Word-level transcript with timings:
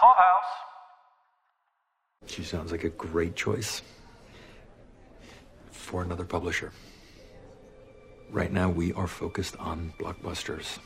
Clubhouse. 0.00 0.50
She 2.26 2.42
sounds 2.42 2.72
like 2.72 2.84
a 2.84 2.88
great 2.88 3.36
choice 3.36 3.82
for 5.72 6.02
another 6.02 6.24
publisher. 6.24 6.72
Right 8.30 8.50
now, 8.50 8.70
we 8.70 8.94
are 8.94 9.06
focused 9.06 9.56
on 9.58 9.92
blockbusters. 10.00 10.78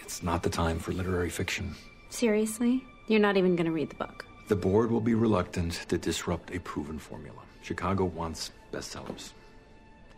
It's 0.00 0.22
not 0.22 0.42
the 0.42 0.48
time 0.48 0.78
for 0.78 0.92
literary 0.92 1.28
fiction. 1.28 1.74
Seriously? 2.08 2.82
You're 3.06 3.20
not 3.20 3.36
even 3.36 3.54
going 3.54 3.66
to 3.66 3.72
read 3.72 3.90
the 3.90 3.96
book? 3.96 4.24
The 4.48 4.56
board 4.56 4.90
will 4.90 5.02
be 5.02 5.14
reluctant 5.14 5.84
to 5.88 5.98
disrupt 5.98 6.54
a 6.54 6.60
proven 6.60 6.98
formula. 6.98 7.42
Chicago 7.62 8.06
wants 8.06 8.52
bestsellers. 8.72 9.32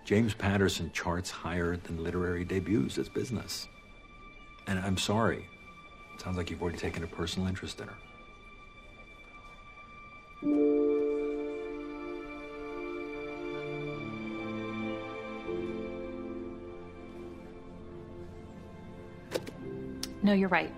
James 0.05 0.35
Patterson 0.35 0.93
charts 0.93 1.31
higher 1.31 1.77
than 1.77 2.05
literary 2.05 2.45
debuts 2.45 2.97
as 2.97 3.09
business. 3.09 3.67
And 4.69 4.79
I'm 4.79 4.99
sorry. 4.99 5.49
It 6.15 6.21
Sounds 6.21 6.37
like 6.37 6.49
you've 6.49 6.63
already 6.63 6.79
taken 6.79 7.03
a 7.03 7.09
personal 7.09 7.49
interest 7.49 7.81
in 7.81 7.89
her. 7.89 7.95
No, 20.23 20.33
you're 20.33 20.49
right. 20.49 20.73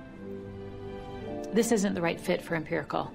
This 1.53 1.73
isn't 1.73 1.95
the 1.95 2.01
right 2.01 2.21
fit 2.21 2.43
for 2.43 2.55
Empirical. 2.55 3.13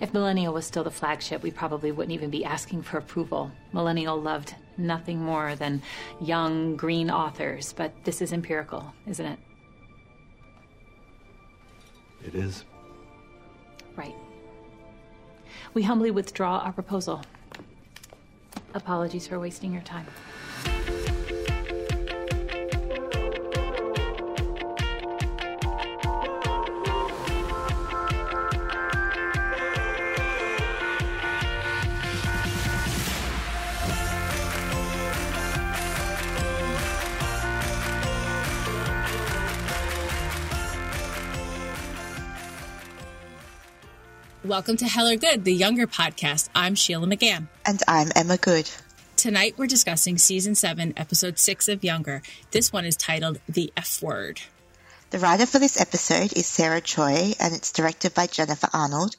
If 0.00 0.12
Millennial 0.12 0.52
was 0.52 0.66
still 0.66 0.84
the 0.84 0.90
flagship, 0.90 1.42
we 1.42 1.50
probably 1.50 1.92
wouldn't 1.92 2.12
even 2.12 2.28
be 2.28 2.44
asking 2.44 2.82
for 2.82 2.98
approval. 2.98 3.50
Millennial 3.72 4.20
loved 4.20 4.54
nothing 4.76 5.18
more 5.18 5.54
than 5.54 5.82
young, 6.20 6.76
green 6.76 7.10
authors, 7.10 7.72
but 7.72 7.92
this 8.04 8.20
is 8.20 8.32
Empirical, 8.32 8.92
isn't 9.06 9.24
it? 9.24 9.38
It 12.26 12.34
is. 12.34 12.64
Right. 13.94 14.14
We 15.72 15.82
humbly 15.82 16.10
withdraw 16.10 16.58
our 16.58 16.72
proposal. 16.72 17.22
Apologies 18.74 19.26
for 19.26 19.38
wasting 19.38 19.72
your 19.72 19.82
time. 19.82 20.06
Welcome 44.46 44.76
to 44.76 44.84
Hell 44.86 45.08
or 45.08 45.16
Good, 45.16 45.42
the 45.42 45.52
younger 45.52 45.88
podcast. 45.88 46.50
I'm 46.54 46.76
Sheila 46.76 47.08
McGann. 47.08 47.48
And 47.66 47.82
I'm 47.88 48.12
Emma 48.14 48.36
Good. 48.36 48.70
Tonight 49.16 49.54
we're 49.56 49.66
discussing 49.66 50.18
season 50.18 50.54
7, 50.54 50.94
episode 50.96 51.40
6 51.40 51.68
of 51.68 51.82
Younger. 51.82 52.22
This 52.52 52.72
one 52.72 52.84
is 52.84 52.96
titled 52.96 53.40
The 53.48 53.72
F 53.76 54.00
Word. 54.00 54.42
The 55.10 55.18
writer 55.18 55.46
for 55.46 55.58
this 55.58 55.80
episode 55.80 56.32
is 56.36 56.46
Sarah 56.46 56.80
Choi, 56.80 57.32
and 57.40 57.54
it's 57.54 57.72
directed 57.72 58.14
by 58.14 58.28
Jennifer 58.28 58.68
Arnold. 58.72 59.16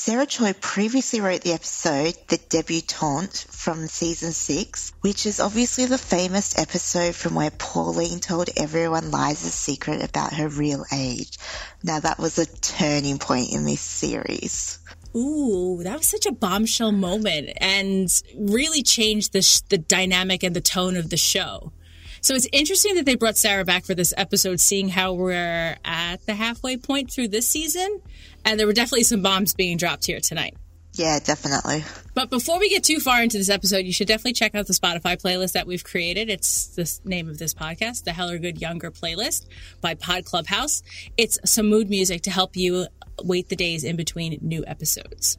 Sarah 0.00 0.26
Choi 0.26 0.52
previously 0.52 1.20
wrote 1.20 1.40
the 1.40 1.54
episode 1.54 2.14
The 2.28 2.38
Debutante 2.48 3.48
from 3.50 3.88
season 3.88 4.30
6, 4.30 4.92
which 5.00 5.26
is 5.26 5.40
obviously 5.40 5.86
the 5.86 5.98
famous 5.98 6.56
episode 6.56 7.16
from 7.16 7.34
where 7.34 7.50
Pauline 7.50 8.20
told 8.20 8.48
everyone 8.56 9.10
Liza's 9.10 9.54
secret 9.54 10.08
about 10.08 10.34
her 10.34 10.46
real 10.46 10.84
age. 10.92 11.36
Now 11.82 11.98
that 11.98 12.20
was 12.20 12.38
a 12.38 12.46
turning 12.46 13.18
point 13.18 13.52
in 13.52 13.64
this 13.64 13.80
series. 13.80 14.78
Ooh, 15.16 15.80
that 15.82 15.98
was 15.98 16.06
such 16.06 16.26
a 16.26 16.32
bombshell 16.32 16.92
moment 16.92 17.50
and 17.60 18.08
really 18.36 18.84
changed 18.84 19.32
the, 19.32 19.42
sh- 19.42 19.62
the 19.68 19.78
dynamic 19.78 20.44
and 20.44 20.54
the 20.54 20.60
tone 20.60 20.96
of 20.96 21.10
the 21.10 21.16
show. 21.16 21.72
So 22.20 22.34
it's 22.34 22.48
interesting 22.52 22.96
that 22.96 23.06
they 23.06 23.14
brought 23.14 23.36
Sarah 23.36 23.64
back 23.64 23.84
for 23.84 23.94
this 23.94 24.14
episode, 24.16 24.60
seeing 24.60 24.88
how 24.88 25.12
we're 25.12 25.76
at 25.84 26.24
the 26.26 26.34
halfway 26.34 26.76
point 26.76 27.10
through 27.10 27.28
this 27.28 27.48
season. 27.48 28.00
And 28.44 28.58
there 28.58 28.66
were 28.66 28.72
definitely 28.72 29.04
some 29.04 29.22
bombs 29.22 29.54
being 29.54 29.76
dropped 29.76 30.06
here 30.06 30.20
tonight. 30.20 30.56
Yeah, 30.94 31.20
definitely. 31.20 31.84
But 32.14 32.28
before 32.28 32.58
we 32.58 32.68
get 32.68 32.82
too 32.82 32.98
far 32.98 33.22
into 33.22 33.38
this 33.38 33.50
episode, 33.50 33.84
you 33.84 33.92
should 33.92 34.08
definitely 34.08 34.32
check 34.32 34.56
out 34.56 34.66
the 34.66 34.72
Spotify 34.72 35.20
playlist 35.20 35.52
that 35.52 35.66
we've 35.66 35.84
created. 35.84 36.28
It's 36.28 36.66
the 36.68 36.98
name 37.04 37.28
of 37.28 37.38
this 37.38 37.54
podcast, 37.54 38.02
the 38.02 38.12
Hell 38.12 38.30
or 38.30 38.38
Good 38.38 38.60
Younger 38.60 38.90
playlist 38.90 39.46
by 39.80 39.94
Pod 39.94 40.24
Clubhouse. 40.24 40.82
It's 41.16 41.38
some 41.44 41.68
mood 41.68 41.88
music 41.88 42.22
to 42.22 42.30
help 42.32 42.56
you 42.56 42.88
wait 43.22 43.48
the 43.48 43.54
days 43.54 43.84
in 43.84 43.94
between 43.94 44.38
new 44.42 44.64
episodes. 44.66 45.38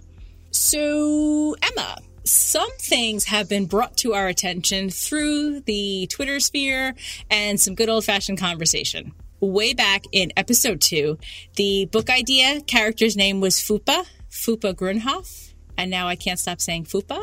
So, 0.52 1.56
Emma, 1.62 1.98
some 2.24 2.70
things 2.78 3.26
have 3.26 3.50
been 3.50 3.66
brought 3.66 3.98
to 3.98 4.14
our 4.14 4.28
attention 4.28 4.90
through 4.90 5.62
the 5.62 6.08
Twitter 6.08 6.40
sphere 6.40 6.96
and 7.30 7.60
some 7.60 7.76
good 7.76 7.90
old 7.90 8.06
fashioned 8.06 8.38
conversation. 8.38 9.14
Way 9.40 9.74
back 9.74 10.04
in 10.12 10.34
episode 10.36 10.82
two, 10.82 11.18
the 11.56 11.86
book 11.86 12.10
idea 12.10 12.62
character's 12.62 13.16
name 13.16 13.40
was 13.40 13.56
Fupa, 13.56 14.06
Fupa 14.30 14.74
Grunhoff, 14.74 15.54
and 15.78 15.90
now 15.90 16.08
I 16.08 16.16
can't 16.16 16.40
stop 16.40 16.60
saying 16.60 16.86
Fupa. 16.86 17.22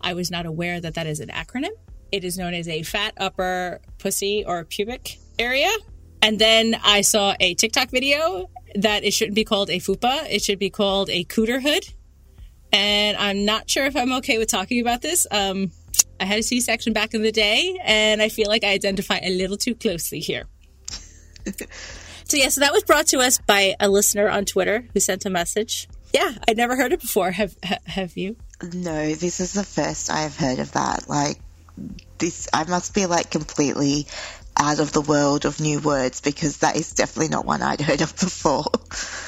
I 0.00 0.14
was 0.14 0.30
not 0.30 0.44
aware 0.44 0.80
that 0.80 0.94
that 0.94 1.06
is 1.06 1.20
an 1.20 1.28
acronym. 1.28 1.70
It 2.12 2.24
is 2.24 2.36
known 2.36 2.54
as 2.54 2.68
a 2.68 2.82
fat 2.82 3.14
upper 3.16 3.80
pussy 3.98 4.44
or 4.44 4.64
pubic 4.64 5.18
area. 5.38 5.70
And 6.20 6.38
then 6.38 6.76
I 6.84 7.00
saw 7.00 7.34
a 7.40 7.54
TikTok 7.54 7.90
video 7.90 8.50
that 8.74 9.04
it 9.04 9.12
shouldn't 9.12 9.34
be 9.34 9.44
called 9.44 9.70
a 9.70 9.78
fupa, 9.78 10.30
it 10.30 10.42
should 10.42 10.58
be 10.58 10.70
called 10.70 11.08
a 11.08 11.24
cooter 11.24 11.62
hood 11.62 11.86
and 12.72 13.16
I'm 13.16 13.44
not 13.44 13.68
sure 13.70 13.84
if 13.86 13.96
I'm 13.96 14.12
okay 14.14 14.38
with 14.38 14.48
talking 14.48 14.80
about 14.80 15.02
this. 15.02 15.26
Um, 15.30 15.70
I 16.20 16.24
had 16.24 16.38
a 16.38 16.42
C-section 16.42 16.92
back 16.92 17.14
in 17.14 17.22
the 17.22 17.32
day, 17.32 17.78
and 17.84 18.22
I 18.22 18.28
feel 18.28 18.48
like 18.48 18.64
I 18.64 18.68
identify 18.68 19.18
a 19.22 19.30
little 19.30 19.56
too 19.56 19.74
closely 19.74 20.20
here. 20.20 20.44
so 22.24 22.36
yeah, 22.36 22.48
so 22.48 22.60
that 22.60 22.72
was 22.72 22.84
brought 22.84 23.06
to 23.08 23.18
us 23.18 23.38
by 23.38 23.74
a 23.80 23.88
listener 23.88 24.28
on 24.28 24.44
Twitter 24.44 24.86
who 24.92 25.00
sent 25.00 25.26
a 25.26 25.30
message. 25.30 25.88
Yeah, 26.12 26.32
I'd 26.48 26.56
never 26.56 26.76
heard 26.76 26.92
it 26.92 27.00
before. 27.00 27.30
Have 27.30 27.56
have 27.62 28.16
you? 28.16 28.36
No, 28.62 29.14
this 29.14 29.40
is 29.40 29.52
the 29.52 29.64
first 29.64 30.10
I've 30.10 30.36
heard 30.36 30.58
of 30.58 30.72
that. 30.72 31.08
Like 31.08 31.38
this, 32.18 32.48
I 32.52 32.64
must 32.64 32.94
be 32.94 33.06
like 33.06 33.30
completely 33.30 34.06
out 34.56 34.80
of 34.80 34.92
the 34.92 35.02
world 35.02 35.44
of 35.44 35.60
new 35.60 35.80
words 35.80 36.20
because 36.22 36.58
that 36.58 36.76
is 36.76 36.92
definitely 36.92 37.28
not 37.28 37.44
one 37.44 37.62
I'd 37.62 37.80
heard 37.80 38.00
of 38.00 38.16
before. 38.18 38.64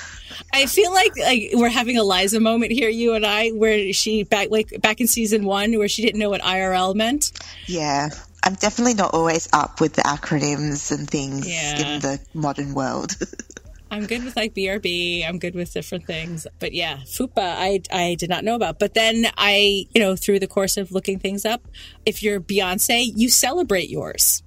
I 0.53 0.67
feel 0.67 0.93
like 0.93 1.17
like 1.19 1.51
we're 1.55 1.69
having 1.69 1.99
a 1.99 2.05
Liza 2.05 2.41
moment 2.41 2.73
here, 2.73 2.89
you 2.89 3.15
and 3.15 3.25
I, 3.25 3.51
where 3.51 3.93
she 3.93 4.25
back 4.25 4.51
like 4.51 4.81
back 4.81 5.01
in 5.01 5.07
season 5.07 5.45
one, 5.45 5.77
where 5.79 5.89
she 5.89 6.03
didn't 6.03 6.19
know 6.19 6.31
what 6.31 6.41
IRL 6.43 6.95
meant. 6.95 7.33
Yeah, 7.67 8.09
I'm 8.43 8.55
definitely 8.55 8.95
not 8.95 9.15
always 9.15 9.49
up 9.53 9.81
with 9.81 9.95
the 9.95 10.03
acronyms 10.03 10.91
and 10.91 11.09
things 11.09 11.49
yeah. 11.49 11.79
in 11.79 12.01
the 12.01 12.21
modern 12.35 12.75
world. 12.75 13.13
I'm 13.91 14.07
good 14.07 14.25
with 14.25 14.37
like 14.37 14.55
BRB. 14.55 15.27
I'm 15.27 15.39
good 15.39 15.55
with 15.55 15.73
different 15.73 16.07
things. 16.07 16.47
But 16.59 16.73
yeah, 16.73 16.99
FUPA, 17.05 17.39
I, 17.39 17.81
I 17.91 18.17
did 18.17 18.29
not 18.29 18.45
know 18.45 18.55
about. 18.55 18.79
But 18.79 18.95
then 18.95 19.27
I, 19.37 19.87
you 19.95 20.01
know, 20.01 20.15
through 20.15 20.41
the 20.41 20.47
course 20.47 20.77
of 20.77 20.93
looking 20.93 21.19
things 21.19 21.45
up, 21.47 21.67
if 22.05 22.23
you're 22.23 22.41
Beyonce, 22.41 23.13
you 23.17 23.29
celebrate 23.29 23.89
yours. 23.89 24.43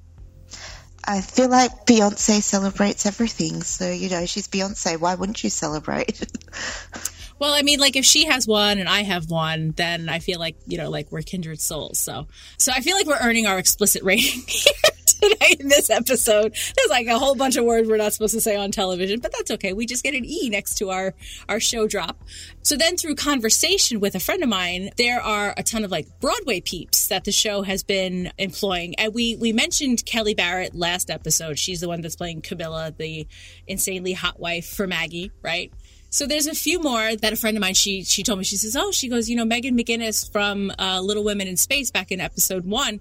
I 1.05 1.21
feel 1.21 1.49
like 1.49 1.85
Beyonce 1.85 2.41
celebrates 2.41 3.05
everything. 3.05 3.63
So, 3.63 3.89
you 3.91 4.09
know, 4.09 4.25
she's 4.25 4.47
Beyonce. 4.47 4.99
Why 4.99 5.15
wouldn't 5.15 5.43
you 5.43 5.49
celebrate? 5.49 6.21
well, 7.41 7.55
I 7.55 7.63
mean, 7.63 7.79
like 7.79 7.95
if 7.95 8.05
she 8.05 8.25
has 8.25 8.45
one 8.45 8.77
and 8.77 8.87
I 8.87 9.01
have 9.01 9.31
one, 9.31 9.71
then 9.71 10.09
I 10.09 10.19
feel 10.19 10.39
like, 10.39 10.55
you 10.67 10.77
know, 10.77 10.91
like 10.91 11.11
we're 11.11 11.23
kindred 11.23 11.59
souls. 11.59 11.97
So, 11.97 12.27
so 12.59 12.71
I 12.71 12.81
feel 12.81 12.95
like 12.95 13.07
we're 13.07 13.19
earning 13.19 13.47
our 13.47 13.57
explicit 13.57 14.03
rating 14.03 14.43
here 14.47 14.73
tonight 15.19 15.59
in 15.59 15.67
this 15.67 15.89
episode. 15.89 16.53
There's 16.53 16.89
like 16.91 17.07
a 17.07 17.17
whole 17.17 17.33
bunch 17.33 17.57
of 17.57 17.65
words 17.65 17.89
we're 17.89 17.97
not 17.97 18.13
supposed 18.13 18.35
to 18.35 18.41
say 18.41 18.55
on 18.55 18.69
television, 18.69 19.21
but 19.21 19.31
that's 19.31 19.49
okay. 19.49 19.73
We 19.73 19.87
just 19.87 20.03
get 20.03 20.13
an 20.13 20.23
E 20.23 20.51
next 20.51 20.75
to 20.75 20.91
our, 20.91 21.15
our 21.49 21.59
show 21.59 21.87
drop. 21.87 22.23
So 22.61 22.77
then 22.77 22.95
through 22.95 23.15
conversation 23.15 23.99
with 23.99 24.13
a 24.13 24.19
friend 24.19 24.43
of 24.43 24.49
mine, 24.49 24.91
there 24.97 25.19
are 25.19 25.55
a 25.57 25.63
ton 25.63 25.83
of 25.83 25.89
like 25.89 26.07
Broadway 26.19 26.61
peeps 26.61 27.07
that 27.07 27.23
the 27.23 27.31
show 27.31 27.63
has 27.63 27.81
been 27.81 28.31
employing. 28.37 28.93
And 28.99 29.15
we, 29.15 29.35
we 29.37 29.51
mentioned 29.51 30.05
Kelly 30.05 30.35
Barrett 30.35 30.75
last 30.75 31.09
episode. 31.09 31.57
She's 31.57 31.81
the 31.81 31.87
one 31.87 32.01
that's 32.01 32.15
playing 32.15 32.41
Camilla, 32.41 32.93
the 32.95 33.27
insanely 33.65 34.13
hot 34.13 34.39
wife 34.39 34.67
for 34.67 34.85
Maggie, 34.85 35.31
right? 35.41 35.73
So 36.11 36.27
there's 36.27 36.45
a 36.45 36.53
few 36.53 36.81
more 36.81 37.15
that 37.15 37.33
a 37.33 37.35
friend 37.35 37.57
of 37.57 37.61
mine 37.61 37.73
she 37.73 38.03
she 38.03 38.21
told 38.21 38.37
me 38.37 38.45
she 38.45 38.57
says 38.57 38.75
oh 38.75 38.91
she 38.91 39.07
goes 39.07 39.29
you 39.29 39.35
know 39.35 39.45
Megan 39.45 39.77
McGinnis 39.77 40.29
from 40.31 40.71
uh, 40.77 40.99
Little 41.01 41.23
Women 41.23 41.47
in 41.47 41.57
Space 41.57 41.89
back 41.89 42.11
in 42.11 42.19
episode 42.19 42.65
one 42.65 42.99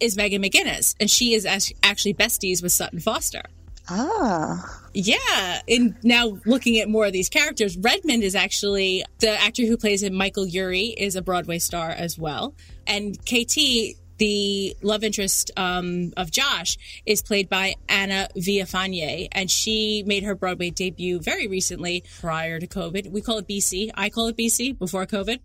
is 0.00 0.16
Megan 0.16 0.42
McGinnis, 0.42 0.94
and 1.00 1.10
she 1.10 1.34
is 1.34 1.46
actually 1.46 2.14
besties 2.14 2.62
with 2.62 2.72
Sutton 2.72 3.00
Foster. 3.00 3.42
Ah. 3.88 4.82
Yeah. 4.94 5.60
And 5.68 5.96
now 6.02 6.38
looking 6.44 6.80
at 6.80 6.88
more 6.88 7.06
of 7.06 7.12
these 7.12 7.28
characters, 7.28 7.76
Redmond 7.76 8.22
is 8.24 8.34
actually 8.34 9.04
the 9.20 9.30
actor 9.30 9.64
who 9.64 9.76
plays 9.76 10.02
him, 10.02 10.14
Michael 10.14 10.46
Urie, 10.46 10.94
is 10.96 11.14
a 11.14 11.22
Broadway 11.22 11.58
star 11.58 11.90
as 11.90 12.18
well. 12.18 12.54
And 12.86 13.16
KT 13.24 13.96
the 14.18 14.76
love 14.82 15.04
interest 15.04 15.50
um, 15.56 16.12
of 16.16 16.30
Josh 16.30 16.78
is 17.04 17.22
played 17.22 17.48
by 17.48 17.74
Ana 17.88 18.28
Villafañe, 18.36 19.28
and 19.32 19.50
she 19.50 20.02
made 20.06 20.24
her 20.24 20.34
Broadway 20.34 20.70
debut 20.70 21.20
very 21.20 21.46
recently, 21.46 22.04
prior 22.20 22.58
to 22.58 22.66
COVID. 22.66 23.10
We 23.10 23.20
call 23.20 23.38
it 23.38 23.48
BC. 23.48 23.90
I 23.94 24.08
call 24.08 24.28
it 24.28 24.36
BC 24.36 24.78
before 24.78 25.06
COVID, 25.06 25.38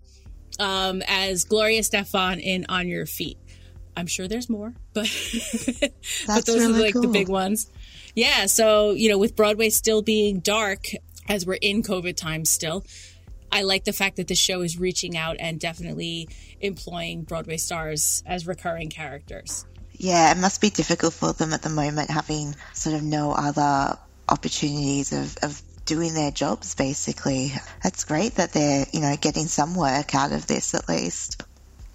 um, 0.60 1.02
as 1.08 1.44
Gloria 1.44 1.82
Estefan 1.82 2.42
in 2.42 2.66
On 2.70 2.88
Your 2.88 3.06
Feet. 3.06 3.38
I'm 3.96 4.08
sure 4.08 4.28
there's 4.28 4.50
more, 4.50 4.74
but 4.94 5.10
but 6.28 6.46
those 6.46 6.62
really 6.62 6.80
are 6.80 6.84
like 6.84 6.94
cool. 6.94 7.02
the 7.02 7.08
big 7.10 7.30
ones. 7.30 7.70
Yeah, 8.16 8.46
so 8.46 8.92
you 8.92 9.10
know, 9.10 9.18
with 9.18 9.36
Broadway 9.36 9.70
still 9.70 10.02
being 10.02 10.40
dark 10.40 10.88
as 11.28 11.46
we're 11.46 11.58
in 11.62 11.84
COVID 11.84 12.16
times 12.16 12.50
still, 12.50 12.86
I 13.52 13.64
like 13.64 13.84
the 13.84 13.94
fact 13.94 14.16
that 14.18 14.28
the 14.28 14.36
show 14.36 14.62
is 14.62 14.80
reaching 14.80 15.18
out 15.18 15.38
and 15.40 15.60
definitely 15.60 16.30
employing 16.62 17.24
Broadway 17.24 17.58
stars 17.58 18.24
as 18.26 18.48
recurring 18.48 18.90
characters. 18.90 19.66
Yeah, 19.94 20.32
it 20.32 20.38
must 20.38 20.62
be 20.62 20.70
difficult 20.70 21.14
for 21.14 21.34
them 21.34 21.54
at 21.54 21.62
the 21.62 21.70
moment 21.70 22.10
having 22.10 22.56
sort 22.74 22.96
of 22.96 23.04
no 23.04 23.34
other 23.34 23.98
opportunities 24.28 25.12
of, 25.12 25.38
of 25.44 25.62
doing 25.86 26.14
their 26.14 26.32
jobs 26.32 26.76
basically. 26.76 27.52
It's 27.84 28.06
great 28.06 28.36
that 28.36 28.54
they're, 28.54 28.86
you 28.94 29.02
know, 29.02 29.16
getting 29.20 29.46
some 29.46 29.76
work 29.76 30.16
out 30.16 30.32
of 30.32 30.48
this 30.48 30.74
at 30.74 30.88
least. 30.88 31.44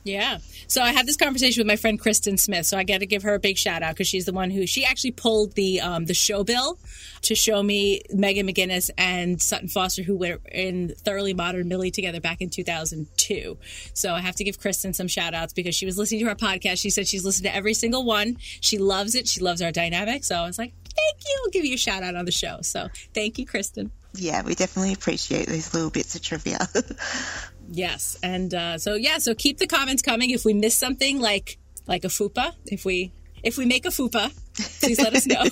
Yeah. 0.06 0.38
So 0.68 0.82
I 0.82 0.92
had 0.92 1.04
this 1.04 1.16
conversation 1.16 1.60
with 1.60 1.66
my 1.66 1.74
friend 1.74 1.98
Kristen 1.98 2.38
Smith. 2.38 2.64
So 2.66 2.78
I 2.78 2.84
got 2.84 3.00
to 3.00 3.06
give 3.06 3.24
her 3.24 3.34
a 3.34 3.40
big 3.40 3.58
shout 3.58 3.82
out 3.82 3.94
because 3.94 4.06
she's 4.06 4.24
the 4.24 4.32
one 4.32 4.50
who 4.50 4.64
she 4.66 4.84
actually 4.84 5.10
pulled 5.10 5.54
the 5.54 5.80
um, 5.80 6.06
the 6.06 6.14
show 6.14 6.44
bill 6.44 6.78
to 7.22 7.34
show 7.34 7.60
me 7.60 8.02
Megan 8.12 8.46
McGinnis 8.46 8.88
and 8.96 9.42
Sutton 9.42 9.68
Foster, 9.68 10.04
who 10.04 10.16
were 10.16 10.38
in 10.52 10.94
Thoroughly 10.98 11.34
Modern 11.34 11.66
Millie 11.66 11.90
together 11.90 12.20
back 12.20 12.40
in 12.40 12.50
2002. 12.50 13.58
So 13.94 14.14
I 14.14 14.20
have 14.20 14.36
to 14.36 14.44
give 14.44 14.60
Kristen 14.60 14.94
some 14.94 15.08
shout 15.08 15.34
outs 15.34 15.52
because 15.52 15.74
she 15.74 15.86
was 15.86 15.98
listening 15.98 16.20
to 16.20 16.28
our 16.28 16.36
podcast. 16.36 16.80
She 16.80 16.90
said 16.90 17.08
she's 17.08 17.24
listened 17.24 17.46
to 17.46 17.54
every 17.54 17.74
single 17.74 18.04
one. 18.04 18.36
She 18.60 18.78
loves 18.78 19.16
it. 19.16 19.26
She 19.26 19.40
loves 19.40 19.60
our 19.60 19.72
dynamic. 19.72 20.22
So 20.22 20.36
I 20.36 20.46
was 20.46 20.56
like, 20.56 20.72
thank 20.84 21.24
you. 21.24 21.42
I'll 21.44 21.50
give 21.50 21.64
you 21.64 21.74
a 21.74 21.78
shout 21.78 22.04
out 22.04 22.14
on 22.14 22.26
the 22.26 22.32
show. 22.32 22.58
So 22.62 22.88
thank 23.12 23.38
you, 23.38 23.46
Kristen. 23.46 23.90
Yeah, 24.14 24.42
we 24.42 24.54
definitely 24.54 24.94
appreciate 24.94 25.46
these 25.46 25.74
little 25.74 25.90
bits 25.90 26.14
of 26.14 26.22
trivia. 26.22 26.58
Yes, 27.70 28.16
and 28.22 28.54
uh, 28.54 28.78
so 28.78 28.94
yeah, 28.94 29.18
so 29.18 29.34
keep 29.34 29.58
the 29.58 29.66
comments 29.66 30.02
coming. 30.02 30.30
If 30.30 30.44
we 30.44 30.54
miss 30.54 30.76
something 30.76 31.20
like 31.20 31.58
like 31.86 32.04
a 32.04 32.08
fupa, 32.08 32.52
if 32.66 32.84
we 32.84 33.12
if 33.42 33.56
we 33.58 33.64
make 33.66 33.84
a 33.86 33.90
fupa, 33.90 34.32
please 34.80 34.98
let 34.98 35.14
us 35.14 35.26
know. 35.26 35.42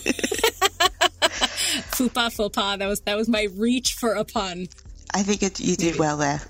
fupa, 1.93 2.31
fupa. 2.31 2.78
That 2.78 2.87
was 2.87 3.00
that 3.02 3.16
was 3.16 3.28
my 3.28 3.49
reach 3.56 3.94
for 3.94 4.12
a 4.12 4.25
pun. 4.25 4.69
I 5.12 5.22
think 5.22 5.43
it, 5.43 5.61
you 5.61 5.76
did 5.76 5.99
well 5.99 6.16
there. 6.16 6.40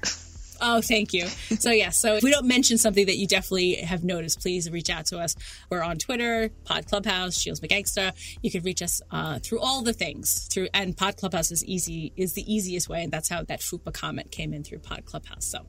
Oh, 0.66 0.80
thank 0.80 1.12
you. 1.12 1.26
So 1.26 1.70
yeah, 1.70 1.90
so 1.90 2.14
if 2.14 2.22
we 2.22 2.30
don't 2.30 2.46
mention 2.46 2.78
something 2.78 3.04
that 3.04 3.18
you 3.18 3.26
definitely 3.26 3.74
have 3.74 4.02
noticed, 4.02 4.40
please 4.40 4.70
reach 4.70 4.88
out 4.88 5.04
to 5.06 5.18
us. 5.18 5.36
We're 5.68 5.82
on 5.82 5.98
Twitter, 5.98 6.48
Pod 6.64 6.86
Clubhouse, 6.86 7.38
Shields 7.38 7.60
McGangsta. 7.60 8.12
You 8.40 8.50
can 8.50 8.62
reach 8.62 8.80
us 8.80 9.02
uh, 9.10 9.40
through 9.40 9.60
all 9.60 9.82
the 9.82 9.92
things 9.92 10.48
through, 10.50 10.68
and 10.72 10.96
Pod 10.96 11.18
Clubhouse 11.18 11.52
is 11.52 11.62
easy 11.66 12.14
is 12.16 12.32
the 12.32 12.50
easiest 12.52 12.88
way, 12.88 13.02
and 13.02 13.12
that's 13.12 13.28
how 13.28 13.42
that 13.42 13.60
FUPA 13.60 13.92
comment 13.92 14.30
came 14.30 14.54
in 14.54 14.64
through 14.64 14.78
Pod 14.78 15.04
Clubhouse. 15.04 15.44
So 15.44 15.66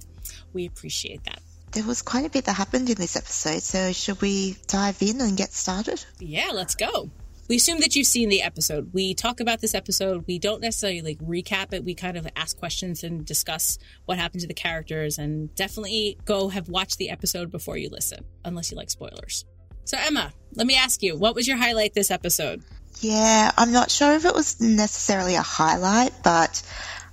we 0.53 0.65
appreciate 0.65 1.25
that. 1.25 1.41
There 1.73 1.83
was 1.83 2.01
quite 2.01 2.25
a 2.25 2.29
bit 2.29 2.45
that 2.45 2.53
happened 2.53 2.89
in 2.89 2.95
this 2.95 3.17
episode, 3.17 3.63
so 3.63 3.91
should 3.91 4.21
we 4.21 4.55
dive 4.67 5.01
in 5.01 5.19
and 5.19 5.35
get 5.35 5.51
started? 5.51 6.03
Yeah, 6.19 6.51
let's 6.53 6.75
go. 6.75 7.09
We 7.47 7.57
assume 7.57 7.79
that 7.81 7.95
you've 7.95 8.07
seen 8.07 8.29
the 8.29 8.41
episode. 8.41 8.91
We 8.91 9.13
talk 9.13 9.39
about 9.39 9.61
this 9.61 9.75
episode. 9.75 10.25
We 10.27 10.39
don't 10.39 10.61
necessarily 10.61 11.01
like 11.01 11.19
recap 11.19 11.73
it. 11.73 11.83
We 11.83 11.93
kind 11.93 12.17
of 12.17 12.27
ask 12.35 12.57
questions 12.57 13.03
and 13.03 13.23
discuss 13.23 13.77
what 14.05 14.17
happened 14.17 14.41
to 14.41 14.47
the 14.47 14.55
characters 14.55 15.19
and 15.19 15.53
definitely 15.53 16.17
go 16.25 16.49
have 16.49 16.69
watched 16.69 16.97
the 16.97 17.11
episode 17.11 17.51
before 17.51 17.77
you 17.77 17.89
listen, 17.89 18.25
unless 18.43 18.71
you 18.71 18.77
like 18.77 18.89
spoilers. 18.89 19.45
So 19.83 19.97
Emma, 19.99 20.33
let 20.55 20.65
me 20.65 20.75
ask 20.75 21.03
you, 21.03 21.15
what 21.15 21.35
was 21.35 21.47
your 21.47 21.57
highlight 21.57 21.93
this 21.93 22.09
episode? 22.09 22.63
Yeah, 23.01 23.51
I'm 23.55 23.71
not 23.71 23.91
sure 23.91 24.13
if 24.13 24.25
it 24.25 24.33
was 24.33 24.59
necessarily 24.59 25.35
a 25.35 25.41
highlight, 25.41 26.11
but 26.23 26.63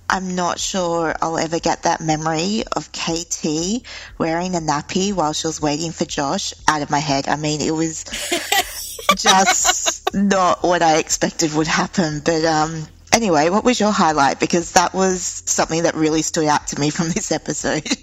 I'm 0.09 0.35
not 0.35 0.59
sure 0.59 1.13
I'll 1.21 1.37
ever 1.37 1.59
get 1.59 1.83
that 1.83 2.01
memory 2.01 2.63
of 2.75 2.91
KT 2.91 3.83
wearing 4.17 4.55
a 4.55 4.59
nappy 4.59 5.13
while 5.13 5.33
she 5.33 5.47
was 5.47 5.61
waiting 5.61 5.91
for 5.91 6.05
Josh 6.05 6.53
out 6.67 6.81
of 6.81 6.89
my 6.89 6.99
head. 6.99 7.27
I 7.27 7.35
mean, 7.35 7.61
it 7.61 7.71
was 7.71 8.03
just 9.15 10.13
not 10.13 10.63
what 10.63 10.81
I 10.81 10.97
expected 10.97 11.53
would 11.53 11.67
happen. 11.67 12.21
But 12.23 12.43
um, 12.45 12.87
anyway, 13.11 13.49
what 13.49 13.63
was 13.63 13.79
your 13.79 13.91
highlight? 13.91 14.39
Because 14.39 14.73
that 14.73 14.93
was 14.93 15.21
something 15.45 15.83
that 15.83 15.95
really 15.95 16.21
stood 16.21 16.47
out 16.47 16.67
to 16.67 16.79
me 16.79 16.89
from 16.89 17.07
this 17.09 17.31
episode. 17.31 17.83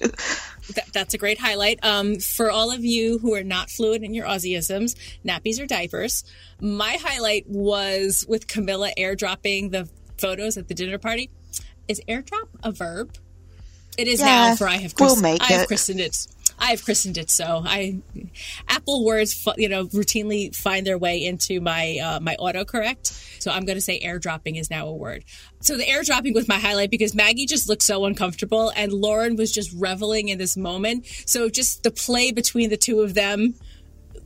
Th- 0.71 0.87
that's 0.93 1.15
a 1.15 1.19
great 1.19 1.39
highlight. 1.41 1.85
Um, 1.85 2.21
for 2.21 2.51
all 2.51 2.71
of 2.71 2.85
you 2.85 3.19
who 3.19 3.35
are 3.35 3.43
not 3.43 3.71
fluent 3.71 4.05
in 4.05 4.15
your 4.15 4.27
Aussieisms, 4.27 4.95
nappies 5.25 5.61
or 5.61 5.67
diapers, 5.67 6.23
my 6.61 6.97
highlight 7.01 7.49
was 7.49 8.25
with 8.29 8.47
Camilla 8.47 8.93
airdropping 8.97 9.73
the 9.73 9.89
photos 10.19 10.57
at 10.57 10.69
the 10.69 10.75
dinner 10.75 10.99
party. 10.99 11.31
Is 11.89 12.01
airdrop 12.09 12.49
a 12.63 12.71
verb? 12.71 13.17
It 13.99 14.07
is 14.07 14.21
Yeah, 14.21 14.27
now, 14.51 14.55
for 14.57 14.69
I 14.69 14.77
have 14.77 14.95
we'll 15.01 15.09
christ- 15.11 15.23
make 15.23 15.43
I 15.43 15.55
have 15.55 15.67
christened 15.67 15.99
it. 16.01 16.17
I 16.61 16.71
have 16.71 16.85
christened 16.85 17.17
it 17.17 17.31
so. 17.31 17.63
I 17.65 18.01
Apple 18.69 19.05
words, 19.05 19.47
you 19.57 19.69
know, 19.69 19.87
routinely 19.87 20.55
find 20.55 20.87
their 20.87 20.99
way 20.99 21.25
into 21.25 21.61
my 21.61 21.99
uh, 22.03 22.21
my 22.21 22.37
autocorrect. 22.39 23.41
So 23.41 23.51
I'm 23.51 23.65
going 23.65 23.79
to 23.79 23.83
say 23.83 23.99
airdropping 24.01 24.61
is 24.61 24.71
now 24.71 24.87
a 24.87 24.95
word. 24.95 25.25
So 25.61 25.77
the 25.77 25.85
airdropping 25.85 26.35
was 26.35 26.49
my 26.49 26.59
highlight 26.59 26.91
because 26.91 27.15
Maggie 27.15 27.47
just 27.47 27.69
looked 27.69 27.83
so 27.83 28.05
uncomfortable, 28.05 28.73
and 28.77 28.93
Lauren 28.93 29.37
was 29.37 29.51
just 29.51 29.73
reveling 29.73 30.29
in 30.29 30.39
this 30.39 30.57
moment. 30.57 31.07
So 31.25 31.49
just 31.49 31.83
the 31.83 31.91
play 31.91 32.31
between 32.31 32.69
the 32.69 32.77
two 32.77 33.01
of 33.01 33.15
them. 33.15 33.55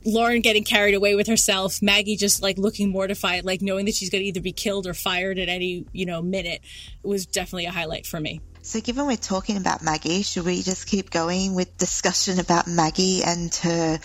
Lauren 0.07 0.41
getting 0.41 0.63
carried 0.63 0.93
away 0.93 1.15
with 1.15 1.25
herself, 1.25 1.81
Maggie 1.81 2.15
just 2.15 2.43
like 2.43 2.59
looking 2.59 2.91
mortified, 2.91 3.43
like 3.43 3.63
knowing 3.63 3.85
that 3.85 3.95
she's 3.95 4.11
going 4.11 4.21
to 4.21 4.27
either 4.27 4.41
be 4.41 4.51
killed 4.51 4.85
or 4.85 4.93
fired 4.93 5.39
at 5.39 5.49
any, 5.49 5.83
you 5.93 6.05
know, 6.05 6.21
minute 6.21 6.61
was 7.01 7.25
definitely 7.25 7.65
a 7.65 7.71
highlight 7.71 8.05
for 8.05 8.19
me. 8.19 8.39
So, 8.65 8.81
given 8.81 9.05
we're 9.05 9.15
talking 9.15 9.57
about 9.57 9.83
Maggie, 9.83 10.23
should 10.23 10.43
we 10.43 10.63
just 10.63 10.87
keep 10.87 11.11
going 11.11 11.53
with 11.53 11.77
discussion 11.77 12.39
about 12.39 12.65
Maggie 12.65 13.21
and 13.23 13.53
her 13.61 13.99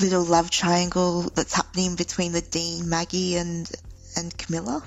little 0.00 0.22
love 0.22 0.50
triangle 0.50 1.22
that's 1.34 1.54
happening 1.54 1.96
between 1.96 2.32
the 2.32 2.42
Dean, 2.42 2.90
Maggie, 2.90 3.36
and 3.36 3.70
and 4.14 4.36
Camilla? 4.36 4.82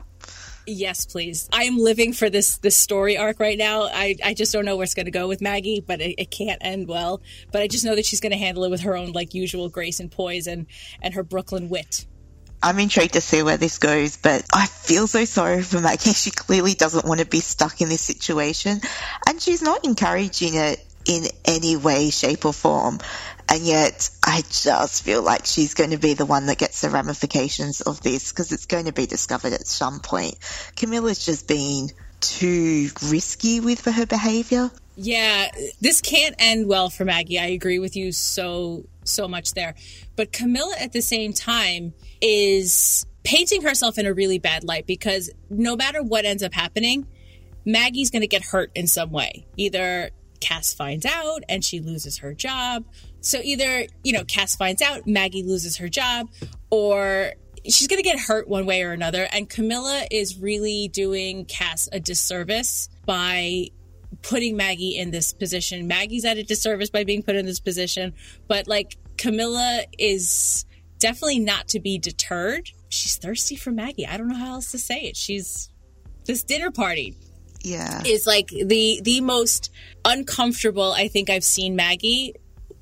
Yes, 0.68 1.08
please. 1.08 1.50
I 1.52 1.64
am 1.64 1.80
living 1.80 2.14
for 2.14 2.30
this 2.30 2.58
this 2.60 2.78
story 2.78 3.18
arc 3.18 3.40
right 3.40 3.58
now. 3.58 3.90
I, 3.92 4.16
I 4.24 4.36
just 4.36 4.54
don't 4.54 4.64
know 4.64 4.76
where 4.76 4.84
it's 4.84 4.94
going 4.94 5.08
to 5.08 5.12
go 5.12 5.28
with 5.28 5.42
Maggie, 5.42 5.84
but 5.86 6.02
it, 6.02 6.14
it 6.20 6.30
can't 6.30 6.60
end 6.62 6.88
well. 6.88 7.20
But 7.52 7.64
I 7.64 7.68
just 7.68 7.84
know 7.84 7.96
that 7.96 8.06
she's 8.06 8.20
going 8.20 8.32
to 8.32 8.38
handle 8.38 8.64
it 8.64 8.70
with 8.70 8.82
her 8.82 8.96
own 8.96 9.12
like 9.12 9.34
usual 9.34 9.70
grace 9.70 10.00
and 10.00 10.12
poise 10.12 10.46
and 10.46 10.68
and 11.02 11.16
her 11.16 11.24
Brooklyn 11.24 11.68
wit. 11.68 12.06
I'm 12.62 12.80
intrigued 12.80 13.14
to 13.14 13.22
see 13.22 13.44
where 13.44 13.58
this 13.58 13.78
goes, 13.78 14.18
but 14.18 14.44
I 14.54 14.66
feel 14.66 15.08
so 15.08 15.26
sorry 15.26 15.62
for 15.62 15.80
Maggie. 15.80 16.10
She 16.14 16.32
clearly 16.32 16.74
doesn't 16.74 17.06
want 17.06 17.20
to 17.20 17.26
be 17.26 17.40
stuck 17.40 17.82
in 17.82 17.90
this 17.90 18.02
situation, 18.02 18.82
and 19.28 19.42
she's 19.42 19.62
not 19.62 19.86
encouraging 19.86 20.56
it 20.56 20.84
in 21.06 21.26
any 21.46 21.76
way, 21.76 22.10
shape, 22.10 22.46
or 22.46 22.54
form. 22.54 23.00
And 23.48 23.62
yet, 23.64 24.10
I 24.26 24.42
just 24.42 25.04
feel 25.04 25.22
like 25.22 25.46
she's 25.46 25.76
going 25.76 25.92
to 25.92 25.98
be 25.98 26.16
the 26.16 26.26
one 26.26 26.48
that 26.48 26.58
gets 26.58 26.82
the 26.82 26.90
ramifications 26.90 27.82
of 27.82 28.02
this 28.02 28.32
because 28.32 28.52
it's 28.52 28.66
going 28.66 28.86
to 28.86 28.94
be 28.94 29.06
discovered 29.06 29.54
at 29.54 29.68
some 29.68 30.00
point. 30.00 30.36
Camilla's 30.76 31.24
just 31.24 31.48
been 31.48 31.90
too 32.22 32.90
risky 33.04 33.60
with 33.60 33.86
her 33.86 34.06
behavior. 34.08 34.72
Yeah, 34.96 35.52
this 35.82 36.02
can't 36.02 36.36
end 36.40 36.68
well 36.68 36.90
for 36.90 37.06
Maggie. 37.06 37.38
I 37.38 37.48
agree 37.48 37.80
with 37.80 37.96
you 37.96 38.12
so 38.12 38.86
so 39.04 39.28
much 39.28 39.54
there. 39.54 39.76
But 40.16 40.32
Camilla 40.32 40.74
at 40.80 40.94
the 40.94 41.02
same 41.02 41.34
time 41.34 41.94
is 42.22 43.06
painting 43.24 43.64
herself 43.64 43.98
in 43.98 44.06
a 44.06 44.14
really 44.14 44.40
bad 44.40 44.64
light 44.64 44.86
because 44.86 45.32
no 45.50 45.76
matter 45.76 46.02
what 46.02 46.26
ends 46.26 46.44
up 46.44 46.54
happening, 46.54 47.08
Maggie's 47.66 48.12
going 48.12 48.22
to 48.22 48.28
get 48.28 48.44
hurt 48.44 48.72
in 48.76 48.88
some 48.88 49.12
way. 49.12 49.48
Either 49.58 50.12
Cass 50.40 50.74
finds 50.74 51.06
out 51.06 51.44
and 51.50 51.64
she 51.64 51.80
loses 51.80 52.20
her 52.20 52.34
job. 52.34 52.86
So 53.22 53.40
either, 53.44 53.88
you 54.04 54.14
know, 54.14 54.24
Cass 54.24 54.56
finds 54.56 54.82
out, 54.82 55.08
Maggie 55.08 55.44
loses 55.44 55.78
her 55.78 55.90
job, 55.90 56.30
or 56.70 57.34
she's 57.64 57.88
going 57.88 58.02
to 58.02 58.08
get 58.08 58.20
hurt 58.20 58.48
one 58.48 58.68
way 58.68 58.84
or 58.84 58.92
another. 58.92 59.28
And 59.32 59.50
Camilla 59.50 60.06
is 60.12 60.38
really 60.38 60.88
doing 60.90 61.46
Cass 61.46 61.90
a 61.92 62.00
disservice 62.00 62.90
by 63.06 63.70
putting 64.22 64.56
Maggie 64.56 64.98
in 64.98 65.10
this 65.10 65.34
position. 65.34 65.88
Maggie's 65.88 66.26
at 66.26 66.38
a 66.38 66.44
disservice 66.44 66.92
by 66.92 67.04
being 67.04 67.24
put 67.24 67.36
in 67.36 67.46
this 67.46 67.60
position, 67.60 68.14
but 68.48 68.68
like 68.68 68.98
Camilla 69.18 69.84
is 69.98 70.66
definitely 71.08 71.40
not 71.40 71.68
to 71.70 71.80
be 71.80 71.98
deterred. 71.98 72.70
She's 72.90 73.18
thirsty 73.18 73.56
for 73.56 73.72
Maggie. 73.72 74.08
I 74.08 74.18
don't 74.18 74.28
know 74.28 74.36
how 74.36 74.54
else 74.54 74.72
to 74.72 74.80
say 74.80 75.02
it. 75.02 75.16
She's 75.18 75.70
this 76.26 76.44
dinner 76.44 76.72
party 76.72 77.16
Yeah. 77.62 78.02
is 78.06 78.26
like 78.26 78.48
the 78.48 79.00
the 79.04 79.22
most 79.22 79.72
uncomfortable 80.04 80.92
I 80.94 81.08
think 81.08 81.30
I've 81.30 81.44
seen 81.44 81.76
Maggie 81.76 82.34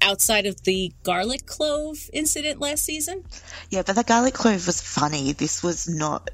outside 0.01 0.45
of 0.45 0.61
the 0.63 0.91
garlic 1.03 1.45
clove 1.45 1.97
incident 2.11 2.59
last 2.59 2.83
season. 2.83 3.23
Yeah, 3.69 3.83
but 3.85 3.95
the 3.95 4.03
garlic 4.03 4.33
clove 4.33 4.65
was 4.67 4.81
funny. 4.81 5.31
This 5.33 5.63
was 5.63 5.87
not 5.87 6.29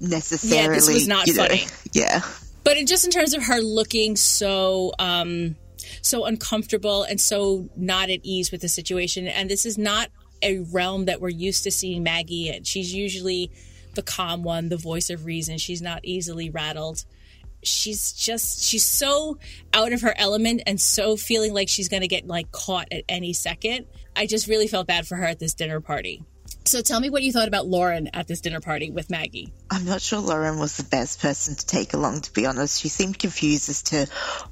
necessarily. 0.00 0.66
Yeah, 0.66 0.68
this 0.74 0.88
was 0.92 1.06
not 1.08 1.26
you 1.26 1.34
know, 1.34 1.46
funny. 1.46 1.64
Yeah. 1.92 2.20
But 2.64 2.76
in 2.76 2.86
just 2.86 3.04
in 3.04 3.10
terms 3.10 3.34
of 3.34 3.42
her 3.44 3.60
looking 3.60 4.16
so 4.16 4.92
um 4.98 5.56
so 6.02 6.24
uncomfortable 6.24 7.02
and 7.04 7.20
so 7.20 7.68
not 7.76 8.10
at 8.10 8.20
ease 8.22 8.52
with 8.52 8.60
the 8.60 8.68
situation 8.68 9.26
and 9.26 9.48
this 9.50 9.64
is 9.66 9.76
not 9.78 10.08
a 10.42 10.60
realm 10.72 11.06
that 11.06 11.20
we're 11.20 11.28
used 11.28 11.64
to 11.64 11.70
seeing 11.70 12.02
Maggie 12.02 12.48
in. 12.48 12.64
She's 12.64 12.94
usually 12.94 13.50
the 13.94 14.02
calm 14.02 14.42
one, 14.42 14.68
the 14.68 14.76
voice 14.76 15.10
of 15.10 15.24
reason. 15.24 15.58
She's 15.58 15.82
not 15.82 16.00
easily 16.04 16.50
rattled. 16.50 17.04
She's 17.62 18.12
just 18.12 18.62
she's 18.64 18.86
so 18.86 19.38
out 19.74 19.92
of 19.92 20.00
her 20.00 20.14
element 20.16 20.62
and 20.66 20.80
so 20.80 21.16
feeling 21.16 21.52
like 21.52 21.68
she's 21.68 21.88
going 21.88 22.00
to 22.00 22.08
get 22.08 22.26
like 22.26 22.50
caught 22.52 22.88
at 22.90 23.04
any 23.08 23.32
second. 23.32 23.86
I 24.16 24.26
just 24.26 24.46
really 24.46 24.66
felt 24.66 24.86
bad 24.86 25.06
for 25.06 25.16
her 25.16 25.26
at 25.26 25.38
this 25.38 25.54
dinner 25.54 25.80
party. 25.80 26.24
So 26.70 26.82
tell 26.82 27.00
me 27.00 27.10
what 27.10 27.24
you 27.24 27.32
thought 27.32 27.48
about 27.48 27.66
Lauren 27.66 28.10
at 28.14 28.28
this 28.28 28.42
dinner 28.42 28.60
party 28.60 28.92
with 28.92 29.10
Maggie. 29.10 29.52
I'm 29.72 29.84
not 29.84 30.00
sure 30.00 30.20
Lauren 30.20 30.60
was 30.60 30.76
the 30.76 30.84
best 30.84 31.20
person 31.20 31.56
to 31.56 31.66
take 31.66 31.94
along, 31.94 32.20
to 32.20 32.32
be 32.32 32.46
honest. 32.46 32.80
She 32.80 32.88
seemed 32.88 33.18
confused 33.18 33.68
as 33.68 33.82
to 33.90 34.06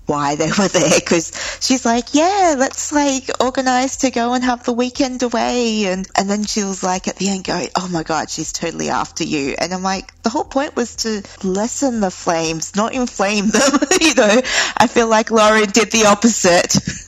why 0.07 0.35
they 0.35 0.47
were 0.59 0.67
there 0.67 0.99
because 0.99 1.31
she's 1.61 1.87
like, 1.87 2.15
yeah, 2.15 2.57
let's 2.59 2.91
like 2.91 3.31
organize 3.39 3.99
to 3.99 4.11
go 4.11 4.35
and 4.35 4.43
have 4.43 4.65
the 4.65 4.73
weekend 4.73 5.23
away. 5.23 5.85
And, 5.85 6.09
and 6.17 6.29
then 6.29 6.45
she 6.45 6.65
was 6.65 6.83
like 6.83 7.07
at 7.07 7.15
the 7.19 7.29
end 7.29 7.45
going, 7.45 7.69
oh 7.77 7.87
my 7.87 8.03
God, 8.03 8.31
she's 8.31 8.53
totally 8.53 8.89
after 8.89 9.23
you. 9.23 9.55
And 9.57 9.73
I'm 9.73 9.85
like, 9.85 10.21
the 10.23 10.31
whole 10.31 10.43
point 10.43 10.75
was 10.75 10.97
to 10.97 11.23
lessen 11.45 12.01
the 12.01 12.11
flames, 12.11 12.75
not 12.75 12.95
inflame 12.95 13.47
them. 13.51 13.79
you 14.01 14.15
know, 14.15 14.43
I 14.77 14.89
feel 14.89 15.07
like 15.07 15.31
Lauren 15.31 15.71
did 15.71 15.93
the 15.93 16.07
opposite. 16.07 16.79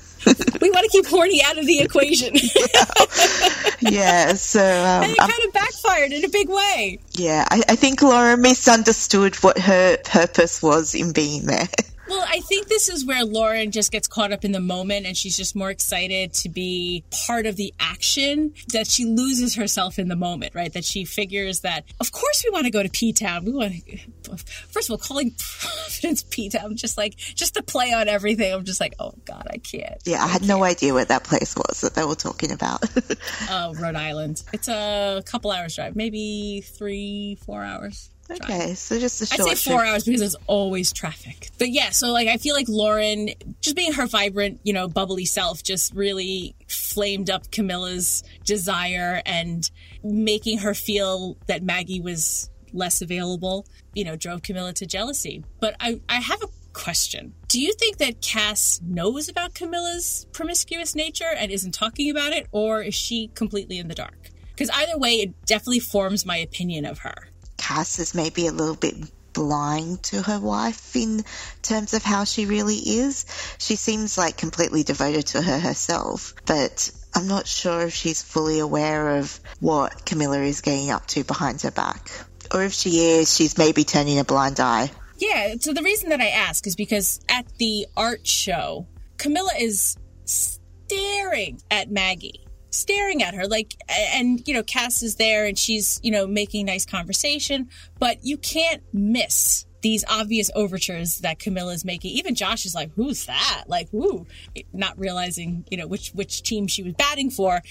we 0.61 0.71
want 0.71 0.85
to 0.85 0.90
keep 0.90 1.07
horny 1.07 1.43
out 1.45 1.59
of 1.59 1.67
the 1.67 1.81
equation. 1.81 2.35
yeah. 2.35 3.81
yeah. 3.90 4.35
so 4.35 4.61
um, 4.61 5.05
and 5.05 5.12
it 5.12 5.19
kind 5.19 5.33
of 5.47 5.52
backfired 5.52 6.12
in 6.12 6.25
a 6.25 6.29
big 6.29 6.49
way. 6.49 6.99
Yeah, 7.12 7.47
I, 7.50 7.62
I 7.69 7.76
think 7.76 8.02
Laura 8.02 8.37
misunderstood 8.37 9.37
what 9.37 9.59
her 9.59 9.97
purpose 9.99 10.62
was 10.62 10.95
in 10.95 11.12
being 11.12 11.47
there. 11.47 11.69
Well, 12.11 12.26
I 12.29 12.40
think 12.40 12.67
this 12.67 12.88
is 12.88 13.07
where 13.07 13.25
Lauren 13.25 13.71
just 13.71 13.93
gets 13.93 14.09
caught 14.09 14.33
up 14.33 14.45
in 14.45 14.50
the 14.50 14.61
moment 14.61 15.07
and 15.07 15.17
she's 15.17 15.37
just 15.37 15.55
more 15.55 15.71
excited 15.71 16.33
to 16.35 16.49
be 16.49 17.05
part 17.26 17.47
of 17.47 17.55
the 17.55 17.73
action 17.79 18.52
that 18.73 18.88
she 18.88 19.05
loses 19.05 19.55
herself 19.55 19.97
in 19.97 20.09
the 20.09 20.17
moment, 20.17 20.57
right? 20.57 20.73
That 20.73 20.85
she 20.85 21.05
figures 21.05 21.61
that, 21.61 21.85
of 22.00 22.11
course, 22.11 22.43
we 22.45 22.50
want 22.50 22.64
to 22.64 22.73
go 22.73 22.83
to 22.83 22.88
P 22.88 23.12
Town. 23.12 23.45
We 23.45 23.52
want 23.52 23.75
to, 23.87 24.37
first 24.71 24.88
of 24.88 24.95
all, 24.95 24.99
calling 24.99 25.37
Providence 25.61 26.25
P 26.25 26.49
Town, 26.49 26.76
just 26.76 26.99
like, 26.99 27.17
just 27.17 27.55
to 27.55 27.62
play 27.62 27.93
on 27.93 28.09
everything. 28.09 28.52
I'm 28.52 28.64
just 28.64 28.81
like, 28.81 28.97
oh 28.99 29.14
God, 29.25 29.47
I 29.49 29.59
can't. 29.59 30.02
Yeah, 30.05 30.25
I 30.25 30.26
had 30.26 30.45
no 30.45 30.64
idea 30.64 30.93
what 30.93 31.07
that 31.09 31.23
place 31.23 31.55
was 31.55 31.83
that 31.83 31.95
they 31.95 32.05
were 32.05 32.17
talking 32.17 32.50
about. 32.50 32.83
oh, 33.50 33.73
Rhode 33.75 33.95
Island. 33.95 34.43
It's 34.52 34.67
a 34.67 35.23
couple 35.26 35.52
hours 35.52 35.76
drive, 35.76 35.95
maybe 35.95 36.62
three, 36.62 37.38
four 37.47 37.62
hours. 37.62 38.11
Okay, 38.30 38.75
so 38.75 38.99
just 38.99 39.20
a 39.22 39.26
short. 39.26 39.50
I'd 39.50 39.58
say 39.58 39.70
four 39.70 39.84
hours 39.84 40.04
because 40.04 40.20
there's 40.20 40.37
always 40.46 40.92
traffic. 40.92 41.50
But 41.58 41.70
yeah, 41.70 41.90
so 41.90 42.12
like 42.12 42.28
I 42.28 42.37
feel 42.37 42.54
like 42.54 42.68
Lauren, 42.68 43.30
just 43.60 43.76
being 43.76 43.92
her 43.94 44.06
vibrant, 44.06 44.60
you 44.62 44.72
know, 44.72 44.88
bubbly 44.88 45.25
self, 45.25 45.62
just 45.62 45.94
really 45.94 46.54
flamed 46.68 47.30
up 47.30 47.50
Camilla's 47.50 48.22
desire 48.44 49.22
and 49.26 49.68
making 50.02 50.58
her 50.58 50.75
feel 50.75 51.37
that 51.46 51.62
Maggie 51.62 52.00
was 52.00 52.50
less 52.72 53.02
available. 53.02 53.66
You 53.94 54.04
know, 54.04 54.16
drove 54.16 54.42
Camilla 54.42 54.72
to 54.75 54.87
jealousy. 54.87 55.44
But 55.60 55.75
I, 55.80 56.00
I 56.08 56.20
have 56.20 56.42
a 56.42 56.49
question. 56.72 57.34
Do 57.49 57.60
you 57.60 57.72
think 57.72 57.99
that 57.99 58.22
Cass 58.22 58.80
knows 58.82 59.28
about 59.28 59.54
Camilla's 59.54 60.26
promiscuous 60.32 60.94
nature 60.94 61.32
and 61.37 61.50
isn't 61.50 61.72
talking 61.72 62.10
about 62.10 62.32
it, 62.32 62.46
or 62.52 62.82
is 62.82 62.94
she 62.94 63.28
completely 63.34 63.78
in 63.78 63.88
the 63.88 63.94
dark? 63.94 64.30
Because 64.50 64.70
either 64.70 64.99
way, 64.99 65.14
it 65.14 65.46
definitely 65.46 65.80
forms 65.80 66.26
my 66.26 66.37
opinion 66.37 66.84
of 66.84 66.99
her. 67.00 67.29
Cass 67.70 68.00
is 68.00 68.16
maybe 68.16 68.48
a 68.48 68.52
little 68.52 68.74
bit 68.74 68.96
blind 69.32 70.02
to 70.02 70.20
her 70.22 70.40
wife 70.40 70.96
in 70.96 71.24
terms 71.62 71.94
of 71.94 72.02
how 72.02 72.24
she 72.24 72.44
really 72.44 72.74
is. 72.74 73.24
She 73.58 73.76
seems 73.76 74.18
like 74.18 74.36
completely 74.36 74.82
devoted 74.82 75.28
to 75.28 75.40
her 75.40 75.60
herself, 75.60 76.34
but 76.46 76.90
I'm 77.14 77.28
not 77.28 77.46
sure 77.46 77.82
if 77.82 77.94
she's 77.94 78.24
fully 78.24 78.58
aware 78.58 79.18
of 79.18 79.38
what 79.60 80.04
Camilla 80.04 80.40
is 80.40 80.62
getting 80.62 80.90
up 80.90 81.06
to 81.08 81.22
behind 81.22 81.62
her 81.62 81.70
back. 81.70 82.10
Or 82.52 82.64
if 82.64 82.72
she 82.72 82.98
is, 82.98 83.32
she's 83.32 83.56
maybe 83.56 83.84
turning 83.84 84.18
a 84.18 84.24
blind 84.24 84.58
eye. 84.58 84.90
Yeah, 85.18 85.54
so 85.60 85.72
the 85.72 85.84
reason 85.84 86.08
that 86.08 86.20
I 86.20 86.30
ask 86.30 86.66
is 86.66 86.74
because 86.74 87.20
at 87.28 87.46
the 87.58 87.86
art 87.96 88.26
show, 88.26 88.88
Camilla 89.16 89.52
is 89.56 89.96
staring 90.24 91.60
at 91.70 91.88
Maggie 91.88 92.48
staring 92.70 93.22
at 93.22 93.34
her 93.34 93.46
like 93.46 93.74
and 94.14 94.46
you 94.46 94.54
know 94.54 94.62
cass 94.62 95.02
is 95.02 95.16
there 95.16 95.44
and 95.46 95.58
she's 95.58 96.00
you 96.02 96.10
know 96.10 96.26
making 96.26 96.66
nice 96.66 96.86
conversation 96.86 97.68
but 97.98 98.24
you 98.24 98.36
can't 98.36 98.82
miss 98.92 99.66
these 99.82 100.04
obvious 100.08 100.50
overtures 100.54 101.18
that 101.18 101.38
Camilla 101.38 101.72
is 101.72 101.84
making. 101.84 102.12
Even 102.12 102.34
Josh 102.34 102.66
is 102.66 102.74
like, 102.74 102.92
"Who's 102.94 103.26
that?" 103.26 103.64
Like, 103.66 103.88
"Who?" 103.90 104.26
Not 104.72 104.98
realizing, 104.98 105.64
you 105.70 105.76
know, 105.76 105.86
which 105.86 106.10
which 106.10 106.42
team 106.42 106.66
she 106.66 106.82
was 106.82 106.94
batting 106.94 107.30
for. 107.30 107.62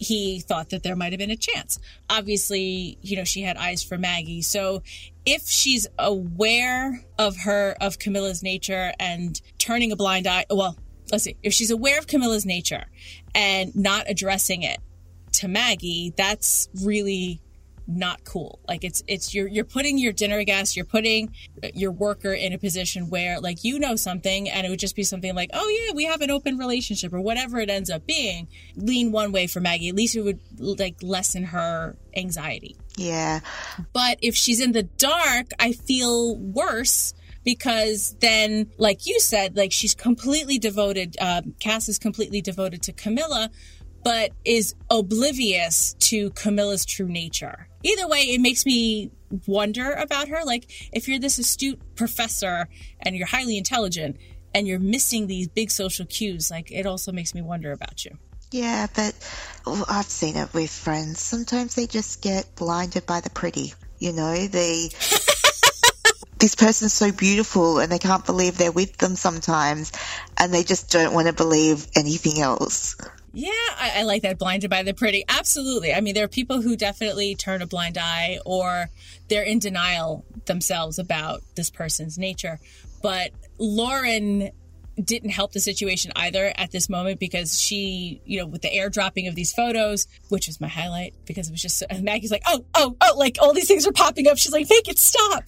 He 0.00 0.38
thought 0.38 0.70
that 0.70 0.84
there 0.84 0.94
might 0.94 1.12
have 1.12 1.18
been 1.18 1.30
a 1.30 1.36
chance. 1.36 1.80
Obviously, 2.08 2.98
you 3.02 3.16
know, 3.16 3.24
she 3.24 3.42
had 3.42 3.56
eyes 3.56 3.82
for 3.82 3.98
Maggie. 3.98 4.42
So, 4.42 4.82
if 5.26 5.48
she's 5.48 5.88
aware 5.98 7.04
of 7.18 7.36
her 7.38 7.74
of 7.80 7.98
Camilla's 7.98 8.42
nature 8.42 8.92
and 9.00 9.40
turning 9.58 9.90
a 9.90 9.96
blind 9.96 10.28
eye, 10.28 10.44
well, 10.50 10.76
let's 11.10 11.24
see, 11.24 11.36
if 11.42 11.52
she's 11.52 11.70
aware 11.70 11.98
of 11.98 12.06
Camilla's 12.06 12.46
nature 12.46 12.84
and 13.34 13.74
not 13.74 14.04
addressing 14.08 14.62
it 14.62 14.80
to 15.34 15.48
Maggie, 15.48 16.12
that's 16.16 16.68
really 16.82 17.40
not 17.88 18.22
cool. 18.24 18.60
Like 18.68 18.84
it's 18.84 19.02
it's 19.08 19.34
you're 19.34 19.48
you're 19.48 19.64
putting 19.64 19.98
your 19.98 20.12
dinner 20.12 20.44
guest, 20.44 20.76
you're 20.76 20.84
putting 20.84 21.32
your 21.74 21.90
worker 21.90 22.34
in 22.34 22.52
a 22.52 22.58
position 22.58 23.08
where 23.08 23.40
like 23.40 23.64
you 23.64 23.78
know 23.78 23.96
something 23.96 24.48
and 24.48 24.66
it 24.66 24.70
would 24.70 24.78
just 24.78 24.94
be 24.94 25.04
something 25.04 25.34
like, 25.34 25.50
"Oh 25.54 25.68
yeah, 25.68 25.94
we 25.94 26.04
have 26.04 26.20
an 26.20 26.30
open 26.30 26.58
relationship" 26.58 27.14
or 27.14 27.20
whatever 27.20 27.58
it 27.58 27.70
ends 27.70 27.88
up 27.88 28.06
being. 28.06 28.46
Lean 28.76 29.10
one 29.10 29.32
way 29.32 29.46
for 29.46 29.60
Maggie. 29.60 29.88
At 29.88 29.94
least 29.94 30.14
it 30.16 30.20
would 30.20 30.40
like 30.60 30.96
lessen 31.02 31.44
her 31.44 31.96
anxiety. 32.14 32.76
Yeah. 32.96 33.40
But 33.94 34.18
if 34.20 34.34
she's 34.34 34.60
in 34.60 34.72
the 34.72 34.82
dark, 34.82 35.46
I 35.58 35.72
feel 35.72 36.36
worse 36.36 37.14
because 37.48 38.14
then, 38.20 38.70
like 38.76 39.06
you 39.06 39.18
said, 39.20 39.56
like 39.56 39.72
she's 39.72 39.94
completely 39.94 40.58
devoted, 40.58 41.16
um, 41.18 41.54
Cass 41.58 41.88
is 41.88 41.98
completely 41.98 42.42
devoted 42.42 42.82
to 42.82 42.92
Camilla, 42.92 43.50
but 44.04 44.32
is 44.44 44.74
oblivious 44.90 45.94
to 45.94 46.28
Camilla's 46.32 46.84
true 46.84 47.08
nature. 47.08 47.70
Either 47.82 48.06
way, 48.06 48.18
it 48.18 48.42
makes 48.42 48.66
me 48.66 49.10
wonder 49.46 49.92
about 49.94 50.28
her. 50.28 50.44
Like, 50.44 50.70
if 50.92 51.08
you're 51.08 51.18
this 51.18 51.38
astute 51.38 51.80
professor 51.96 52.68
and 53.00 53.16
you're 53.16 53.26
highly 53.26 53.56
intelligent 53.56 54.18
and 54.54 54.68
you're 54.68 54.78
missing 54.78 55.26
these 55.26 55.48
big 55.48 55.70
social 55.70 56.04
cues, 56.04 56.50
like, 56.50 56.70
it 56.70 56.84
also 56.84 57.12
makes 57.12 57.34
me 57.34 57.40
wonder 57.40 57.72
about 57.72 58.04
you. 58.04 58.10
Yeah, 58.50 58.88
but 58.94 59.14
oh, 59.64 59.86
I've 59.88 60.04
seen 60.04 60.36
it 60.36 60.52
with 60.52 60.70
friends. 60.70 61.18
Sometimes 61.18 61.76
they 61.76 61.86
just 61.86 62.20
get 62.20 62.56
blinded 62.56 63.06
by 63.06 63.22
the 63.22 63.30
pretty. 63.30 63.72
You 64.00 64.12
know, 64.12 64.46
they 64.46 64.90
this 66.38 66.54
person's 66.54 66.92
so 66.92 67.12
beautiful 67.12 67.78
and 67.78 67.90
they 67.90 67.98
can't 67.98 68.24
believe 68.24 68.56
they're 68.56 68.72
with 68.72 68.96
them 68.98 69.16
sometimes 69.16 69.92
and 70.36 70.52
they 70.52 70.62
just 70.62 70.90
don't 70.90 71.12
want 71.12 71.26
to 71.26 71.32
believe 71.32 71.86
anything 71.96 72.40
else. 72.40 72.96
Yeah, 73.32 73.50
I, 73.50 73.92
I, 73.96 74.02
like 74.04 74.22
that 74.22 74.38
blinded 74.38 74.70
by 74.70 74.82
the 74.82 74.94
pretty. 74.94 75.24
Absolutely. 75.28 75.92
I 75.92 76.00
mean, 76.00 76.14
there 76.14 76.24
are 76.24 76.28
people 76.28 76.62
who 76.62 76.76
definitely 76.76 77.34
turn 77.34 77.62
a 77.62 77.66
blind 77.66 77.98
eye 77.98 78.38
or 78.44 78.88
they're 79.28 79.42
in 79.42 79.58
denial 79.58 80.24
themselves 80.46 80.98
about 80.98 81.42
this 81.54 81.70
person's 81.70 82.18
nature. 82.18 82.58
But 83.02 83.30
Lauren 83.58 84.50
didn't 85.04 85.30
help 85.30 85.52
the 85.52 85.60
situation 85.60 86.12
either 86.16 86.52
at 86.56 86.70
this 86.70 86.88
moment 86.88 87.20
because 87.20 87.60
she, 87.60 88.20
you 88.24 88.38
know, 88.38 88.46
with 88.46 88.62
the 88.62 88.70
airdropping 88.70 89.28
of 89.28 89.34
these 89.34 89.52
photos, 89.52 90.06
which 90.28 90.46
was 90.46 90.60
my 90.60 90.68
highlight 90.68 91.14
because 91.26 91.48
it 91.48 91.52
was 91.52 91.62
just, 91.62 91.82
Maggie's 92.00 92.30
like, 92.30 92.42
oh, 92.46 92.64
oh, 92.74 92.96
oh, 93.00 93.14
like 93.16 93.38
all 93.40 93.52
these 93.52 93.68
things 93.68 93.86
are 93.86 93.92
popping 93.92 94.28
up. 94.28 94.38
She's 94.38 94.52
like, 94.52 94.66
make 94.68 94.88
it 94.88 94.98
stop. 94.98 95.44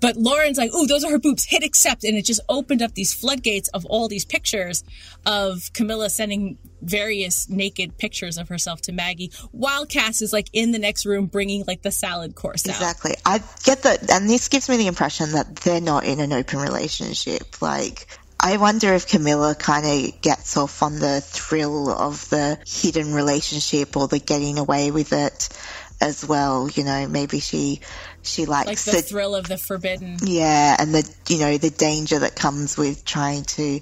But 0.00 0.16
Lauren's 0.16 0.56
like, 0.56 0.70
oh, 0.72 0.86
those 0.86 1.04
are 1.04 1.10
her 1.10 1.18
boobs. 1.18 1.44
Hit 1.44 1.62
accept. 1.62 2.04
And 2.04 2.16
it 2.16 2.24
just 2.24 2.40
opened 2.48 2.80
up 2.82 2.94
these 2.94 3.12
floodgates 3.12 3.68
of 3.68 3.84
all 3.86 4.08
these 4.08 4.24
pictures 4.24 4.82
of 5.26 5.70
Camilla 5.74 6.08
sending 6.08 6.58
various 6.80 7.48
naked 7.50 7.98
pictures 7.98 8.38
of 8.38 8.48
herself 8.48 8.80
to 8.80 8.92
Maggie 8.92 9.30
while 9.52 9.84
Cass 9.84 10.22
is 10.22 10.32
like 10.32 10.48
in 10.54 10.72
the 10.72 10.78
next 10.78 11.04
room 11.04 11.26
bringing 11.26 11.62
like 11.66 11.82
the 11.82 11.92
salad 11.92 12.34
course 12.34 12.64
Exactly. 12.64 13.14
I 13.26 13.42
get 13.64 13.82
that. 13.82 14.10
And 14.10 14.28
this 14.28 14.48
gives 14.48 14.68
me 14.70 14.78
the 14.78 14.86
impression 14.86 15.32
that 15.32 15.56
they're 15.56 15.80
not 15.80 16.04
in 16.04 16.20
an 16.20 16.32
open 16.32 16.60
relationship. 16.60 17.60
Like, 17.60 18.06
I 18.42 18.56
wonder 18.56 18.94
if 18.94 19.06
Camilla 19.06 19.54
kind 19.54 19.84
of 19.84 20.20
gets 20.22 20.56
off 20.56 20.82
on 20.82 20.98
the 20.98 21.20
thrill 21.20 21.90
of 21.90 22.28
the 22.30 22.58
hidden 22.66 23.12
relationship 23.12 23.96
or 23.96 24.08
the 24.08 24.18
getting 24.18 24.58
away 24.58 24.90
with 24.90 25.12
it 25.12 25.48
as 26.00 26.26
well. 26.26 26.68
You 26.68 26.84
know, 26.84 27.06
maybe 27.06 27.40
she 27.40 27.80
she 28.22 28.46
likes 28.46 28.66
like 28.66 28.78
the, 28.78 29.02
the 29.02 29.02
thrill 29.02 29.34
of 29.34 29.46
the 29.46 29.58
forbidden. 29.58 30.16
Yeah, 30.22 30.76
and 30.78 30.94
the 30.94 31.14
you 31.28 31.38
know 31.38 31.58
the 31.58 31.70
danger 31.70 32.20
that 32.20 32.34
comes 32.34 32.78
with 32.78 33.04
trying 33.04 33.44
to 33.44 33.80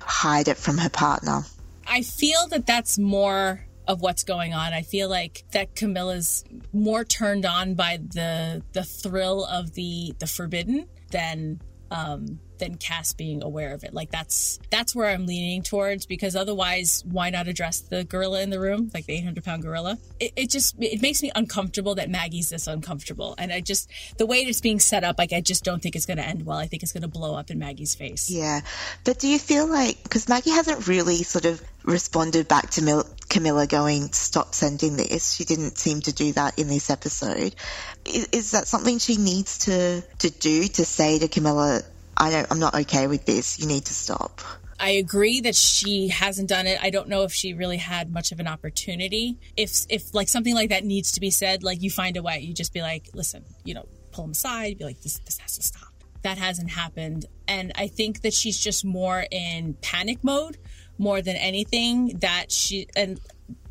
hide 0.00 0.48
it 0.48 0.56
from 0.56 0.78
her 0.78 0.90
partner. 0.90 1.42
I 1.86 2.02
feel 2.02 2.48
that 2.48 2.66
that's 2.66 2.98
more 2.98 3.66
of 3.86 4.00
what's 4.00 4.24
going 4.24 4.54
on. 4.54 4.72
I 4.72 4.82
feel 4.82 5.08
like 5.08 5.44
that 5.52 5.74
Camilla's 5.74 6.44
more 6.72 7.04
turned 7.04 7.44
on 7.44 7.74
by 7.74 7.98
the 7.98 8.62
the 8.72 8.84
thrill 8.84 9.44
of 9.44 9.74
the 9.74 10.14
the 10.18 10.26
forbidden 10.26 10.86
than 11.10 11.60
um, 11.90 12.38
than 12.58 12.76
Cass 12.76 13.12
being 13.12 13.42
aware 13.42 13.72
of 13.72 13.84
it. 13.84 13.94
Like 13.94 14.10
that's 14.10 14.58
that's 14.70 14.94
where 14.94 15.08
I'm 15.08 15.26
leaning 15.26 15.62
towards 15.62 16.06
because 16.06 16.36
otherwise, 16.36 17.02
why 17.06 17.30
not 17.30 17.48
address 17.48 17.80
the 17.80 18.04
gorilla 18.04 18.42
in 18.42 18.50
the 18.50 18.60
room, 18.60 18.90
like 18.94 19.06
the 19.06 19.14
800 19.14 19.44
pound 19.44 19.62
gorilla? 19.62 19.98
It, 20.20 20.32
it 20.36 20.50
just 20.50 20.76
it 20.80 21.02
makes 21.02 21.22
me 21.22 21.30
uncomfortable 21.34 21.94
that 21.96 22.10
Maggie's 22.10 22.50
this 22.50 22.66
uncomfortable, 22.66 23.34
and 23.38 23.52
I 23.52 23.60
just 23.60 23.90
the 24.16 24.26
way 24.26 24.38
it's 24.38 24.60
being 24.60 24.80
set 24.80 25.04
up, 25.04 25.18
like 25.18 25.32
I 25.32 25.40
just 25.40 25.64
don't 25.64 25.82
think 25.82 25.96
it's 25.96 26.06
going 26.06 26.18
to 26.18 26.26
end 26.26 26.44
well. 26.44 26.58
I 26.58 26.66
think 26.66 26.82
it's 26.82 26.92
going 26.92 27.02
to 27.02 27.08
blow 27.08 27.34
up 27.34 27.50
in 27.50 27.58
Maggie's 27.58 27.94
face. 27.94 28.30
Yeah, 28.30 28.60
but 29.04 29.18
do 29.18 29.28
you 29.28 29.38
feel 29.38 29.66
like 29.66 30.02
because 30.02 30.28
Maggie 30.28 30.50
hasn't 30.50 30.88
really 30.88 31.22
sort 31.22 31.44
of 31.44 31.62
responded 31.84 32.48
back 32.48 32.70
to 32.70 32.82
Mil- 32.82 33.06
Camilla 33.28 33.66
going, 33.66 34.12
stop 34.12 34.54
sending 34.54 34.96
this. 34.96 35.34
She 35.34 35.44
didn't 35.44 35.78
seem 35.78 36.00
to 36.02 36.12
do 36.12 36.32
that 36.32 36.58
in 36.58 36.68
this 36.68 36.90
episode. 36.90 37.54
Is, 38.04 38.28
is, 38.32 38.50
that 38.52 38.66
something 38.68 38.98
she 38.98 39.16
needs 39.16 39.58
to, 39.60 40.02
to 40.20 40.30
do 40.30 40.64
to 40.64 40.84
say 40.84 41.18
to 41.18 41.28
Camilla, 41.28 41.82
I 42.18 42.30
don't, 42.30 42.46
I'm 42.50 42.58
not 42.58 42.74
okay 42.74 43.06
with 43.06 43.24
this. 43.24 43.58
You 43.58 43.66
need 43.66 43.84
to 43.86 43.94
stop. 43.94 44.40
I 44.80 44.90
agree 44.90 45.40
that 45.40 45.56
she 45.56 46.08
hasn't 46.08 46.48
done 46.48 46.66
it. 46.66 46.78
I 46.82 46.90
don't 46.90 47.08
know 47.08 47.24
if 47.24 47.32
she 47.32 47.54
really 47.54 47.78
had 47.78 48.12
much 48.12 48.30
of 48.32 48.38
an 48.40 48.46
opportunity. 48.46 49.38
If 49.56 49.86
if 49.88 50.14
like 50.14 50.28
something 50.28 50.54
like 50.54 50.68
that 50.70 50.84
needs 50.84 51.12
to 51.12 51.20
be 51.20 51.30
said, 51.30 51.62
like 51.62 51.82
you 51.82 51.90
find 51.90 52.16
a 52.16 52.22
way. 52.22 52.40
You 52.40 52.54
just 52.54 52.72
be 52.72 52.80
like, 52.80 53.08
listen, 53.12 53.44
you 53.64 53.74
know, 53.74 53.86
pull 54.12 54.24
him 54.24 54.30
aside. 54.32 54.78
Be 54.78 54.84
like, 54.84 55.00
this 55.00 55.18
this 55.20 55.38
has 55.38 55.56
to 55.56 55.62
stop. 55.62 55.88
That 56.22 56.38
hasn't 56.38 56.70
happened, 56.70 57.26
and 57.46 57.72
I 57.76 57.88
think 57.88 58.22
that 58.22 58.34
she's 58.34 58.58
just 58.58 58.84
more 58.84 59.24
in 59.30 59.74
panic 59.82 60.22
mode 60.22 60.58
more 60.96 61.22
than 61.22 61.36
anything. 61.36 62.18
That 62.20 62.52
she 62.52 62.88
and 62.94 63.20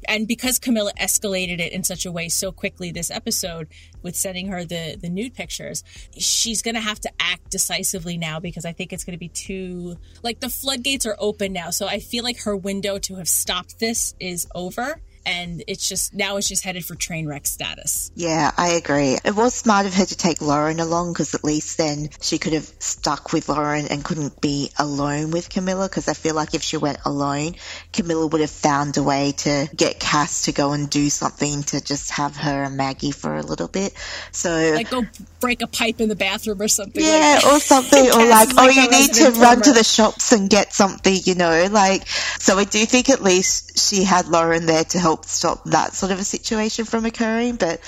and 0.08 0.28
because 0.28 0.60
Camilla 0.60 0.92
escalated 1.00 1.60
it 1.60 1.72
in 1.72 1.84
such 1.84 2.06
a 2.06 2.12
way 2.12 2.30
so 2.30 2.52
quickly 2.52 2.92
this 2.92 3.12
episode 3.12 3.68
with 4.02 4.16
sending 4.16 4.48
her 4.48 4.64
the 4.64 4.98
the 5.00 5.10
nude 5.10 5.34
pictures, 5.34 5.84
she's 6.18 6.62
going 6.62 6.76
to 6.76 6.82
have 6.82 7.00
to 7.02 7.12
act 7.20 7.50
decisively 7.50 8.18
now 8.18 8.40
because 8.40 8.66
I 8.66 8.74
think 8.74 8.94
it's 8.94 9.04
going 9.04 9.16
to 9.16 9.20
be 9.20 9.30
too 9.30 9.98
like 10.24 10.40
the 10.40 10.50
floodgates 10.50 11.06
are 11.06 11.16
open 11.20 11.54
now. 11.54 11.70
So 11.70 11.88
I 11.88 12.00
feel 12.00 12.24
like 12.24 12.42
her 12.42 12.56
window 12.56 12.98
to 13.00 13.16
have 13.16 13.28
stopped 13.28 13.80
this 13.80 14.16
is 14.20 14.48
over 14.56 15.02
and 15.28 15.62
it's 15.68 15.88
just 15.88 16.14
now 16.14 16.38
it's 16.38 16.48
just 16.48 16.64
headed 16.64 16.86
for 16.86 16.96
train 16.96 17.28
wreck 17.28 17.46
status. 17.46 18.12
Yeah, 18.16 18.50
I 18.58 18.70
agree. 18.70 19.18
It 19.24 19.36
was 19.36 19.54
smart 19.54 19.86
of 19.86 19.94
her 19.94 20.06
to 20.06 20.18
take 20.18 20.42
Lauren 20.42 20.80
along 20.80 21.12
because 21.14 21.36
at 21.36 21.44
least 21.44 21.78
then 21.78 22.10
she 22.22 22.38
could 22.38 22.54
have 22.54 22.72
stuck 22.80 23.34
with 23.34 23.50
Lauren 23.50 23.88
and 23.88 24.04
couldn't 24.04 24.40
be 24.40 24.72
alone 24.80 25.32
with 25.32 25.50
Camilla 25.50 25.90
because 25.90 26.08
I 26.08 26.14
feel 26.14 26.34
like 26.34 26.54
if 26.54 26.64
she 26.64 26.78
went 26.78 27.00
alone, 27.06 27.56
Camilla 27.92 28.26
would 28.26 28.40
have 28.40 28.50
found 28.50 28.96
a 28.96 29.04
way 29.04 29.34
to 29.40 29.70
get 29.76 30.00
Cass 30.00 30.44
to 30.44 30.54
go 30.54 30.72
and 30.72 30.90
do 30.90 31.10
something 31.10 31.64
to 31.64 31.84
just 31.84 32.12
have 32.12 32.38
her 32.38 32.64
and 32.64 32.78
Maggie 32.78 33.12
for 33.12 33.36
a 33.36 33.44
little 33.44 33.68
bit. 33.68 33.94
So 34.32 34.72
like 34.76 34.90
go 34.90 35.04
break 35.42 35.62
a 35.62 35.68
pipe 35.68 36.00
in 36.00 36.08
the 36.08 36.16
bathroom 36.16 36.62
or 36.62 36.70
something. 36.70 37.04
Yeah, 37.04 37.42
like 37.44 37.54
or 37.54 37.60
something, 37.60 38.06
or 38.14 38.26
like, 38.26 38.50
oh, 38.52 38.56
like 38.56 38.78
oh, 38.78 38.82
you 38.82 38.90
need 38.90 39.14
to 39.16 39.32
run 39.32 39.62
to 39.62 39.74
the 39.74 39.84
shops 39.84 40.32
and 40.32 40.50
get 40.50 40.74
something, 40.74 41.18
you 41.26 41.36
know, 41.36 41.68
like. 41.70 42.08
So 42.08 42.58
I 42.58 42.64
do 42.64 42.86
think 42.86 43.10
at 43.10 43.22
least 43.22 43.78
she 43.78 44.04
had 44.04 44.28
Lauren 44.28 44.66
there 44.66 44.86
to 44.86 45.00
help 45.00 45.17
help 45.18 45.26
stop 45.26 45.64
that 45.66 45.94
sort 45.94 46.12
of 46.12 46.20
a 46.20 46.24
situation 46.24 46.86
from 46.86 47.06
occurring. 47.06 47.56
But 47.56 47.80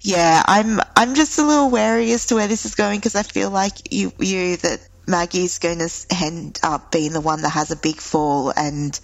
yeah, 0.00 0.42
I'm 0.44 0.80
I'm 0.96 1.14
just 1.14 1.38
a 1.38 1.46
little 1.46 1.70
wary 1.70 2.12
as 2.12 2.26
to 2.26 2.34
where 2.34 2.48
this 2.48 2.66
is 2.66 2.74
going 2.74 2.98
because 2.98 3.14
I 3.14 3.22
feel 3.22 3.50
like 3.50 3.92
you 3.92 4.12
you 4.18 4.56
that 4.58 4.86
Maggie's 5.06 5.58
going 5.58 5.78
to 5.78 5.90
end 6.10 6.58
up 6.62 6.90
being 6.92 7.12
the 7.12 7.20
one 7.20 7.42
that 7.42 7.50
has 7.50 7.70
a 7.70 7.76
big 7.76 7.96
fall 7.96 8.52
and 8.56 8.98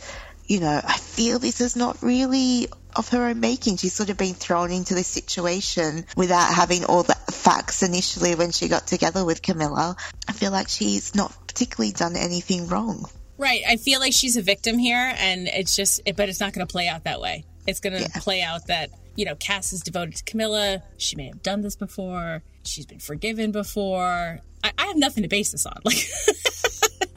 you 0.47 0.59
know, 0.59 0.81
I 0.83 0.97
feel 0.97 1.39
this 1.39 1.61
is 1.61 1.77
not 1.77 2.03
really 2.03 2.67
of 2.97 3.09
her 3.11 3.27
own 3.27 3.39
making. 3.39 3.77
She's 3.77 3.95
sort 3.95 4.11
of 4.11 4.17
been 4.17 4.35
thrown 4.35 4.73
into 4.73 4.95
this 4.95 5.07
situation 5.07 6.05
without 6.17 6.53
having 6.53 6.85
all 6.85 7.05
the 7.05 7.15
facts 7.31 7.85
initially 7.85 8.35
when 8.35 8.51
she 8.51 8.67
got 8.67 8.85
together 8.85 9.25
with 9.25 9.43
Camilla. 9.43 9.95
I 10.27 10.33
feel 10.33 10.51
like 10.51 10.69
she's 10.69 11.15
not 11.15 11.33
particularly 11.47 11.93
done 11.93 12.17
anything 12.17 12.67
wrong. 12.67 13.09
Right. 13.39 13.63
I 13.67 13.77
feel 13.77 14.01
like 14.01 14.13
she's 14.13 14.37
a 14.37 14.43
victim 14.43 14.77
here, 14.77 15.15
and 15.17 15.47
it's 15.47 15.75
just, 15.75 16.03
but 16.17 16.29
it's 16.29 16.41
not 16.41 16.53
going 16.53 16.67
to 16.67 16.71
play 16.71 16.89
out 16.89 17.05
that 17.05 17.21
way. 17.21 17.45
It's 17.67 17.81
going 17.81 17.95
to 17.95 18.03
yeah. 18.03 18.21
play 18.21 18.43
out 18.43 18.67
that, 18.67 18.91
you 19.17 19.25
know, 19.25 19.35
Cass 19.37 19.73
is 19.73 19.81
devoted 19.81 20.17
to 20.17 20.25
Camilla. 20.25 20.83
She 20.97 21.17
may 21.17 21.27
have 21.27 21.43
done 21.43 21.61
this 21.61 21.77
before. 21.77 22.43
She's 22.65 22.87
been 22.87 22.99
forgiven 23.01 23.53
before. 23.53 24.41
I, 24.63 24.73
I 24.79 24.87
have 24.87 24.97
nothing 24.97 25.23
to 25.23 25.29
base 25.29 25.53
this 25.53 25.67
on. 25.67 25.81
Like, 25.85 26.07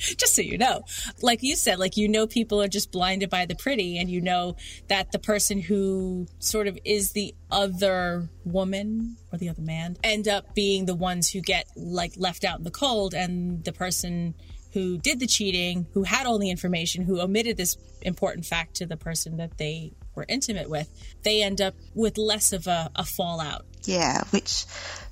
just 0.18 0.36
so 0.36 0.42
you 0.42 0.58
know. 0.58 0.84
Like 1.22 1.44
you 1.44 1.56
said, 1.56 1.80
like, 1.80 1.98
you 1.98 2.08
know, 2.08 2.28
people 2.28 2.62
are 2.62 2.68
just 2.68 2.92
blinded 2.92 3.30
by 3.30 3.46
the 3.46 3.56
pretty, 3.56 3.98
and 3.98 4.10
you 4.10 4.22
know 4.22 4.56
that 4.88 5.12
the 5.12 5.20
person 5.20 5.62
who 5.62 6.28
sort 6.40 6.68
of 6.68 6.78
is 6.84 7.12
the 7.12 7.34
other 7.50 8.30
woman 8.44 9.16
or 9.32 9.38
the 9.38 9.50
other 9.50 9.62
man 9.62 9.98
end 10.04 10.28
up 10.28 10.54
being 10.54 10.86
the 10.86 10.96
ones 10.96 11.30
who 11.30 11.42
get, 11.42 11.68
like, 11.76 12.14
left 12.18 12.44
out 12.44 12.58
in 12.58 12.64
the 12.64 12.72
cold, 12.72 13.14
and 13.14 13.64
the 13.64 13.74
person 13.74 14.36
who 14.74 14.98
did 14.98 15.20
the 15.20 15.28
cheating, 15.28 15.86
who 15.94 16.04
had 16.04 16.26
all 16.26 16.40
the 16.40 16.50
information, 16.50 17.04
who 17.04 17.22
omitted 17.22 17.58
this 17.58 17.78
important 18.02 18.46
fact 18.46 18.76
to 18.76 18.86
the 18.86 18.98
person 18.98 19.38
that 19.38 19.58
they 19.58 19.94
were 20.16 20.26
intimate 20.28 20.70
with, 20.70 20.90
they 21.24 21.44
end 21.44 21.62
up 21.62 21.76
with 21.94 22.18
less 22.18 22.54
of 22.54 22.68
a, 22.68 22.90
a 22.96 23.06
fallout. 23.06 23.66
Yeah, 23.84 24.24
which 24.32 24.66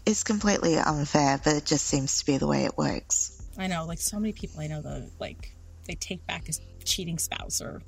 is 0.05 0.23
completely 0.23 0.77
unfair, 0.77 1.39
but 1.43 1.55
it 1.55 1.65
just 1.65 1.85
seems 1.85 2.19
to 2.19 2.25
be 2.25 2.37
the 2.37 2.47
way 2.47 2.65
it 2.65 2.77
works. 2.77 3.41
I 3.57 3.67
know, 3.67 3.85
like 3.85 3.99
so 3.99 4.19
many 4.19 4.33
people 4.33 4.61
I 4.61 4.67
know, 4.67 4.81
though, 4.81 5.03
like 5.19 5.53
they 5.85 5.95
take 5.95 6.25
back 6.25 6.49
a 6.49 6.53
cheating 6.83 7.19
spouse 7.19 7.61
or 7.61 7.81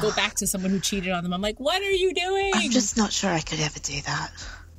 go 0.00 0.12
back 0.14 0.34
to 0.36 0.46
someone 0.46 0.70
who 0.70 0.80
cheated 0.80 1.12
on 1.12 1.22
them. 1.22 1.32
I'm 1.32 1.42
like, 1.42 1.58
what 1.58 1.82
are 1.82 1.90
you 1.90 2.14
doing? 2.14 2.52
I'm 2.54 2.70
just 2.70 2.96
not 2.96 3.12
sure 3.12 3.30
I 3.30 3.40
could 3.40 3.60
ever 3.60 3.78
do 3.78 4.00
that. 4.02 4.30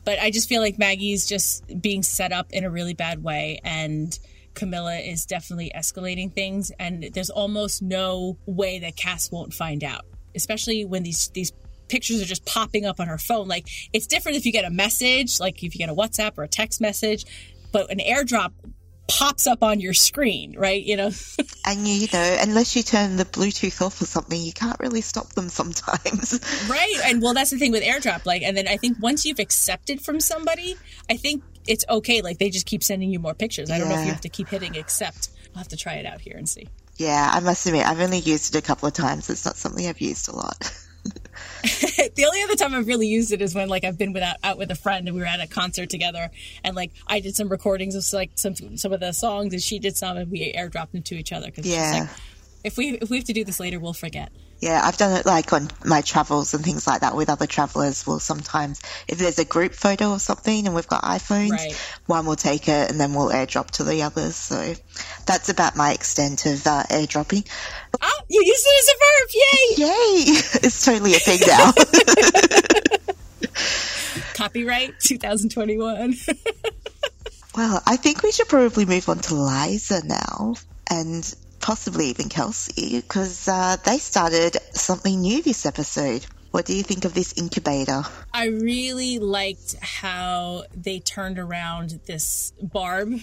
But 0.05 0.19
I 0.19 0.31
just 0.31 0.49
feel 0.49 0.61
like 0.61 0.77
Maggie's 0.77 1.27
just 1.27 1.81
being 1.81 2.03
set 2.03 2.31
up 2.31 2.51
in 2.51 2.63
a 2.63 2.69
really 2.69 2.93
bad 2.93 3.23
way, 3.23 3.59
and 3.63 4.17
Camilla 4.53 4.97
is 4.97 5.25
definitely 5.25 5.71
escalating 5.75 6.31
things, 6.31 6.71
and 6.79 7.09
there's 7.13 7.29
almost 7.29 7.81
no 7.81 8.37
way 8.45 8.79
that 8.79 8.95
Cass 8.95 9.31
won't 9.31 9.53
find 9.53 9.83
out, 9.83 10.05
especially 10.35 10.85
when 10.85 11.03
these 11.03 11.29
these 11.29 11.51
pictures 11.89 12.21
are 12.21 12.25
just 12.25 12.45
popping 12.45 12.85
up 12.85 12.99
on 12.99 13.07
her 13.07 13.17
phone. 13.17 13.47
Like 13.47 13.67
it's 13.93 14.07
different 14.07 14.37
if 14.37 14.45
you 14.45 14.51
get 14.51 14.65
a 14.65 14.69
message, 14.69 15.39
like 15.39 15.63
if 15.63 15.75
you 15.75 15.79
get 15.79 15.89
a 15.89 15.95
WhatsApp 15.95 16.37
or 16.37 16.43
a 16.43 16.47
text 16.47 16.81
message, 16.81 17.25
but 17.71 17.91
an 17.91 17.99
airdrop 17.99 18.51
pops 19.07 19.47
up 19.47 19.61
on 19.61 19.79
your 19.79 19.93
screen, 19.93 20.55
right? 20.57 20.81
You 20.81 20.97
know, 20.97 21.11
and 21.65 21.87
you, 21.87 21.93
you 21.93 22.07
know, 22.13 22.37
unless 22.41 22.75
you 22.75 22.83
turn 22.83 23.17
the 23.17 23.25
Bluetooth 23.25 23.81
off 23.81 24.01
or 24.01 24.05
something, 24.05 24.41
you 24.41 24.53
can't 24.53 24.79
really 24.79 25.01
stop 25.01 25.29
them 25.29 25.49
sometimes, 25.49 26.39
right? 26.69 26.95
And 27.05 27.21
well, 27.21 27.33
that's 27.33 27.51
the 27.51 27.57
thing 27.57 27.71
with 27.71 27.83
airdrop. 27.83 28.25
Like, 28.25 28.41
and 28.43 28.55
then 28.55 28.67
I 28.67 28.77
think 28.77 28.97
once 28.99 29.25
you've 29.25 29.39
accepted 29.39 30.01
from 30.01 30.19
somebody, 30.19 30.75
I 31.09 31.17
think 31.17 31.43
it's 31.67 31.85
okay. 31.89 32.21
Like 32.21 32.37
they 32.37 32.49
just 32.49 32.65
keep 32.65 32.83
sending 32.83 33.09
you 33.09 33.19
more 33.19 33.33
pictures. 33.33 33.71
I 33.71 33.79
don't 33.79 33.89
know 33.89 33.95
if 33.95 34.05
you 34.05 34.11
have 34.11 34.21
to 34.21 34.29
keep 34.29 34.47
hitting 34.47 34.77
accept. 34.77 35.29
I'll 35.53 35.59
have 35.59 35.67
to 35.69 35.77
try 35.77 35.93
it 35.95 36.05
out 36.05 36.21
here 36.21 36.35
and 36.37 36.47
see. 36.47 36.67
Yeah, 36.97 37.29
I 37.33 37.39
must 37.39 37.65
admit, 37.65 37.87
I've 37.87 37.99
only 37.99 38.19
used 38.19 38.55
it 38.55 38.59
a 38.59 38.61
couple 38.61 38.87
of 38.87 38.93
times. 38.93 39.29
It's 39.29 39.45
not 39.45 39.55
something 39.55 39.87
I've 39.87 40.01
used 40.01 40.29
a 40.29 40.35
lot. 40.35 40.71
the 41.63 42.25
only 42.25 42.43
other 42.43 42.55
time 42.55 42.73
I've 42.73 42.87
really 42.87 43.07
used 43.07 43.31
it 43.33 43.41
is 43.41 43.53
when 43.53 43.67
like 43.67 43.83
I've 43.83 43.97
been 43.97 44.13
without 44.13 44.37
out 44.43 44.57
with 44.57 44.71
a 44.71 44.75
friend 44.75 45.07
and 45.07 45.15
we 45.15 45.21
were 45.21 45.27
at 45.27 45.41
a 45.41 45.47
concert 45.47 45.89
together 45.89 46.29
and 46.63 46.75
like 46.75 46.91
I 47.07 47.19
did 47.19 47.35
some 47.35 47.49
recordings 47.49 47.95
of 47.95 48.05
like 48.13 48.31
some 48.35 48.55
some 48.77 48.93
of 48.93 49.01
the 49.01 49.11
songs 49.11 49.53
and 49.53 49.61
she 49.61 49.79
did 49.79 49.97
some 49.97 50.15
and 50.15 50.31
we 50.31 50.53
airdropped 50.53 50.91
them 50.91 51.01
to 51.03 51.15
each 51.15 51.33
other 51.33 51.47
because 51.47 51.65
yeah. 51.65 52.01
Like, 52.01 52.09
if 52.63 52.77
we 52.77 52.91
if 52.91 53.09
we 53.09 53.17
have 53.17 53.25
to 53.25 53.33
do 53.33 53.43
this 53.43 53.59
later, 53.59 53.79
we'll 53.79 53.93
forget. 53.93 54.31
Yeah, 54.63 54.79
I've 54.81 54.95
done 54.95 55.19
it 55.19 55.25
like 55.25 55.51
on 55.51 55.67
my 55.83 55.99
travels 55.99 56.53
and 56.53 56.63
things 56.63 56.87
like 56.87 57.01
that 57.01 57.17
with 57.17 57.29
other 57.29 57.47
travelers. 57.47 58.07
We'll 58.07 58.21
sometimes, 58.21 58.81
if 59.09 59.17
there's 59.17 59.37
a 59.37 59.43
group 59.43 59.73
photo 59.73 60.11
or 60.11 60.19
something 60.19 60.65
and 60.65 60.73
we've 60.73 60.87
got 60.87 61.03
iPhones, 61.03 61.51
right. 61.51 61.73
one 62.05 62.25
will 62.25 62.37
take 62.37 62.69
it 62.69 62.89
and 62.89 62.97
then 62.97 63.13
we'll 63.13 63.27
airdrop 63.27 63.71
to 63.71 63.83
the 63.83 64.03
others. 64.03 64.37
So 64.37 64.73
that's 65.25 65.49
about 65.49 65.75
my 65.75 65.91
extent 65.91 66.45
of 66.45 66.65
uh, 66.65 66.83
airdropping. 66.83 67.45
Oh, 68.01 68.21
you 68.29 68.41
use 68.41 68.65
it 68.65 68.79
as 68.79 68.87
a 68.87 68.97
verb! 69.03 69.29
Yay! 69.35 69.75
Yay! 69.83 70.39
It's 70.63 70.85
totally 70.85 71.13
a 71.15 71.19
thing 71.19 71.41
now. 71.45 71.73
Copyright 74.33 74.97
2021. 75.01 76.13
well, 77.53 77.83
I 77.85 77.97
think 77.97 78.23
we 78.23 78.31
should 78.31 78.47
probably 78.47 78.85
move 78.85 79.09
on 79.09 79.19
to 79.19 79.35
Liza 79.35 80.07
now. 80.07 80.55
And 80.89 81.35
possibly 81.63 82.07
even 82.07 82.27
Kelsey, 82.27 82.99
because 82.99 83.47
uh, 83.47 83.77
they 83.85 83.97
started 83.97 84.57
something 84.73 85.21
new 85.21 85.41
this 85.41 85.65
episode. 85.65 86.25
What 86.51 86.65
do 86.65 86.75
you 86.75 86.83
think 86.83 87.05
of 87.05 87.13
this 87.13 87.33
incubator? 87.37 88.03
I 88.33 88.47
really 88.47 89.17
liked 89.17 89.77
how 89.81 90.65
they 90.75 90.99
turned 90.99 91.39
around 91.39 92.01
this 92.05 92.51
barb 92.61 93.13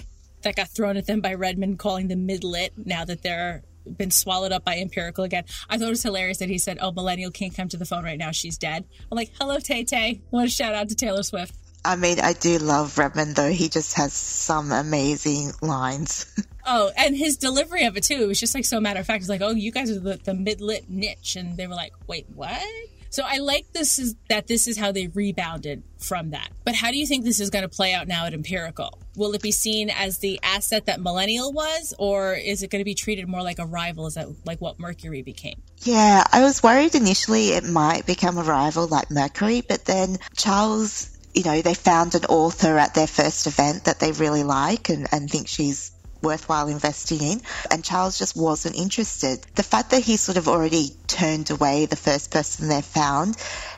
that 0.42 0.56
got 0.56 0.68
thrown 0.70 0.96
at 0.96 1.06
them 1.06 1.20
by 1.20 1.34
Redmond, 1.34 1.78
calling 1.78 2.08
them 2.08 2.24
mid-lit. 2.24 2.72
Now 2.76 3.04
that 3.04 3.22
they're 3.22 3.62
been 3.96 4.10
swallowed 4.10 4.52
up 4.52 4.64
by 4.64 4.78
empirical 4.78 5.24
again. 5.24 5.44
I 5.68 5.76
thought 5.78 5.86
it 5.86 5.90
was 5.90 6.02
hilarious 6.02 6.38
that 6.38 6.48
he 6.48 6.58
said, 6.58 6.78
"Oh, 6.80 6.92
millennial 6.92 7.30
can't 7.30 7.54
come 7.54 7.68
to 7.68 7.76
the 7.76 7.86
phone 7.86 8.04
right 8.04 8.18
now; 8.18 8.30
she's 8.30 8.58
dead." 8.58 8.84
I'm 9.10 9.16
like, 9.16 9.32
"Hello, 9.38 9.58
Tay 9.58 9.84
Tay." 9.84 10.22
Want 10.30 10.48
to 10.48 10.54
shout 10.54 10.74
out 10.74 10.88
to 10.88 10.94
Taylor 10.94 11.22
Swift. 11.22 11.54
I 11.84 11.96
mean, 11.96 12.20
I 12.20 12.34
do 12.34 12.58
love 12.58 12.98
Redmond 12.98 13.36
though. 13.36 13.50
He 13.50 13.68
just 13.68 13.94
has 13.94 14.12
some 14.12 14.72
amazing 14.72 15.52
lines. 15.62 16.32
oh, 16.66 16.90
and 16.96 17.16
his 17.16 17.36
delivery 17.36 17.84
of 17.84 17.96
it 17.96 18.04
too. 18.04 18.22
It 18.22 18.26
was 18.26 18.40
just 18.40 18.54
like 18.54 18.64
so 18.64 18.80
matter 18.80 19.00
of 19.00 19.06
fact. 19.06 19.22
It's 19.22 19.28
like, 19.28 19.40
oh, 19.40 19.50
you 19.50 19.72
guys 19.72 19.90
are 19.90 20.00
the, 20.00 20.16
the 20.22 20.34
mid 20.34 20.60
lit 20.60 20.90
niche, 20.90 21.36
and 21.36 21.56
they 21.56 21.66
were 21.66 21.74
like, 21.74 21.92
wait, 22.06 22.26
what? 22.34 22.62
So 23.08 23.24
I 23.26 23.38
like 23.38 23.72
this 23.72 23.98
is 23.98 24.14
that 24.28 24.46
this 24.46 24.68
is 24.68 24.78
how 24.78 24.92
they 24.92 25.08
rebounded 25.08 25.82
from 25.98 26.30
that. 26.30 26.50
But 26.64 26.76
how 26.76 26.90
do 26.92 26.98
you 26.98 27.06
think 27.06 27.24
this 27.24 27.40
is 27.40 27.50
going 27.50 27.62
to 27.62 27.68
play 27.68 27.92
out 27.92 28.06
now 28.06 28.26
at 28.26 28.34
Empirical? 28.34 29.00
will 29.16 29.34
it 29.34 29.42
be 29.42 29.52
seen 29.52 29.90
as 29.90 30.18
the 30.18 30.40
asset 30.42 30.86
that 30.86 31.00
Millennial 31.00 31.52
was, 31.52 31.94
or 31.98 32.34
is 32.34 32.62
it 32.62 32.70
going 32.70 32.80
to 32.80 32.84
be 32.84 32.94
treated 32.94 33.28
more 33.28 33.42
like 33.42 33.58
a 33.58 33.66
rival? 33.66 34.06
Is 34.06 34.14
that 34.14 34.28
like 34.44 34.60
what 34.60 34.78
Mercury 34.78 35.22
became? 35.22 35.60
Yeah, 35.82 36.24
I 36.32 36.42
was 36.42 36.62
worried 36.62 36.94
initially 36.94 37.48
it 37.50 37.64
might 37.64 38.06
become 38.06 38.38
a 38.38 38.42
rival 38.42 38.86
like 38.86 39.10
Mercury, 39.10 39.62
but 39.66 39.84
then 39.84 40.16
Charles, 40.36 41.09
you 41.34 41.44
know, 41.44 41.62
they 41.62 41.74
found 41.74 42.14
an 42.14 42.24
author 42.24 42.78
at 42.78 42.94
their 42.94 43.06
first 43.06 43.46
event 43.46 43.84
that 43.84 44.00
they 44.00 44.12
really 44.12 44.42
like 44.42 44.88
and, 44.88 45.06
and 45.12 45.30
think 45.30 45.48
she's 45.48 45.92
worthwhile 46.22 46.68
investing 46.68 47.20
in. 47.22 47.40
And 47.70 47.84
Charles 47.84 48.18
just 48.18 48.36
wasn't 48.36 48.76
interested. 48.76 49.40
The 49.54 49.62
fact 49.62 49.90
that 49.90 50.02
he 50.02 50.16
sort 50.16 50.38
of 50.38 50.48
already 50.48 50.90
turned 51.06 51.50
away 51.50 51.86
the 51.86 51.96
first 51.96 52.30
person 52.30 52.68
they 52.68 52.82
found 52.82 53.36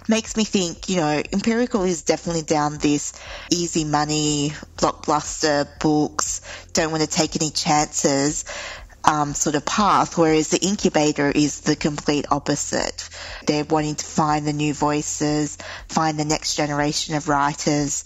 makes 0.08 0.36
me 0.36 0.44
think, 0.44 0.88
you 0.88 0.96
know, 0.96 1.22
Empirical 1.32 1.84
is 1.84 2.02
definitely 2.02 2.42
down 2.42 2.78
this 2.78 3.12
easy 3.50 3.84
money, 3.84 4.52
blockbuster 4.76 5.68
books, 5.78 6.40
don't 6.72 6.90
want 6.90 7.02
to 7.02 7.08
take 7.08 7.36
any 7.36 7.50
chances. 7.50 8.44
Um, 9.04 9.34
sort 9.34 9.56
of 9.56 9.64
path, 9.64 10.16
whereas 10.16 10.48
the 10.48 10.64
incubator 10.64 11.28
is 11.28 11.62
the 11.62 11.74
complete 11.74 12.26
opposite. 12.30 13.08
They're 13.46 13.64
wanting 13.64 13.96
to 13.96 14.04
find 14.04 14.46
the 14.46 14.52
new 14.52 14.74
voices, 14.74 15.58
find 15.88 16.16
the 16.16 16.24
next 16.24 16.54
generation 16.54 17.16
of 17.16 17.28
writers, 17.28 18.04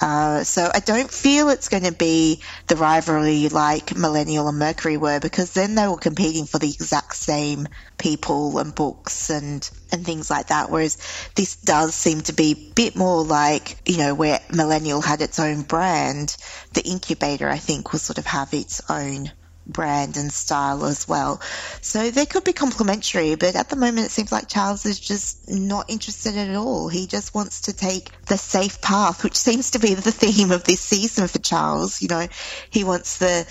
uh, 0.00 0.42
so 0.42 0.70
I 0.72 0.80
don't 0.80 1.10
feel 1.10 1.48
it's 1.48 1.68
going 1.68 1.84
to 1.84 1.92
be 1.92 2.40
the 2.66 2.76
rivalry 2.76 3.48
like 3.48 3.96
Millennial 3.96 4.48
and 4.48 4.58
Mercury 4.58 4.96
were 4.96 5.20
because 5.20 5.52
then 5.52 5.74
they 5.74 5.86
were 5.86 5.96
competing 5.96 6.46
for 6.46 6.58
the 6.58 6.68
exact 6.68 7.14
same 7.16 7.68
people 7.96 8.58
and 8.58 8.74
books 8.74 9.30
and, 9.30 9.68
and 9.92 10.04
things 10.04 10.30
like 10.30 10.48
that. 10.48 10.70
Whereas 10.70 10.98
this 11.36 11.56
does 11.56 11.94
seem 11.94 12.22
to 12.22 12.32
be 12.32 12.52
a 12.52 12.72
bit 12.74 12.96
more 12.96 13.22
like, 13.22 13.76
you 13.86 13.98
know, 13.98 14.14
where 14.14 14.40
Millennial 14.52 15.00
had 15.00 15.20
its 15.20 15.38
own 15.38 15.62
brand, 15.62 16.36
the 16.72 16.82
incubator 16.82 17.48
I 17.48 17.58
think 17.58 17.92
will 17.92 18.00
sort 18.00 18.18
of 18.18 18.26
have 18.26 18.52
its 18.52 18.82
own 18.90 19.30
brand 19.66 20.16
and 20.16 20.32
style 20.32 20.84
as 20.84 21.08
well. 21.08 21.40
So 21.80 22.10
they 22.10 22.26
could 22.26 22.44
be 22.44 22.52
complementary, 22.52 23.34
but 23.34 23.56
at 23.56 23.68
the 23.68 23.76
moment 23.76 24.06
it 24.06 24.10
seems 24.10 24.32
like 24.32 24.48
Charles 24.48 24.86
is 24.86 25.00
just 25.00 25.50
not 25.50 25.88
interested 25.88 26.36
at 26.36 26.54
all. 26.54 26.88
He 26.88 27.06
just 27.06 27.34
wants 27.34 27.62
to 27.62 27.72
take 27.72 28.10
the 28.26 28.36
safe 28.36 28.80
path, 28.80 29.24
which 29.24 29.36
seems 29.36 29.72
to 29.72 29.78
be 29.78 29.94
the 29.94 30.12
theme 30.12 30.50
of 30.50 30.64
this 30.64 30.80
season 30.80 31.28
for 31.28 31.38
Charles. 31.38 32.02
You 32.02 32.08
know, 32.08 32.28
he 32.70 32.84
wants 32.84 33.18
the 33.18 33.46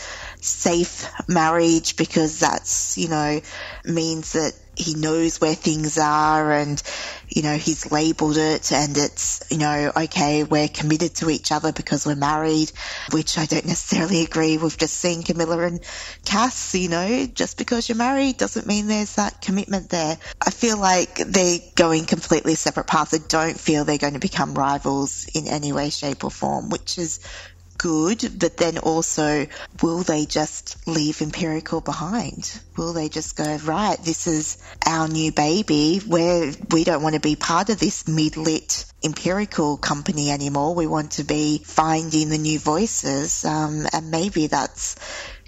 safe 0.45 1.10
marriage 1.27 1.95
because 1.95 2.39
that's, 2.39 2.97
you 2.97 3.10
know, 3.10 3.41
means 3.86 4.34
that 4.34 4.53
he 4.75 4.95
knows 4.95 5.39
where 5.39 5.53
things 5.53 5.97
are 5.97 6.51
and 6.51 6.82
you 7.29 7.43
know 7.43 7.56
he's 7.56 7.91
labeled 7.91 8.38
it 8.38 8.71
and 8.71 8.97
it's 8.97 9.43
you 9.51 9.58
know 9.60 9.91
okay 9.95 10.43
we're 10.43 10.67
committed 10.67 11.13
to 11.13 11.29
each 11.29 11.51
other 11.51 11.71
because 11.71 12.08
we're 12.08 12.15
married 12.15 12.71
which 13.12 13.38
I 13.38 13.45
don't 13.45 13.65
necessarily 13.67 14.23
agree 14.23 14.58
with 14.58 14.77
just 14.79 14.95
seeing 14.95 15.21
Camilla 15.21 15.60
and 15.60 15.79
Cass 16.25 16.73
you 16.73 16.89
know 16.89 17.27
just 17.27 17.58
because 17.58 17.88
you're 17.88 17.97
married 17.97 18.38
doesn't 18.38 18.65
mean 18.65 18.88
there's 18.88 19.15
that 19.15 19.41
commitment 19.41 19.89
there. 19.89 20.17
I 20.45 20.49
feel 20.49 20.79
like 20.79 21.15
they're 21.15 21.60
going 21.75 22.06
completely 22.06 22.56
separate 22.56 22.88
paths. 22.88 23.13
I 23.13 23.19
don't 23.27 23.60
feel 23.60 23.86
they're 23.86 23.97
going 23.97 24.13
to 24.13 24.19
become 24.19 24.56
rivals 24.56 25.27
in 25.36 25.47
any 25.47 25.71
way 25.71 25.91
shape 25.91 26.23
or 26.23 26.32
form 26.32 26.69
which 26.69 26.97
is 26.97 27.19
good, 27.84 28.39
but 28.39 28.56
then 28.56 28.78
also, 28.78 29.46
will 29.82 30.04
they 30.04 30.26
just 30.26 30.88
leave 30.88 31.22
Empirical 31.22 31.82
behind? 31.82 32.58
Will 32.78 32.93
they 32.93 33.10
just 33.10 33.36
go, 33.36 33.58
right, 33.58 34.02
this 34.02 34.26
is 34.26 34.58
our 34.86 35.10
new 35.10 35.34
baby, 35.34 36.00
where 36.08 36.54
we 36.72 36.86
don't 36.86 37.04
want 37.04 37.15
to 37.15 37.19
be 37.19 37.36
part 37.36 37.69
of 37.69 37.80
this 37.80 38.08
mid-lit 38.08 38.86
Empirical 39.04 39.76
company 39.76 40.32
anymore. 40.32 40.74
We 40.76 40.88
want 40.88 41.12
to 41.13 41.26
be 41.26 41.62
finding 41.65 42.30
the 42.30 42.38
new 42.38 42.58
voices, 42.58 43.43
um, 43.43 43.86
and 43.91 44.12
maybe 44.12 44.48
that's 44.48 44.96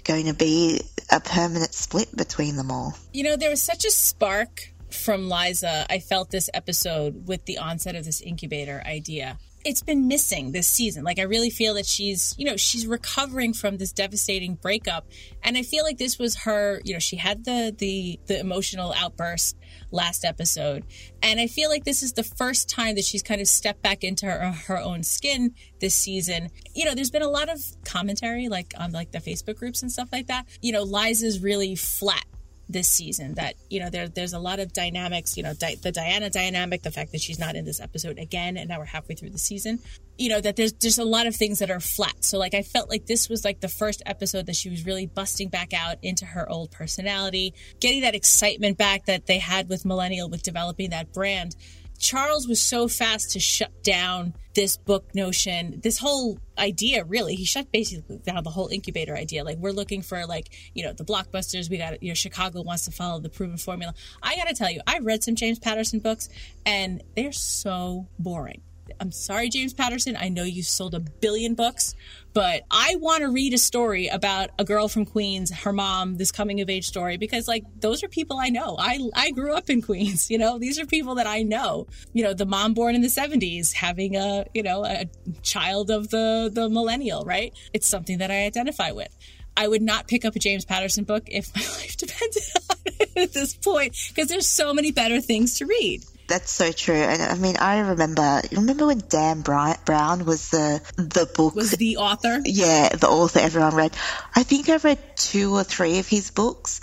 going 0.04 0.26
to 0.26 0.34
be 0.34 0.82
a 1.10 1.20
permanent 1.20 1.72
split 1.72 2.14
between 2.14 2.56
them 2.56 2.70
all. 2.70 2.98
You 3.14 3.24
know, 3.24 3.36
there 3.36 3.48
was 3.48 3.62
such 3.62 3.86
a 3.86 3.90
spark 3.90 4.74
from 4.96 5.28
Liza, 5.28 5.86
I 5.90 5.98
felt 5.98 6.30
this 6.30 6.50
episode 6.54 7.26
with 7.28 7.44
the 7.44 7.58
onset 7.58 7.94
of 7.94 8.04
this 8.04 8.20
incubator 8.20 8.82
idea 8.86 9.38
it's 9.66 9.82
been 9.82 10.06
missing 10.06 10.52
this 10.52 10.68
season. 10.68 11.02
Like 11.02 11.18
I 11.18 11.22
really 11.22 11.50
feel 11.50 11.74
that 11.74 11.86
she's, 11.86 12.36
you 12.38 12.44
know, 12.44 12.56
she's 12.56 12.86
recovering 12.86 13.52
from 13.52 13.78
this 13.78 13.92
devastating 13.92 14.54
breakup, 14.54 15.08
and 15.42 15.58
I 15.58 15.62
feel 15.62 15.82
like 15.82 15.98
this 15.98 16.18
was 16.20 16.36
her. 16.36 16.80
You 16.84 16.92
know, 16.92 17.00
she 17.00 17.16
had 17.16 17.44
the 17.44 17.74
the 17.76 18.20
the 18.26 18.38
emotional 18.38 18.94
outburst 18.96 19.56
last 19.90 20.24
episode, 20.24 20.84
and 21.20 21.40
I 21.40 21.48
feel 21.48 21.68
like 21.68 21.84
this 21.84 22.04
is 22.04 22.12
the 22.12 22.22
first 22.22 22.70
time 22.70 22.94
that 22.94 23.04
she's 23.04 23.24
kind 23.24 23.40
of 23.40 23.48
stepped 23.48 23.82
back 23.82 24.04
into 24.04 24.26
her 24.26 24.52
her 24.52 24.78
own 24.78 25.02
skin 25.02 25.52
this 25.80 25.96
season. 25.96 26.50
You 26.74 26.84
know, 26.84 26.94
there's 26.94 27.10
been 27.10 27.22
a 27.22 27.28
lot 27.28 27.48
of 27.48 27.60
commentary 27.84 28.48
like 28.48 28.72
on 28.78 28.92
like 28.92 29.10
the 29.10 29.18
Facebook 29.18 29.56
groups 29.56 29.82
and 29.82 29.90
stuff 29.90 30.10
like 30.12 30.28
that. 30.28 30.46
You 30.62 30.72
know, 30.72 30.84
Liza's 30.84 31.40
really 31.40 31.74
flat 31.74 32.24
this 32.68 32.88
season 32.88 33.34
that 33.34 33.54
you 33.70 33.78
know 33.78 33.90
there 33.90 34.08
there's 34.08 34.32
a 34.32 34.38
lot 34.38 34.58
of 34.58 34.72
dynamics 34.72 35.36
you 35.36 35.42
know 35.42 35.54
di- 35.54 35.76
the 35.76 35.92
Diana 35.92 36.28
dynamic 36.30 36.82
the 36.82 36.90
fact 36.90 37.12
that 37.12 37.20
she's 37.20 37.38
not 37.38 37.54
in 37.54 37.64
this 37.64 37.80
episode 37.80 38.18
again 38.18 38.56
and 38.56 38.68
now 38.68 38.78
we're 38.78 38.84
halfway 38.84 39.14
through 39.14 39.30
the 39.30 39.38
season 39.38 39.78
you 40.18 40.28
know 40.28 40.40
that 40.40 40.56
there's 40.56 40.72
just 40.72 40.98
a 40.98 41.04
lot 41.04 41.26
of 41.26 41.36
things 41.36 41.58
that 41.58 41.70
are 41.70 41.80
flat. 41.80 42.24
So 42.24 42.38
like 42.38 42.54
I 42.54 42.62
felt 42.62 42.88
like 42.88 43.06
this 43.06 43.28
was 43.28 43.44
like 43.44 43.60
the 43.60 43.68
first 43.68 44.02
episode 44.06 44.46
that 44.46 44.56
she 44.56 44.70
was 44.70 44.86
really 44.86 45.06
busting 45.06 45.48
back 45.48 45.72
out 45.74 45.96
into 46.02 46.24
her 46.24 46.48
old 46.48 46.70
personality 46.70 47.54
getting 47.80 48.02
that 48.02 48.14
excitement 48.14 48.78
back 48.78 49.06
that 49.06 49.26
they 49.26 49.38
had 49.38 49.68
with 49.68 49.84
millennial 49.84 50.28
with 50.28 50.42
developing 50.42 50.90
that 50.90 51.12
brand 51.12 51.54
Charles 51.96 52.46
was 52.48 52.60
so 52.60 52.88
fast 52.88 53.32
to 53.32 53.40
shut 53.40 53.82
down 53.82 54.34
this 54.54 54.76
book 54.76 55.14
notion, 55.14 55.80
this 55.82 55.98
whole 55.98 56.38
idea, 56.58 57.04
really. 57.04 57.34
He 57.34 57.44
shut 57.44 57.70
basically 57.70 58.18
down 58.18 58.42
the 58.42 58.50
whole 58.50 58.68
incubator 58.68 59.14
idea. 59.14 59.44
Like, 59.44 59.58
we're 59.58 59.72
looking 59.72 60.02
for, 60.02 60.26
like, 60.26 60.48
you 60.74 60.84
know, 60.84 60.92
the 60.92 61.04
blockbusters. 61.04 61.68
We 61.68 61.78
got, 61.78 62.02
you 62.02 62.08
know, 62.08 62.14
Chicago 62.14 62.62
wants 62.62 62.86
to 62.86 62.90
follow 62.90 63.20
the 63.20 63.28
proven 63.28 63.58
formula. 63.58 63.94
I 64.22 64.36
got 64.36 64.48
to 64.48 64.54
tell 64.54 64.70
you, 64.70 64.80
I 64.86 64.98
read 65.00 65.22
some 65.22 65.34
James 65.34 65.58
Patterson 65.58 66.00
books 66.00 66.28
and 66.64 67.02
they're 67.14 67.32
so 67.32 68.08
boring. 68.18 68.62
I'm 69.00 69.12
sorry, 69.12 69.48
James 69.48 69.74
Patterson. 69.74 70.16
I 70.16 70.28
know 70.28 70.42
you 70.42 70.62
sold 70.62 70.94
a 70.94 71.00
billion 71.00 71.54
books, 71.54 71.94
but 72.32 72.62
I 72.70 72.96
want 72.98 73.22
to 73.22 73.30
read 73.30 73.54
a 73.54 73.58
story 73.58 74.08
about 74.08 74.50
a 74.58 74.64
girl 74.64 74.88
from 74.88 75.04
Queens, 75.06 75.50
her 75.50 75.72
mom, 75.72 76.16
this 76.16 76.32
coming 76.32 76.60
of 76.60 76.70
age 76.70 76.86
story, 76.86 77.16
because 77.16 77.48
like 77.48 77.64
those 77.80 78.02
are 78.02 78.08
people 78.08 78.38
I 78.38 78.48
know. 78.48 78.76
I, 78.78 79.00
I 79.14 79.30
grew 79.30 79.54
up 79.54 79.70
in 79.70 79.82
Queens, 79.82 80.30
you 80.30 80.38
know, 80.38 80.58
these 80.58 80.78
are 80.78 80.86
people 80.86 81.16
that 81.16 81.26
I 81.26 81.42
know. 81.42 81.86
You 82.12 82.24
know, 82.24 82.34
the 82.34 82.46
mom 82.46 82.74
born 82.74 82.94
in 82.94 83.02
the 83.02 83.08
70s 83.08 83.72
having 83.72 84.16
a, 84.16 84.46
you 84.54 84.62
know, 84.62 84.84
a 84.84 85.06
child 85.42 85.90
of 85.90 86.10
the, 86.10 86.50
the 86.52 86.68
millennial, 86.68 87.24
right? 87.24 87.52
It's 87.72 87.86
something 87.86 88.18
that 88.18 88.30
I 88.30 88.44
identify 88.46 88.92
with. 88.92 89.16
I 89.56 89.68
would 89.68 89.82
not 89.82 90.06
pick 90.06 90.24
up 90.24 90.36
a 90.36 90.38
James 90.38 90.64
Patterson 90.64 91.04
book 91.04 91.24
if 91.26 91.54
my 91.56 91.62
life 91.62 91.96
depended 91.96 92.42
on 92.70 92.76
it 92.86 93.10
at 93.16 93.32
this 93.32 93.54
point 93.56 93.96
because 94.08 94.28
there's 94.28 94.48
so 94.48 94.74
many 94.74 94.92
better 94.92 95.20
things 95.20 95.58
to 95.58 95.66
read. 95.66 96.04
That's 96.28 96.50
so 96.50 96.72
true. 96.72 96.94
And 96.94 97.22
I 97.22 97.34
mean, 97.34 97.56
I 97.56 97.78
remember, 97.78 98.42
remember 98.50 98.86
when 98.86 99.02
Dan 99.08 99.42
Brown 99.42 100.24
was 100.24 100.50
the, 100.50 100.82
the 100.96 101.30
book? 101.32 101.54
Was 101.54 101.70
the 101.72 101.98
author? 101.98 102.40
Yeah, 102.44 102.88
the 102.88 103.08
author 103.08 103.38
everyone 103.38 103.76
read. 103.76 103.96
I 104.34 104.42
think 104.42 104.68
I 104.68 104.76
read 104.76 104.98
two 105.16 105.54
or 105.54 105.62
three 105.62 105.98
of 105.98 106.08
his 106.08 106.30
books. 106.30 106.80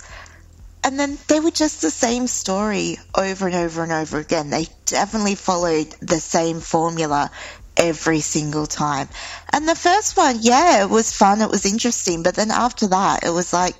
And 0.82 0.98
then 0.98 1.18
they 1.28 1.40
were 1.40 1.50
just 1.50 1.82
the 1.82 1.90
same 1.90 2.26
story 2.26 2.98
over 3.16 3.46
and 3.46 3.56
over 3.56 3.82
and 3.82 3.92
over 3.92 4.18
again. 4.18 4.50
They 4.50 4.66
definitely 4.86 5.34
followed 5.34 5.94
the 6.00 6.20
same 6.20 6.60
formula 6.60 7.30
every 7.76 8.20
single 8.20 8.66
time. 8.66 9.08
And 9.52 9.68
the 9.68 9.74
first 9.74 10.16
one, 10.16 10.38
yeah, 10.40 10.82
it 10.84 10.90
was 10.90 11.12
fun. 11.12 11.40
It 11.40 11.50
was 11.50 11.66
interesting. 11.66 12.22
But 12.22 12.34
then 12.34 12.50
after 12.50 12.88
that, 12.88 13.24
it 13.24 13.30
was 13.30 13.52
like 13.52 13.74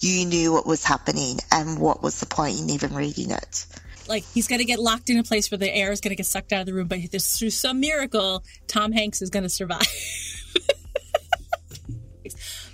you 0.00 0.26
knew 0.26 0.52
what 0.52 0.66
was 0.66 0.84
happening 0.84 1.38
and 1.50 1.78
what 1.78 2.02
was 2.02 2.20
the 2.20 2.26
point 2.26 2.60
in 2.60 2.70
even 2.70 2.94
reading 2.94 3.30
it 3.30 3.66
like 4.08 4.24
he's 4.32 4.48
going 4.48 4.60
to 4.60 4.64
get 4.64 4.78
locked 4.78 5.10
in 5.10 5.18
a 5.18 5.22
place 5.22 5.50
where 5.50 5.58
the 5.58 5.74
air 5.74 5.92
is 5.92 6.00
going 6.00 6.10
to 6.10 6.16
get 6.16 6.26
sucked 6.26 6.52
out 6.52 6.60
of 6.60 6.66
the 6.66 6.74
room, 6.74 6.88
but 6.88 7.00
through 7.00 7.50
some 7.50 7.80
miracle, 7.80 8.44
Tom 8.66 8.92
Hanks 8.92 9.22
is 9.22 9.30
going 9.30 9.42
to 9.42 9.48
survive. 9.48 9.80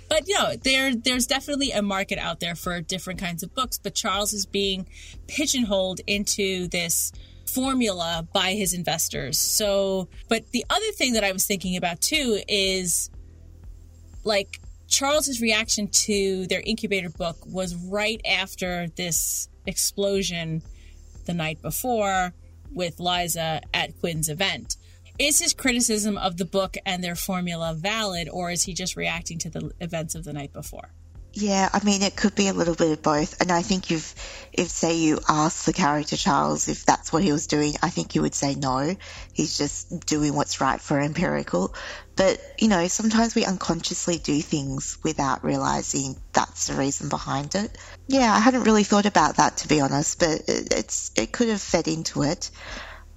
but 0.09 0.27
you 0.27 0.37
know, 0.37 0.55
there 0.55 0.95
there's 0.95 1.27
definitely 1.27 1.71
a 1.71 1.81
market 1.81 2.19
out 2.19 2.39
there 2.39 2.55
for 2.55 2.79
different 2.81 3.19
kinds 3.19 3.43
of 3.43 3.53
books. 3.53 3.77
But 3.77 3.95
Charles 3.95 4.33
is 4.33 4.45
being 4.45 4.87
pigeonholed 5.27 6.01
into 6.07 6.67
this 6.67 7.11
formula 7.53 8.27
by 8.33 8.53
his 8.53 8.73
investors. 8.73 9.37
So, 9.37 10.09
but 10.29 10.51
the 10.51 10.65
other 10.69 10.91
thing 10.93 11.13
that 11.13 11.23
I 11.23 11.31
was 11.31 11.45
thinking 11.45 11.77
about 11.77 12.01
too 12.01 12.41
is 12.47 13.09
like 14.23 14.59
Charles's 14.87 15.41
reaction 15.41 15.87
to 15.87 16.47
their 16.47 16.61
incubator 16.61 17.09
book 17.09 17.37
was 17.45 17.75
right 17.75 18.21
after 18.25 18.87
this 18.95 19.47
explosion 19.65 20.61
the 21.25 21.33
night 21.33 21.61
before 21.61 22.33
with 22.71 22.99
Liza 22.99 23.61
at 23.73 23.99
Quinn's 23.99 24.29
event. 24.29 24.75
Is 25.17 25.39
his 25.39 25.53
criticism 25.53 26.17
of 26.17 26.37
the 26.37 26.45
book 26.45 26.75
and 26.85 27.03
their 27.03 27.15
formula 27.15 27.73
valid, 27.73 28.27
or 28.29 28.51
is 28.51 28.63
he 28.63 28.73
just 28.73 28.97
reacting 28.97 29.39
to 29.39 29.49
the 29.49 29.71
events 29.79 30.13
of 30.13 30.25
the 30.25 30.33
night 30.33 30.51
before? 30.51 30.91
Yeah, 31.37 31.67
I 31.73 31.83
mean, 31.83 32.01
it 32.01 32.15
could 32.15 32.33
be 32.33 32.47
a 32.47 32.53
little 32.53 32.75
bit 32.75 32.91
of 32.91 33.01
both. 33.01 33.41
And 33.41 33.51
I 33.51 33.61
think 33.61 33.91
if, 33.91 34.15
if 34.53 34.69
say 34.69 34.95
you 34.95 35.19
ask 35.27 35.65
the 35.65 35.73
character 35.73 36.15
Charles 36.15 36.69
if 36.69 36.85
that's 36.85 37.11
what 37.11 37.23
he 37.23 37.33
was 37.33 37.47
doing, 37.47 37.73
I 37.83 37.89
think 37.89 38.13
he 38.13 38.21
would 38.21 38.33
say 38.33 38.55
no. 38.55 38.95
He's 39.33 39.57
just 39.57 40.05
doing 40.05 40.33
what's 40.33 40.61
right 40.61 40.79
for 40.79 40.99
Empirical. 40.99 41.75
But, 42.15 42.39
you 42.59 42.69
know, 42.69 42.87
sometimes 42.87 43.35
we 43.35 43.45
unconsciously 43.45 44.17
do 44.17 44.41
things 44.41 44.97
without 45.03 45.43
realizing 45.43 46.15
that's 46.33 46.67
the 46.67 46.75
reason 46.75 47.09
behind 47.09 47.55
it. 47.55 47.77
Yeah, 48.07 48.33
I 48.33 48.39
hadn't 48.39 48.63
really 48.63 48.83
thought 48.83 49.05
about 49.05 49.37
that 49.37 49.57
to 49.57 49.67
be 49.67 49.81
honest, 49.81 50.19
but 50.19 50.43
it's 50.47 51.11
it 51.15 51.31
could 51.31 51.49
have 51.49 51.61
fed 51.61 51.87
into 51.87 52.23
it. 52.23 52.51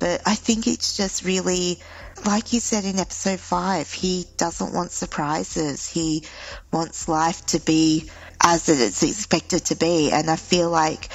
But 0.00 0.22
I 0.26 0.34
think 0.34 0.66
it's 0.66 0.96
just 0.96 1.24
really 1.24 1.80
like 2.24 2.52
you 2.52 2.60
said 2.60 2.84
in 2.84 2.98
episode 2.98 3.40
5, 3.40 3.92
he 3.92 4.26
doesn't 4.36 4.74
want 4.74 4.90
surprises. 4.90 5.88
He 5.88 6.24
wants 6.72 7.08
life 7.08 7.46
to 7.46 7.60
be 7.60 8.10
as 8.42 8.68
it 8.68 8.80
is 8.80 9.02
expected 9.02 9.66
to 9.66 9.76
be, 9.76 10.10
and 10.10 10.30
I 10.30 10.36
feel 10.36 10.70
like 10.70 11.08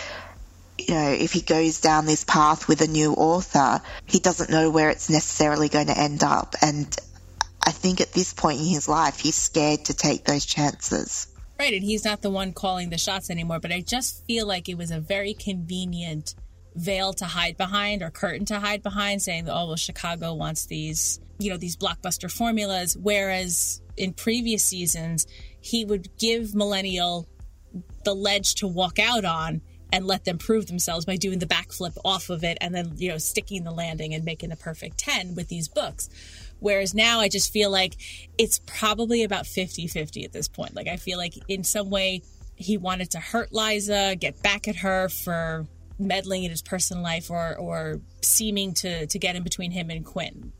you 0.78 0.93
know, 0.93 1.12
if 1.12 1.32
he 1.32 1.41
goes 1.41 1.80
down 1.80 2.06
this 2.06 2.24
path 2.24 2.67
with 2.67 2.82
a 2.82 2.88
new 2.88 3.13
author, 3.13 3.82
he 4.08 4.19
doesn't 4.19 4.50
know 4.50 4.69
where 4.69 4.89
it's 4.89 5.10
necessarily 5.10 5.69
going 5.69 5.88
to 5.88 5.98
end 5.98 6.24
up. 6.24 6.56
And 6.62 6.96
I 7.65 7.71
think 7.71 8.02
at 8.02 8.12
this 8.12 8.34
point 8.34 8.60
in 8.60 8.65
his 8.65 8.89
life, 8.89 9.19
he's 9.19 9.36
scared 9.36 9.86
to 9.86 9.93
take 9.93 10.26
those 10.26 10.45
chances. 10.45 11.28
Right, 11.60 11.73
and 11.73 11.84
he's 11.84 12.04
not 12.04 12.21
the 12.21 12.30
one 12.30 12.52
calling 12.52 12.89
the 12.89 12.97
shots 12.97 13.30
anymore, 13.30 13.60
but 13.60 13.71
I 13.71 13.82
just 13.82 14.26
feel 14.26 14.45
like 14.45 14.67
it 14.67 14.78
was 14.78 14.91
a 14.91 14.99
very 14.99 15.34
convenient 15.34 16.36
veil 16.76 17.13
to 17.13 17.26
hide 17.26 17.58
behind 17.58 18.02
or 18.02 18.10
curtain 18.10 18.45
to 18.45 18.60
hide 18.60 18.82
behind 18.82 19.21
saying 19.21 19.45
that 19.45 19.54
oh 19.54 19.67
well 19.67 19.76
Chicago 19.76 20.34
wants 20.34 20.65
these 20.65 21.19
you 21.38 21.49
know 21.49 21.58
these 21.58 21.78
blockbuster 21.78 22.32
formulas 22.32 22.97
whereas 22.97 23.82
in 23.95 24.13
previous 24.13 24.65
seasons 24.65 25.28
he 25.62 25.86
would 25.86 26.10
give 26.17 26.56
millennial 26.56 27.28
the 28.04 28.15
ledge 28.15 28.56
to 28.56 28.67
walk 28.67 28.97
out 28.99 29.23
on 29.23 29.62
and 29.91 30.08
let 30.08 30.26
them 30.26 30.39
prove 30.39 30.65
themselves 30.65 31.06
by 31.06 31.15
doing 31.15 31.38
the 31.38 31.45
backflip 31.45 31.95
off 32.04 32.32
of 32.32 32.43
it 32.43 32.58
and 32.60 32.73
then 32.73 32.91
you 32.97 33.10
know 33.10 33.17
sticking 33.17 33.63
the 33.63 33.71
landing 33.71 34.13
and 34.13 34.26
making 34.26 34.52
a 34.52 34.56
perfect 34.56 34.97
10 34.97 35.36
with 35.36 35.47
these 35.49 35.67
books 35.67 36.10
whereas 36.63 36.93
now 36.93 37.19
i 37.19 37.28
just 37.28 37.52
feel 37.52 37.69
like 37.69 37.95
it's 38.38 38.60
probably 38.65 39.23
about 39.23 39.43
50-50 39.43 40.26
at 40.26 40.32
this 40.32 40.47
point 40.47 40.76
like 40.76 40.88
i 40.88 40.97
feel 40.97 41.17
like 41.17 41.38
in 41.47 41.63
some 41.63 41.89
way 41.89 42.21
he 42.56 42.78
wanted 42.78 43.12
to 43.12 43.19
hurt 43.19 43.52
liza 43.52 44.15
get 44.15 44.41
back 44.41 44.67
at 44.67 44.78
her 44.78 45.10
for 45.10 45.67
meddling 45.99 46.43
in 46.43 46.49
his 46.49 46.62
personal 46.62 47.04
life 47.04 47.30
or 47.30 47.56
or 47.58 48.02
seeming 48.21 48.73
to 48.73 49.06
to 49.08 49.19
get 49.19 49.36
in 49.36 49.43
between 49.43 49.71
him 49.71 49.89
and 49.89 50.06
quinn 50.06 50.52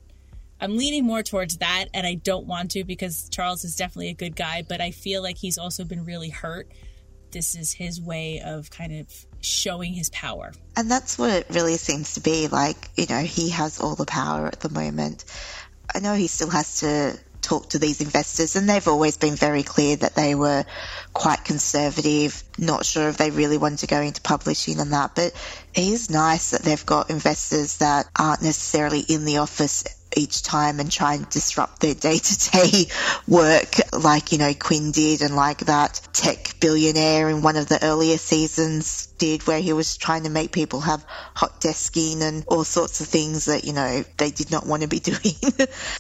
I'm 0.62 0.78
leaning 0.78 1.04
more 1.04 1.24
towards 1.24 1.58
that, 1.58 1.88
and 1.94 2.08
I 2.08 2.14
don't 2.14 2.48
want 2.48 2.72
to 2.72 2.86
because 2.86 3.28
Charles 3.28 3.66
is 3.66 3.76
definitely 3.76 4.10
a 4.10 4.14
good 4.14 4.34
guy, 4.34 4.64
but 4.66 4.80
I 4.80 4.92
feel 4.92 5.22
like 5.22 5.38
he's 5.38 5.58
also 5.58 5.84
been 5.84 6.06
really 6.06 6.30
hurt 6.30 6.70
this 7.34 7.56
is 7.56 7.74
his 7.74 8.00
way 8.00 8.42
of 8.46 8.70
kind 8.70 8.94
of 8.94 9.08
showing 9.42 9.92
his 9.94 10.10
power. 10.12 10.54
And 10.78 10.90
that's 10.90 11.18
what 11.18 11.32
it 11.32 11.48
really 11.50 11.76
seems 11.76 12.14
to 12.14 12.22
be. 12.22 12.48
Like, 12.48 12.78
you 12.96 13.08
know, 13.10 13.20
he 13.20 13.50
has 13.50 13.82
all 13.82 13.96
the 13.96 14.06
power 14.06 14.48
at 14.48 14.62
the 14.62 14.70
moment. 14.70 15.26
I 15.94 16.00
know 16.00 16.16
he 16.16 16.28
still 16.28 16.50
has 16.50 16.80
to 16.80 17.20
talk 17.42 17.70
to 17.70 17.80
these 17.80 18.02
investors, 18.02 18.56
and 18.56 18.70
they've 18.70 18.88
always 18.88 19.18
been 19.18 19.36
very 19.36 19.64
clear 19.64 19.96
that 19.98 20.16
they 20.16 20.34
were 20.34 20.66
quite 21.14 21.44
conservative, 21.44 22.44
not 22.58 22.86
sure 22.86 23.10
if 23.10 23.18
they 23.18 23.32
really 23.32 23.58
wanted 23.58 23.80
to 23.80 23.88
go 23.88 24.02
into 24.02 24.22
publishing 24.22 24.80
and 24.80 24.94
that. 24.94 25.12
But 25.16 25.34
it 25.74 25.84
is 25.84 26.10
nice 26.10 26.52
that 26.52 26.64
they've 26.64 26.86
got 26.86 27.10
investors 27.10 27.78
that 27.78 28.08
aren't 28.18 28.42
necessarily 28.42 29.02
in 29.02 29.26
the 29.26 29.38
office 29.38 29.84
each 30.16 30.44
time 30.44 30.80
and 30.80 30.92
try 30.92 31.16
and 31.16 31.30
disrupt 31.30 31.80
their 31.80 31.94
day 31.94 32.18
to 32.18 32.52
day 32.52 32.86
work 33.28 33.76
like, 33.94 34.32
you 34.32 34.38
know, 34.38 34.54
Quinn 34.54 34.92
did 34.92 35.22
and 35.22 35.36
like 35.36 35.60
that 35.60 36.02
tech 36.14 36.60
billionaire 36.60 37.30
in 37.30 37.42
one 37.42 37.56
of 37.56 37.68
the 37.68 37.84
earlier 37.84 38.18
seasons 38.18 39.08
did 39.18 39.46
where 39.48 39.60
he 39.60 39.74
was 39.74 39.98
trying 39.98 40.24
to 40.24 40.30
make 40.30 40.52
people 40.52 40.82
have 40.82 41.06
hot 41.36 41.62
desking 41.62 42.22
and 42.22 42.44
all 42.48 42.64
sorts 42.64 43.02
of 43.02 43.08
things 43.08 43.46
that, 43.46 43.64
you 43.64 43.74
know, 43.74 44.04
they 44.18 44.32
did 44.32 44.52
not 44.52 44.66
want 44.66 44.82
to 44.82 44.88
be 44.88 45.00
doing. 45.12 45.36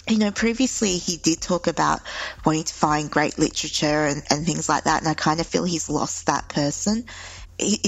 you 0.09 0.17
know, 0.17 0.31
previously 0.31 0.97
he 0.97 1.17
did 1.17 1.41
talk 1.41 1.67
about 1.67 2.01
wanting 2.45 2.63
to 2.63 2.73
find 2.73 3.09
great 3.09 3.37
literature 3.37 4.05
and, 4.05 4.23
and 4.29 4.45
things 4.45 4.67
like 4.67 4.85
that. 4.85 5.01
And 5.01 5.07
I 5.07 5.13
kind 5.13 5.39
of 5.39 5.47
feel 5.47 5.63
he's 5.63 5.89
lost 5.89 6.25
that 6.27 6.49
person 6.49 7.05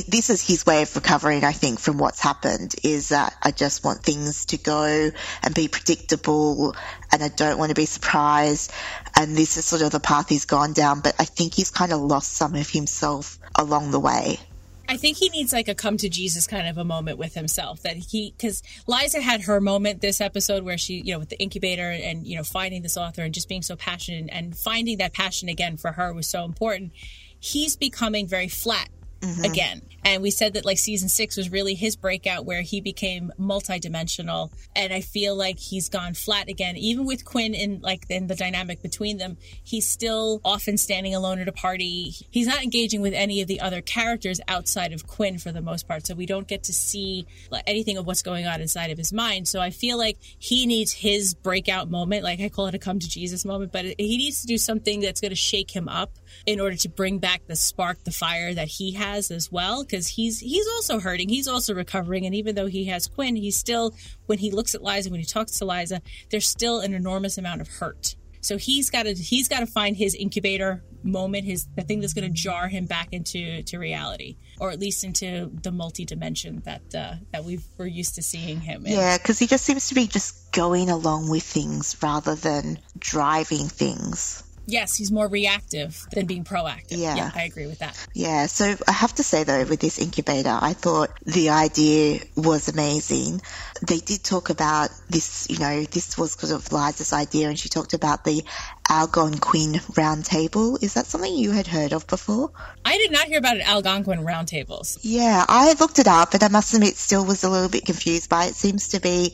this 0.07 0.29
is 0.29 0.45
his 0.45 0.65
way 0.65 0.81
of 0.81 0.95
recovering, 0.95 1.43
I 1.43 1.51
think, 1.51 1.79
from 1.79 1.97
what's 1.97 2.19
happened 2.19 2.75
is 2.83 3.09
that 3.09 3.35
I 3.41 3.51
just 3.51 3.83
want 3.83 4.03
things 4.03 4.45
to 4.47 4.57
go 4.57 5.11
and 5.43 5.55
be 5.55 5.67
predictable 5.67 6.75
and 7.11 7.23
I 7.23 7.29
don't 7.29 7.57
want 7.57 7.69
to 7.69 7.75
be 7.75 7.85
surprised. 7.85 8.71
And 9.17 9.35
this 9.35 9.57
is 9.57 9.65
sort 9.65 9.81
of 9.81 9.91
the 9.91 9.99
path 9.99 10.29
he's 10.29 10.45
gone 10.45 10.73
down, 10.73 11.01
but 11.01 11.15
I 11.19 11.25
think 11.25 11.53
he's 11.53 11.71
kind 11.71 11.93
of 11.93 12.01
lost 12.01 12.33
some 12.33 12.55
of 12.55 12.69
himself 12.69 13.37
along 13.55 13.91
the 13.91 13.99
way. 13.99 14.39
I 14.87 14.97
think 14.97 15.17
he 15.17 15.29
needs 15.29 15.51
like 15.51 15.67
a 15.67 15.75
come 15.75 15.97
to 15.97 16.09
Jesus 16.09 16.45
kind 16.45 16.67
of 16.67 16.77
a 16.77 16.83
moment 16.83 17.17
with 17.17 17.33
himself 17.33 17.81
that 17.81 17.97
he, 17.97 18.33
because 18.37 18.61
Liza 18.87 19.19
had 19.19 19.41
her 19.41 19.59
moment 19.59 20.01
this 20.01 20.21
episode 20.21 20.63
where 20.63 20.77
she, 20.77 21.01
you 21.01 21.13
know, 21.13 21.19
with 21.19 21.29
the 21.29 21.39
incubator 21.39 21.89
and, 21.89 22.27
you 22.27 22.37
know, 22.37 22.43
finding 22.43 22.83
this 22.83 22.95
author 22.95 23.23
and 23.23 23.33
just 23.33 23.49
being 23.49 23.63
so 23.63 23.75
passionate 23.75 24.29
and 24.31 24.55
finding 24.55 24.99
that 24.99 25.13
passion 25.13 25.49
again 25.49 25.77
for 25.77 25.93
her 25.93 26.13
was 26.13 26.27
so 26.27 26.45
important. 26.45 26.91
He's 27.39 27.75
becoming 27.75 28.27
very 28.27 28.47
flat 28.47 28.89
mm-hmm. 29.25 29.43
again. 29.43 29.81
And 30.05 30.21
we 30.21 30.29
said 30.29 30.53
that 30.53 30.65
like 30.65 30.77
season 30.77 31.09
six 31.09 31.35
was 31.35 31.51
really 31.51 31.73
his 31.73 31.95
breakout 31.95 32.45
where 32.45 32.61
he 32.61 32.79
became 32.79 33.33
multidimensional. 33.39 34.51
And 34.75 34.93
I 34.93 35.01
feel 35.01 35.35
like 35.35 35.57
he's 35.57 35.89
gone 35.89 36.13
flat 36.13 36.47
again. 36.47 36.77
Even 36.77 37.07
with 37.07 37.25
Quinn 37.25 37.55
in 37.55 37.81
like 37.81 38.05
in 38.07 38.27
the 38.27 38.35
dynamic 38.35 38.83
between 38.83 39.17
them, 39.17 39.37
he's 39.63 39.87
still 39.87 40.41
often 40.45 40.77
standing 40.77 41.15
alone 41.15 41.39
at 41.39 41.47
a 41.47 41.51
party. 41.51 42.13
He's 42.29 42.45
not 42.45 42.61
engaging 42.63 43.01
with 43.01 43.15
any 43.15 43.41
of 43.41 43.47
the 43.47 43.59
other 43.59 43.81
characters 43.81 44.39
outside 44.47 44.93
of 44.93 45.07
Quinn 45.07 45.39
for 45.39 45.51
the 45.51 45.61
most 45.61 45.87
part. 45.87 46.05
So 46.05 46.13
we 46.13 46.27
don't 46.27 46.47
get 46.47 46.63
to 46.65 46.73
see 46.73 47.25
like, 47.49 47.63
anything 47.65 47.97
of 47.97 48.05
what's 48.05 48.21
going 48.21 48.45
on 48.45 48.61
inside 48.61 48.91
of 48.91 48.99
his 48.99 49.11
mind. 49.11 49.47
So 49.47 49.59
I 49.59 49.71
feel 49.71 49.97
like 49.97 50.19
he 50.37 50.67
needs 50.67 50.91
his 50.91 51.33
breakout 51.33 51.89
moment. 51.89 52.23
Like 52.23 52.39
I 52.41 52.49
call 52.49 52.67
it 52.67 52.75
a 52.75 52.79
come 52.79 52.99
to 52.99 53.09
Jesus 53.09 53.43
moment, 53.43 53.71
but 53.71 53.85
he 53.85 54.17
needs 54.17 54.41
to 54.41 54.47
do 54.47 54.59
something 54.59 54.99
that's 54.99 55.19
going 55.19 55.31
to 55.31 55.35
shake 55.35 55.75
him 55.75 55.89
up 55.89 56.11
in 56.45 56.59
order 56.59 56.75
to 56.75 56.89
bring 56.89 57.17
back 57.17 57.41
the 57.47 57.55
spark, 57.55 58.03
the 58.03 58.11
fire 58.11 58.53
that 58.53 58.67
he 58.67 58.91
has 58.91 59.31
as 59.31 59.51
well. 59.51 59.83
Because 59.95 60.09
he's 60.09 60.41
he's 60.41 60.67
also 60.67 60.99
hurting, 60.99 61.29
he's 61.29 61.47
also 61.47 61.73
recovering, 61.73 62.25
and 62.25 62.35
even 62.35 62.53
though 62.53 62.65
he 62.65 62.83
has 62.85 63.07
Quinn, 63.07 63.37
he's 63.37 63.55
still 63.55 63.95
when 64.25 64.39
he 64.39 64.51
looks 64.51 64.75
at 64.75 64.83
Liza, 64.83 65.09
when 65.09 65.21
he 65.21 65.25
talks 65.25 65.57
to 65.59 65.65
Liza, 65.65 66.01
there's 66.31 66.49
still 66.49 66.81
an 66.81 66.93
enormous 66.93 67.37
amount 67.37 67.61
of 67.61 67.69
hurt. 67.69 68.17
So 68.41 68.57
he's 68.57 68.89
got 68.89 69.03
to 69.03 69.13
he's 69.13 69.47
got 69.47 69.61
to 69.61 69.65
find 69.65 69.95
his 69.95 70.13
incubator 70.13 70.83
moment, 71.01 71.45
his 71.45 71.65
the 71.77 71.81
thing 71.83 72.01
that's 72.01 72.13
going 72.13 72.27
to 72.27 72.33
jar 72.33 72.67
him 72.67 72.87
back 72.87 73.07
into 73.13 73.63
to 73.63 73.77
reality, 73.77 74.35
or 74.59 74.69
at 74.69 74.79
least 74.81 75.05
into 75.05 75.49
the 75.63 75.71
multi 75.71 76.03
dimension 76.03 76.61
that 76.65 76.93
uh, 76.93 77.13
that 77.31 77.45
we 77.45 77.61
are 77.79 77.87
used 77.87 78.15
to 78.15 78.21
seeing 78.21 78.59
him. 78.59 78.85
In. 78.85 78.91
Yeah, 78.91 79.17
because 79.17 79.39
he 79.39 79.47
just 79.47 79.63
seems 79.63 79.87
to 79.87 79.95
be 79.95 80.07
just 80.07 80.51
going 80.51 80.89
along 80.89 81.29
with 81.29 81.43
things 81.43 81.95
rather 82.03 82.35
than 82.35 82.79
driving 82.99 83.69
things. 83.69 84.43
Yes, 84.67 84.95
he's 84.95 85.11
more 85.11 85.27
reactive 85.27 86.05
than 86.11 86.25
being 86.25 86.43
proactive. 86.43 86.97
Yeah. 86.97 87.15
yeah. 87.15 87.31
I 87.33 87.43
agree 87.43 87.67
with 87.67 87.79
that. 87.79 87.95
Yeah, 88.13 88.47
so 88.47 88.75
I 88.87 88.91
have 88.91 89.13
to 89.15 89.23
say 89.23 89.43
though, 89.43 89.63
with 89.65 89.79
this 89.79 89.99
incubator, 89.99 90.57
I 90.59 90.73
thought 90.73 91.11
the 91.25 91.49
idea 91.49 92.21
was 92.35 92.67
amazing. 92.67 93.41
They 93.85 93.99
did 93.99 94.23
talk 94.23 94.49
about 94.49 94.89
this, 95.09 95.47
you 95.49 95.59
know, 95.59 95.83
this 95.83 96.17
was 96.17 96.35
kind 96.35 96.53
of 96.53 96.71
Liza's 96.71 97.13
idea, 97.13 97.49
and 97.49 97.59
she 97.59 97.69
talked 97.69 97.93
about 97.93 98.23
the 98.23 98.43
Algonquin 98.89 99.73
Roundtable. 99.73 100.81
Is 100.81 100.93
that 100.93 101.07
something 101.07 101.33
you 101.33 101.51
had 101.51 101.67
heard 101.67 101.93
of 101.93 102.07
before? 102.07 102.51
I 102.83 102.97
did 102.97 103.11
not 103.11 103.25
hear 103.25 103.39
about 103.39 103.55
an 103.55 103.63
Algonquin 103.63 104.19
Roundtables. 104.19 104.99
Yeah, 105.01 105.43
I 105.47 105.73
looked 105.79 105.99
it 105.99 106.07
up, 106.07 106.31
but 106.31 106.43
I 106.43 106.49
must 106.49 106.73
admit, 106.73 106.95
still 106.95 107.25
was 107.25 107.43
a 107.43 107.49
little 107.49 107.69
bit 107.69 107.85
confused 107.85 108.29
by 108.29 108.45
it. 108.45 108.49
it 108.51 108.55
seems 108.55 108.89
to 108.89 108.99
be 108.99 109.33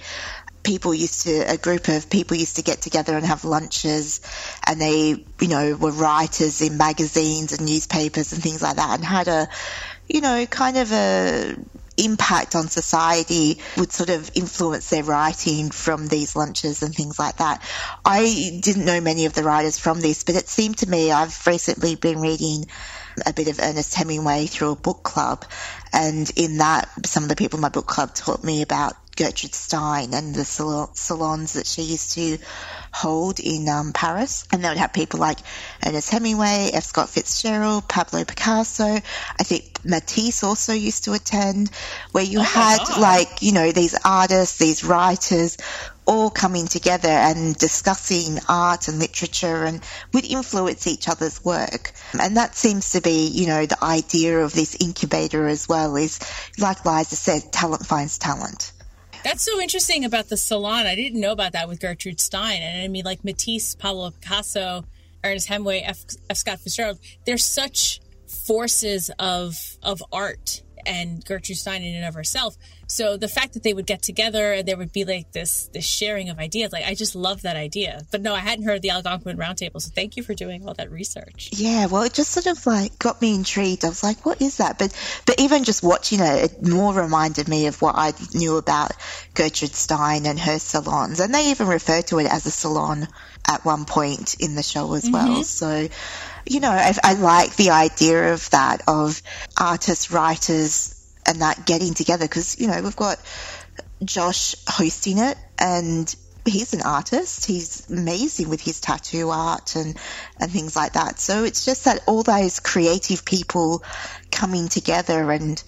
people 0.63 0.93
used 0.93 1.23
to 1.23 1.39
a 1.51 1.57
group 1.57 1.87
of 1.87 2.09
people 2.09 2.37
used 2.37 2.57
to 2.57 2.61
get 2.61 2.81
together 2.81 3.15
and 3.15 3.25
have 3.25 3.43
lunches 3.43 4.21
and 4.67 4.79
they 4.79 5.25
you 5.39 5.47
know 5.47 5.75
were 5.75 5.91
writers 5.91 6.61
in 6.61 6.77
magazines 6.77 7.51
and 7.51 7.65
newspapers 7.65 8.33
and 8.33 8.43
things 8.43 8.61
like 8.61 8.75
that 8.75 8.95
and 8.95 9.03
had 9.03 9.27
a 9.27 9.47
you 10.07 10.21
know 10.21 10.45
kind 10.45 10.77
of 10.77 10.91
a 10.91 11.55
impact 11.97 12.55
on 12.55 12.67
society 12.67 13.59
would 13.77 13.91
sort 13.91 14.09
of 14.09 14.31
influence 14.33 14.89
their 14.89 15.03
writing 15.03 15.69
from 15.69 16.07
these 16.07 16.35
lunches 16.35 16.81
and 16.81 16.95
things 16.95 17.19
like 17.19 17.37
that. 17.37 17.61
I 18.03 18.59
didn't 18.61 18.85
know 18.85 19.01
many 19.01 19.25
of 19.25 19.33
the 19.33 19.43
writers 19.43 19.77
from 19.77 20.01
this, 20.01 20.23
but 20.23 20.35
it 20.35 20.47
seemed 20.47 20.77
to 20.79 20.89
me 20.89 21.11
I've 21.11 21.45
recently 21.45 21.95
been 21.95 22.19
reading 22.19 22.65
a 23.25 23.33
bit 23.33 23.49
of 23.49 23.59
Ernest 23.59 23.93
Hemingway 23.93 24.47
through 24.47 24.71
a 24.71 24.75
book 24.75 25.03
club. 25.03 25.45
And 25.93 26.29
in 26.35 26.57
that, 26.57 26.89
some 27.05 27.23
of 27.23 27.29
the 27.29 27.35
people 27.35 27.57
in 27.57 27.61
my 27.61 27.69
book 27.69 27.87
club 27.87 28.13
taught 28.15 28.43
me 28.43 28.61
about 28.61 28.93
Gertrude 29.15 29.53
Stein 29.53 30.13
and 30.13 30.33
the 30.33 30.45
salons 30.45 31.53
that 31.53 31.67
she 31.67 31.81
used 31.81 32.13
to 32.13 32.37
hold 32.93 33.39
in 33.39 33.67
um, 33.69 33.93
Paris. 33.93 34.47
And 34.51 34.63
they 34.63 34.69
would 34.69 34.77
have 34.77 34.93
people 34.93 35.19
like 35.19 35.39
Ernest 35.85 36.09
Hemingway, 36.09 36.71
F. 36.73 36.83
Scott 36.83 37.09
Fitzgerald, 37.09 37.87
Pablo 37.87 38.23
Picasso. 38.23 38.85
I 38.85 39.43
think 39.43 39.83
Matisse 39.83 40.43
also 40.43 40.73
used 40.73 41.05
to 41.05 41.13
attend, 41.13 41.71
where 42.11 42.23
you 42.23 42.39
oh 42.39 42.43
had 42.43 42.79
like, 42.99 43.41
you 43.41 43.51
know, 43.51 43.71
these 43.71 43.97
artists, 44.03 44.57
these 44.57 44.83
writers 44.83 45.57
all 46.05 46.29
coming 46.29 46.67
together 46.67 47.09
and 47.09 47.55
discussing 47.55 48.39
art 48.49 48.87
and 48.87 48.99
literature 48.99 49.63
and 49.65 49.81
would 50.13 50.25
influence 50.25 50.87
each 50.87 51.07
other's 51.07 51.43
work. 51.45 51.93
And 52.19 52.37
that 52.37 52.55
seems 52.55 52.91
to 52.91 53.01
be, 53.01 53.27
you 53.27 53.47
know, 53.47 53.65
the 53.65 53.83
idea 53.83 54.39
of 54.39 54.53
this 54.53 54.75
incubator 54.79 55.47
as 55.47 55.69
well 55.69 55.95
is, 55.95 56.19
like 56.57 56.85
Liza 56.85 57.15
said, 57.15 57.53
talent 57.53 57.85
finds 57.85 58.17
talent 58.17 58.71
That's 59.23 59.43
so 59.43 59.59
interesting 59.61 60.03
about 60.03 60.29
the 60.29 60.37
salon. 60.37 60.87
I 60.87 60.95
didn't 60.95 61.19
know 61.21 61.31
about 61.31 61.53
that 61.53 61.67
with 61.67 61.79
Gertrude 61.79 62.19
Stein. 62.19 62.61
And 62.61 62.81
I 62.81 62.87
mean, 62.87 63.05
like 63.05 63.23
Matisse, 63.23 63.75
Pablo 63.75 64.09
Picasso, 64.09 64.83
Ernest 65.23 65.47
Hemingway, 65.47 65.81
F. 65.81 65.99
F. 66.29 66.37
Scott 66.37 66.59
Fitzgerald, 66.59 66.99
they're 67.25 67.37
such 67.37 68.01
forces 68.27 69.11
of 69.19 69.77
of 69.83 70.01
art 70.11 70.63
and 70.85 71.23
Gertrude 71.23 71.57
Stein 71.57 71.83
in 71.83 71.95
and 71.95 72.05
of 72.05 72.13
herself. 72.13 72.57
So 72.87 73.15
the 73.15 73.27
fact 73.27 73.53
that 73.53 73.63
they 73.63 73.73
would 73.73 73.85
get 73.85 74.01
together 74.01 74.51
and 74.53 74.67
there 74.67 74.75
would 74.75 74.91
be 74.91 75.05
like 75.05 75.31
this 75.31 75.69
this 75.73 75.85
sharing 75.85 76.29
of 76.29 76.39
ideas, 76.39 76.73
like 76.73 76.85
I 76.85 76.93
just 76.93 77.15
love 77.15 77.43
that 77.43 77.55
idea. 77.55 78.01
But 78.11 78.21
no, 78.21 78.33
I 78.33 78.39
hadn't 78.39 78.65
heard 78.65 78.77
of 78.77 78.81
the 78.81 78.89
Algonquin 78.89 79.37
Roundtable, 79.37 79.81
so 79.81 79.91
thank 79.95 80.17
you 80.17 80.23
for 80.23 80.33
doing 80.33 80.67
all 80.67 80.73
that 80.73 80.91
research. 80.91 81.51
Yeah, 81.53 81.85
well, 81.85 82.03
it 82.03 82.13
just 82.13 82.31
sort 82.31 82.47
of 82.47 82.65
like 82.65 82.99
got 82.99 83.21
me 83.21 83.33
intrigued. 83.33 83.85
I 83.85 83.89
was 83.89 84.03
like, 84.03 84.25
what 84.25 84.41
is 84.41 84.57
that? 84.57 84.77
But 84.77 84.93
but 85.25 85.39
even 85.39 85.63
just 85.63 85.83
watching 85.83 86.19
it, 86.19 86.51
it 86.51 86.67
more 86.67 86.93
reminded 86.93 87.47
me 87.47 87.67
of 87.67 87.81
what 87.81 87.95
I 87.97 88.11
knew 88.33 88.57
about 88.57 88.91
Gertrude 89.33 89.73
Stein 89.73 90.25
and 90.25 90.39
her 90.39 90.59
salons, 90.59 91.19
and 91.21 91.33
they 91.33 91.51
even 91.51 91.67
refer 91.67 92.01
to 92.03 92.19
it 92.19 92.27
as 92.27 92.45
a 92.45 92.51
salon 92.51 93.07
at 93.47 93.65
one 93.65 93.85
point 93.85 94.35
in 94.39 94.55
the 94.55 94.63
show 94.63 94.93
as 94.93 95.05
mm-hmm. 95.05 95.13
well. 95.13 95.43
So 95.43 95.87
you 96.45 96.59
know, 96.59 96.71
I, 96.71 96.93
I 97.03 97.13
like 97.13 97.55
the 97.55 97.71
idea 97.71 98.33
of 98.33 98.49
that, 98.51 98.81
of 98.87 99.21
artists, 99.59 100.11
writers, 100.11 100.97
and 101.25 101.41
that 101.41 101.65
getting 101.65 101.93
together 101.93 102.25
because, 102.25 102.59
you 102.59 102.67
know, 102.67 102.81
we've 102.81 102.95
got 102.95 103.17
Josh 104.03 104.55
hosting 104.67 105.19
it 105.19 105.37
and 105.59 106.13
he's 106.45 106.73
an 106.73 106.81
artist. 106.81 107.45
He's 107.45 107.89
amazing 107.89 108.49
with 108.49 108.61
his 108.61 108.81
tattoo 108.81 109.29
art 109.29 109.75
and, 109.75 109.97
and 110.39 110.51
things 110.51 110.75
like 110.75 110.93
that. 110.93 111.19
So 111.19 111.43
it's 111.43 111.65
just 111.65 111.85
that 111.85 112.01
all 112.07 112.23
those 112.23 112.59
creative 112.59 113.23
people 113.25 113.83
coming 114.31 114.67
together 114.67 115.31
and 115.31 115.61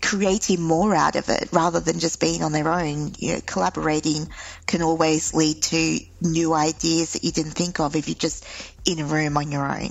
creating 0.00 0.62
more 0.62 0.94
out 0.94 1.16
of 1.16 1.28
it 1.28 1.48
rather 1.52 1.80
than 1.80 1.98
just 1.98 2.20
being 2.20 2.42
on 2.42 2.52
their 2.52 2.68
own. 2.68 3.12
You 3.18 3.34
know, 3.34 3.40
collaborating 3.44 4.28
can 4.66 4.82
always 4.82 5.34
lead 5.34 5.62
to 5.64 5.98
new 6.20 6.54
ideas 6.54 7.14
that 7.14 7.24
you 7.24 7.32
didn't 7.32 7.52
think 7.52 7.80
of 7.80 7.96
if 7.96 8.08
you're 8.08 8.14
just 8.14 8.46
in 8.84 9.00
a 9.00 9.04
room 9.04 9.36
on 9.36 9.50
your 9.50 9.66
own. 9.66 9.90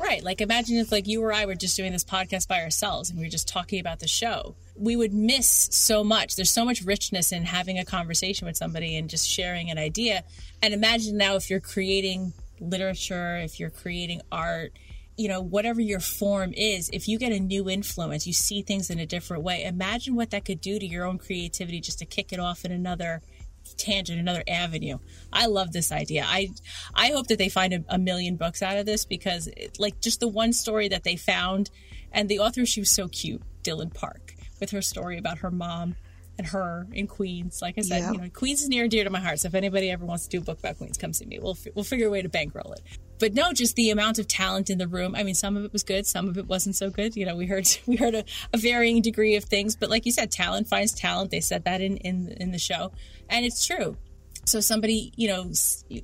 Right. 0.00 0.24
Like 0.24 0.40
imagine 0.40 0.78
if 0.78 0.90
like 0.90 1.06
you 1.06 1.22
or 1.22 1.30
I 1.30 1.44
were 1.44 1.54
just 1.54 1.76
doing 1.76 1.92
this 1.92 2.04
podcast 2.04 2.48
by 2.48 2.62
ourselves 2.62 3.10
and 3.10 3.18
we 3.18 3.26
were 3.26 3.30
just 3.30 3.46
talking 3.46 3.80
about 3.80 4.00
the 4.00 4.08
show. 4.08 4.56
We 4.74 4.96
would 4.96 5.12
miss 5.12 5.68
so 5.70 6.02
much. 6.02 6.36
There's 6.36 6.50
so 6.50 6.64
much 6.64 6.80
richness 6.82 7.32
in 7.32 7.44
having 7.44 7.78
a 7.78 7.84
conversation 7.84 8.46
with 8.46 8.56
somebody 8.56 8.96
and 8.96 9.10
just 9.10 9.28
sharing 9.28 9.70
an 9.70 9.76
idea. 9.76 10.24
And 10.62 10.72
imagine 10.72 11.18
now 11.18 11.36
if 11.36 11.50
you're 11.50 11.60
creating 11.60 12.32
literature, 12.60 13.36
if 13.36 13.60
you're 13.60 13.68
creating 13.68 14.22
art, 14.32 14.72
you 15.18 15.28
know, 15.28 15.42
whatever 15.42 15.82
your 15.82 16.00
form 16.00 16.54
is, 16.54 16.88
if 16.94 17.06
you 17.06 17.18
get 17.18 17.32
a 17.32 17.38
new 17.38 17.68
influence, 17.68 18.26
you 18.26 18.32
see 18.32 18.62
things 18.62 18.88
in 18.88 18.98
a 18.98 19.04
different 19.04 19.42
way. 19.42 19.64
Imagine 19.64 20.14
what 20.14 20.30
that 20.30 20.46
could 20.46 20.62
do 20.62 20.78
to 20.78 20.86
your 20.86 21.04
own 21.04 21.18
creativity 21.18 21.78
just 21.78 21.98
to 21.98 22.06
kick 22.06 22.32
it 22.32 22.40
off 22.40 22.64
in 22.64 22.72
another 22.72 23.20
tangent, 23.76 24.18
another 24.18 24.44
avenue. 24.48 24.98
I 25.32 25.46
love 25.46 25.72
this 25.72 25.92
idea. 25.92 26.24
I 26.26 26.50
I 26.94 27.08
hope 27.08 27.28
that 27.28 27.38
they 27.38 27.48
find 27.48 27.72
a, 27.72 27.84
a 27.88 27.98
million 27.98 28.36
books 28.36 28.62
out 28.62 28.76
of 28.76 28.86
this 28.86 29.04
because, 29.04 29.46
it, 29.48 29.78
like, 29.78 30.00
just 30.00 30.20
the 30.20 30.28
one 30.28 30.52
story 30.52 30.88
that 30.88 31.04
they 31.04 31.16
found, 31.16 31.70
and 32.12 32.28
the 32.28 32.38
author 32.38 32.66
she 32.66 32.80
was 32.80 32.90
so 32.90 33.08
cute, 33.08 33.42
Dylan 33.62 33.92
Park, 33.94 34.34
with 34.58 34.70
her 34.70 34.82
story 34.82 35.18
about 35.18 35.38
her 35.38 35.50
mom 35.50 35.96
and 36.40 36.48
her 36.48 36.86
in 36.92 37.06
Queens. 37.06 37.60
Like 37.60 37.76
I 37.76 37.82
said, 37.82 37.98
yeah. 37.98 38.12
you 38.12 38.18
know, 38.18 38.30
Queens 38.30 38.62
is 38.62 38.68
near 38.70 38.84
and 38.84 38.90
dear 38.90 39.04
to 39.04 39.10
my 39.10 39.20
heart. 39.20 39.40
So 39.40 39.48
if 39.48 39.54
anybody 39.54 39.90
ever 39.90 40.06
wants 40.06 40.24
to 40.24 40.30
do 40.30 40.38
a 40.38 40.40
book 40.40 40.58
about 40.58 40.78
Queens, 40.78 40.96
come 40.96 41.12
see 41.12 41.26
me. 41.26 41.38
We'll 41.38 41.56
we'll 41.74 41.84
figure 41.84 42.06
a 42.06 42.10
way 42.10 42.22
to 42.22 42.30
bankroll 42.30 42.72
it. 42.72 42.80
But 43.18 43.34
no, 43.34 43.52
just 43.52 43.76
the 43.76 43.90
amount 43.90 44.18
of 44.18 44.26
talent 44.26 44.70
in 44.70 44.78
the 44.78 44.88
room. 44.88 45.14
I 45.14 45.22
mean, 45.22 45.34
some 45.34 45.58
of 45.58 45.66
it 45.66 45.72
was 45.72 45.82
good, 45.82 46.06
some 46.06 46.28
of 46.28 46.38
it 46.38 46.46
wasn't 46.46 46.76
so 46.76 46.88
good. 46.88 47.14
You 47.14 47.26
know, 47.26 47.36
we 47.36 47.44
heard 47.44 47.68
we 47.86 47.96
heard 47.96 48.14
a, 48.14 48.24
a 48.54 48.56
varying 48.56 49.02
degree 49.02 49.36
of 49.36 49.44
things, 49.44 49.76
but 49.76 49.90
like 49.90 50.06
you 50.06 50.12
said, 50.12 50.30
talent 50.30 50.66
finds 50.66 50.92
talent. 50.92 51.30
They 51.30 51.40
said 51.40 51.64
that 51.64 51.82
in 51.82 51.98
in 51.98 52.28
in 52.40 52.52
the 52.52 52.58
show, 52.58 52.92
and 53.28 53.44
it's 53.44 53.66
true. 53.66 53.98
So 54.46 54.60
somebody, 54.60 55.12
you 55.16 55.28
know, 55.28 55.52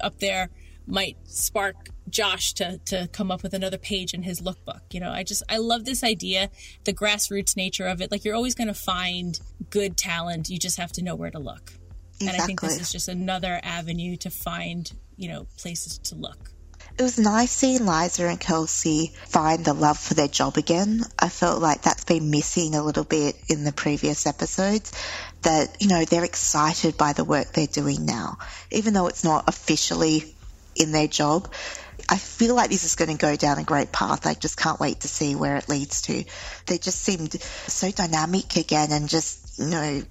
up 0.03 0.19
there 0.19 0.51
might 0.87 1.17
spark 1.25 1.89
Josh 2.09 2.53
to 2.55 2.79
to 2.87 3.09
come 3.13 3.31
up 3.31 3.43
with 3.43 3.55
another 3.55 3.79
page 3.79 4.15
in 4.15 4.23
his 4.23 4.41
lookbook. 4.41 4.81
You 4.93 5.01
know, 5.01 5.11
I 5.11 5.23
just 5.23 5.43
I 5.49 5.59
love 5.59 5.85
this 5.85 6.05
idea, 6.05 6.51
the 6.85 6.93
grassroots 6.93 7.57
nature 7.57 7.87
of 7.87 8.01
it. 8.01 8.11
Like 8.11 8.25
you're 8.25 8.35
always 8.35 8.55
going 8.55 8.69
to 8.69 8.75
find 8.75 9.39
good 9.71 9.97
talent. 9.97 10.49
You 10.49 10.59
just 10.59 10.79
have 10.79 10.93
to 10.93 11.03
know 11.03 11.15
where 11.15 11.31
to 11.31 11.39
look. 11.39 11.73
Exactly. 12.15 12.29
And 12.29 12.43
I 12.43 12.47
think 12.47 12.61
this 12.61 12.81
is 12.81 12.91
just 12.91 13.09
another 13.09 13.61
avenue 13.63 14.17
to 14.19 14.31
find, 14.31 14.91
you 15.17 15.29
know, 15.29 15.47
places 15.59 15.99
to 15.99 16.15
look. 16.15 16.51
It 16.99 17.03
was 17.03 17.19
nice 17.19 17.51
seeing 17.51 17.85
Liza 17.85 18.27
and 18.27 18.41
Kelsey 18.41 19.13
find 19.27 19.63
the 19.63 19.75
love 19.75 19.99
for 19.99 20.15
their 20.15 20.29
job 20.29 20.57
again. 20.57 21.03
I 21.19 21.29
felt 21.29 21.61
like 21.61 21.83
that's 21.83 22.05
been 22.05 22.31
missing 22.31 22.75
a 22.75 22.83
little 22.83 23.05
bit 23.05 23.37
in 23.51 23.65
the 23.65 23.73
previous 23.73 24.27
episodes. 24.27 24.93
That, 25.43 25.77
you 25.79 25.89
know, 25.89 26.07
they're 26.07 26.25
excited 26.25 26.97
by 26.97 27.13
the 27.13 27.23
work 27.23 27.53
they're 27.53 27.67
doing 27.67 28.07
now. 28.07 28.39
Even 28.71 28.95
though 28.95 29.09
it's 29.09 29.25
not 29.25 29.45
officially 29.47 30.35
in 30.77 30.93
their 30.93 31.09
job, 31.09 31.53
I 32.09 32.19
feel 32.19 32.55
like 32.55 32.71
this 32.71 32.85
is 32.85 32.95
going 32.95 33.11
to 33.11 33.21
go 33.21 33.37
down 33.37 33.59
a 33.59 33.65
great 33.65 33.91
path. 33.91 34.27
I 34.27 34.35
just 34.35 34.57
can't 34.57 34.79
wait 34.79 35.01
to 35.01 35.09
see 35.09 35.35
where 35.35 35.57
it 35.57 35.69
leads 35.69 36.03
to. 36.03 36.25
They 36.67 36.79
just 36.79 37.01
seemed 37.01 37.33
so 37.33 37.91
dynamic 37.91 38.57
again 38.57 38.93
and 38.93 39.09
just, 39.09 39.59
you 39.59 39.67
know, 39.67 40.03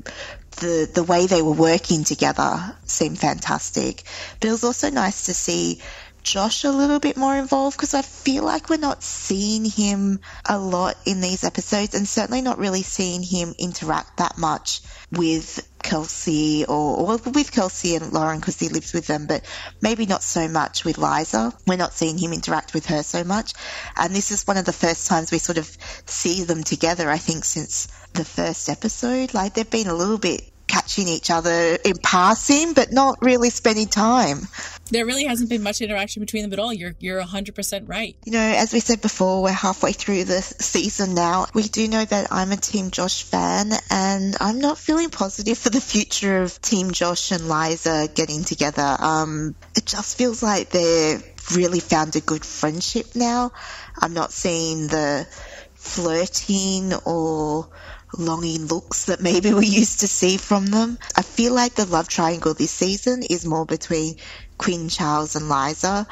the, 0.58 0.89
the 0.93 1.04
way 1.04 1.28
they 1.28 1.41
were 1.41 1.51
working 1.51 2.04
together 2.04 2.75
seemed 2.86 3.19
fantastic. 3.19 4.04
But 4.39 4.47
it 4.47 4.51
was 4.51 4.63
also 4.63 4.89
nice 4.89 5.28
to 5.28 5.34
see 5.34 5.82
Josh 6.26 6.64
a 6.64 6.72
little 6.72 7.00
bit 7.00 7.18
more 7.18 7.36
involved 7.36 7.78
because 7.78 7.94
I 7.94 8.02
feel 8.02 8.44
like 8.44 8.68
we're 8.68 8.78
not 8.78 9.04
seeing 9.04 9.64
him 9.64 10.20
a 10.44 10.58
lot 10.58 10.98
in 11.06 11.22
these 11.22 11.44
episodes 11.44 11.94
and 11.94 12.08
certainly 12.08 12.42
not 12.42 12.58
really 12.58 12.82
seeing 12.82 13.22
him 13.22 13.54
interact 13.60 14.18
that 14.18 14.36
much 14.36 14.82
with 15.12 15.66
Kelsey 15.84 16.66
or, 16.66 16.98
or 16.98 17.18
with 17.18 17.52
Kelsey 17.52 17.96
and 17.96 18.12
Lauren 18.12 18.40
because 18.40 18.60
he 18.60 18.70
lives 18.70 18.92
with 18.92 19.06
them, 19.06 19.28
but 19.28 19.46
maybe 19.84 20.08
not 20.08 20.24
so 20.24 20.48
much 20.48 20.84
with 20.84 20.98
Liza. 20.98 21.54
We're 21.68 21.78
not 21.78 21.94
seeing 21.94 22.18
him 22.18 22.34
interact 22.34 22.74
with 22.74 22.88
her 22.88 23.04
so 23.04 23.24
much. 23.24 23.54
And 23.96 24.14
this 24.14 24.32
is 24.32 24.48
one 24.48 24.58
of 24.58 24.66
the 24.66 24.74
first 24.74 25.06
times 25.08 25.32
we 25.32 25.38
sort 25.38 25.60
of 25.60 25.78
see 26.08 26.44
them 26.44 26.64
together, 26.64 27.08
I 27.08 27.20
think, 27.20 27.46
since 27.46 27.88
the 28.14 28.26
first 28.26 28.68
episode. 28.68 29.36
Like 29.36 29.54
they've 29.54 29.70
been 29.70 29.88
a 29.88 29.94
little 29.94 30.18
bit 30.18 30.42
catching 30.68 31.08
each 31.08 31.30
other 31.30 31.78
in 31.86 31.94
passing, 32.02 32.74
but 32.74 32.92
not 32.92 33.20
really 33.22 33.50
spending 33.50 33.88
time. 33.88 34.48
There 34.91 35.06
really 35.06 35.26
hasn't 35.26 35.50
been 35.50 35.63
much 35.63 35.82
interaction 35.82 36.19
between 36.19 36.43
them 36.43 36.54
at 36.54 36.60
all. 36.60 36.71
You're 36.71 36.93
you're 37.00 37.21
hundred 37.21 37.56
percent 37.56 37.88
right. 37.88 38.15
You 38.24 38.34
know, 38.34 38.39
as 38.39 38.71
we 38.71 38.80
said 38.80 39.02
before, 39.02 39.41
we're 39.41 39.52
halfway 39.52 39.93
through 39.93 40.26
the 40.26 40.41
season 40.41 41.15
now. 41.15 41.48
We 41.54 41.63
do 41.63 41.88
know 41.88 42.06
that 42.06 42.28
I'm 42.32 42.52
a 42.52 42.58
Team 42.58 42.91
Josh 42.91 43.24
fan, 43.24 43.71
and 43.89 44.36
I'm 44.39 44.60
not 44.60 44.78
feeling 44.78 45.10
positive 45.10 45.58
for 45.58 45.69
the 45.69 45.82
future 45.82 46.43
of 46.43 46.62
Team 46.62 46.91
Josh 46.91 47.32
and 47.32 47.50
Liza 47.50 48.10
getting 48.13 48.43
together. 48.43 48.95
Um, 49.00 49.56
it 49.76 49.86
just 49.86 50.17
feels 50.17 50.43
like 50.43 50.69
they've 50.69 51.24
really 51.56 51.80
found 51.80 52.15
a 52.15 52.21
good 52.21 52.45
friendship 52.45 53.15
now. 53.15 53.52
I'm 54.00 54.13
not 54.13 54.32
seeing 54.32 54.88
the 54.88 55.28
flirting 55.74 56.93
or 57.06 57.69
longing 58.17 58.65
looks 58.67 59.06
that 59.06 59.21
maybe 59.21 59.54
we 59.54 59.65
used 59.82 60.02
to 60.02 60.08
see 60.08 60.38
from 60.38 60.67
them. 60.67 60.98
I 61.15 61.21
feel 61.21 61.54
like 61.54 61.76
the 61.76 61.86
love 61.86 62.08
triangle 62.08 62.54
this 62.54 62.71
season 62.71 63.24
is 63.24 63.45
more 63.45 63.65
between 63.65 64.15
Quinn, 64.58 64.89
Charles, 64.89 65.36
and 65.36 65.50
Liza. 65.50 66.08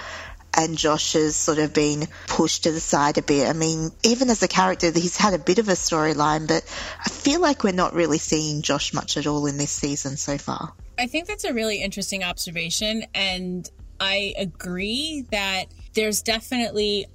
And 0.56 0.77
Josh 0.77 1.13
has 1.13 1.36
sort 1.36 1.58
of 1.58 1.73
been 1.73 2.08
pushed 2.27 2.63
to 2.63 2.71
the 2.71 2.79
side 2.79 3.17
a 3.17 3.23
bit. 3.23 3.49
I 3.49 3.53
mean, 3.53 3.89
even 4.03 4.29
as 4.29 4.43
a 4.43 4.47
character, 4.47 4.91
he's 4.91 5.17
had 5.17 5.34
a 5.34 5.39
bit 5.39 5.58
of 5.58 5.67
a 5.67 5.71
storyline, 5.71 6.47
but 6.47 6.63
I 7.03 7.10
feel 7.10 7.41
like 7.41 7.63
we're 7.63 7.73
not 7.73 7.95
really 7.95 8.19
seeing 8.19 8.62
Josh 8.62 8.93
much 8.93 9.17
at 9.17 9.25
all 9.25 9.47
in 9.47 9.58
this 9.58 9.71
season 9.71 10.15
so 10.15 10.38
far. 10.38 10.73
I 10.99 11.08
think 11.08 11.25
that's 11.27 11.43
a 11.43 11.53
really 11.53 11.82
interesting 11.82 12.23
observation. 12.23 13.06
And 13.15 13.67
I 13.99 14.36
agree 14.38 15.25
that 15.32 15.65
there's 15.95 16.21
definitely 16.21 17.08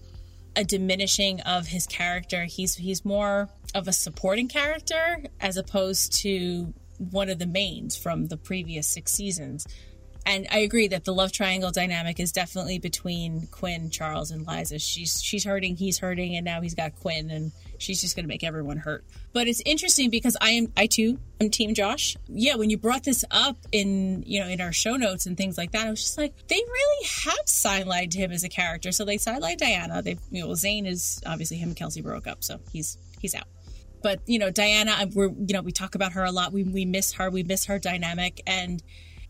a 0.57 0.65
diminishing 0.65 1.41
of 1.43 1.69
his 1.69 1.87
character. 1.87 2.45
He's 2.45 2.75
he's 2.75 3.05
more 3.05 3.49
of 3.75 3.87
a 3.87 3.93
supporting 3.93 4.49
character 4.49 5.23
as 5.41 5.57
opposed 5.57 6.13
to 6.23 6.75
one 6.99 7.29
of 7.29 7.39
the 7.39 7.47
mains 7.47 7.97
from 7.97 8.27
the 8.27 8.37
previous 8.37 8.89
six 8.89 9.13
seasons. 9.13 9.67
And 10.27 10.47
I 10.51 10.59
agree 10.59 10.89
that 10.89 11.05
the 11.05 11.15
love 11.15 11.33
triangle 11.33 11.71
dynamic 11.71 12.21
is 12.21 12.33
definitely 12.33 12.79
between 12.79 13.47
Quinn, 13.51 13.89
Charles, 13.89 14.31
and 14.31 14.47
Liza. 14.47 14.79
She's 14.79 15.23
she's 15.23 15.45
hurting, 15.45 15.77
he's 15.77 15.99
hurting, 15.99 16.37
and 16.37 16.45
now 16.45 16.61
he's 16.61 16.75
got 16.75 16.95
Quinn, 16.97 17.31
and 17.31 17.51
she's 17.79 18.01
just 18.01 18.15
going 18.15 18.25
to 18.25 18.29
make 18.29 18.45
everyone 18.45 18.77
hurt. 18.77 19.05
But 19.33 19.49
it's 19.49 19.63
interesting 19.65 20.11
because 20.11 20.37
I 20.41 20.51
am 20.51 20.73
I 20.77 20.87
too 20.87 21.19
am 21.41 21.49
Team 21.49 21.73
Josh. 21.73 22.17
Yeah, 22.29 22.57
when 22.57 22.69
you 22.69 22.77
brought 22.77 23.05
this 23.05 23.25
up 23.31 23.57
in 23.73 24.23
you 24.27 24.41
know 24.41 24.49
in 24.49 24.61
our 24.61 24.73
show 24.73 24.97
notes 24.97 25.25
and 25.25 25.37
things 25.37 25.57
like 25.57 25.73
that, 25.73 25.87
I 25.87 25.91
was 25.91 26.03
just 26.03 26.19
like, 26.19 26.35
they 26.49 26.57
really 26.57 27.07
have 27.25 27.47
sidelined 27.47 28.13
him 28.13 28.31
as 28.31 28.45
a 28.45 28.51
character. 28.51 28.93
So 28.93 29.07
they 29.07 29.17
sidelined 29.17 29.59
Diana. 29.59 30.03
They 30.03 30.19
you 30.31 30.45
know 30.45 30.55
Zane 30.55 30.85
is 30.85 31.23
obviously 31.25 31.57
him 31.57 31.71
and 31.71 31.77
Kelsey 31.77 32.03
broke 32.03 32.27
up, 32.27 32.45
so 32.45 32.61
he's 32.71 32.99
he's 33.21 33.35
out 33.35 33.47
but 34.01 34.21
you 34.27 34.39
know 34.39 34.49
diana 34.49 35.09
we're 35.13 35.27
you 35.27 35.53
know 35.53 35.61
we 35.61 35.73
talk 35.73 35.97
about 35.97 36.13
her 36.13 36.23
a 36.23 36.31
lot 36.31 36.53
we, 36.53 36.63
we 36.63 36.85
miss 36.85 37.15
her 37.15 37.31
we 37.31 37.43
miss 37.43 37.65
her 37.65 37.81
dynamic 37.81 38.41
and 38.47 38.81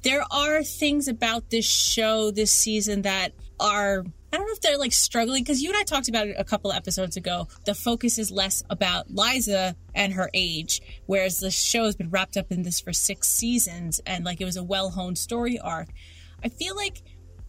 there 0.02 0.24
are 0.30 0.62
things 0.62 1.08
about 1.08 1.50
this 1.50 1.66
show 1.66 2.30
this 2.30 2.52
season 2.52 3.02
that 3.02 3.32
are 3.60 4.04
I 4.32 4.36
don't 4.36 4.46
know 4.46 4.52
if 4.52 4.60
they're 4.60 4.78
like 4.78 4.92
struggling 4.92 5.42
because 5.42 5.62
you 5.62 5.70
and 5.70 5.78
I 5.78 5.84
talked 5.84 6.08
about 6.08 6.26
it 6.26 6.36
a 6.38 6.44
couple 6.44 6.70
episodes 6.70 7.16
ago. 7.16 7.48
The 7.64 7.74
focus 7.74 8.18
is 8.18 8.30
less 8.30 8.62
about 8.68 9.10
Liza 9.10 9.74
and 9.94 10.12
her 10.12 10.28
age, 10.34 10.82
whereas 11.06 11.40
the 11.40 11.50
show 11.50 11.84
has 11.84 11.96
been 11.96 12.10
wrapped 12.10 12.36
up 12.36 12.52
in 12.52 12.62
this 12.62 12.78
for 12.78 12.92
six 12.92 13.28
seasons 13.28 14.00
and 14.04 14.24
like 14.24 14.40
it 14.40 14.44
was 14.44 14.56
a 14.56 14.62
well 14.62 14.90
honed 14.90 15.16
story 15.16 15.58
arc. 15.58 15.88
I 16.44 16.48
feel 16.48 16.76
like 16.76 17.02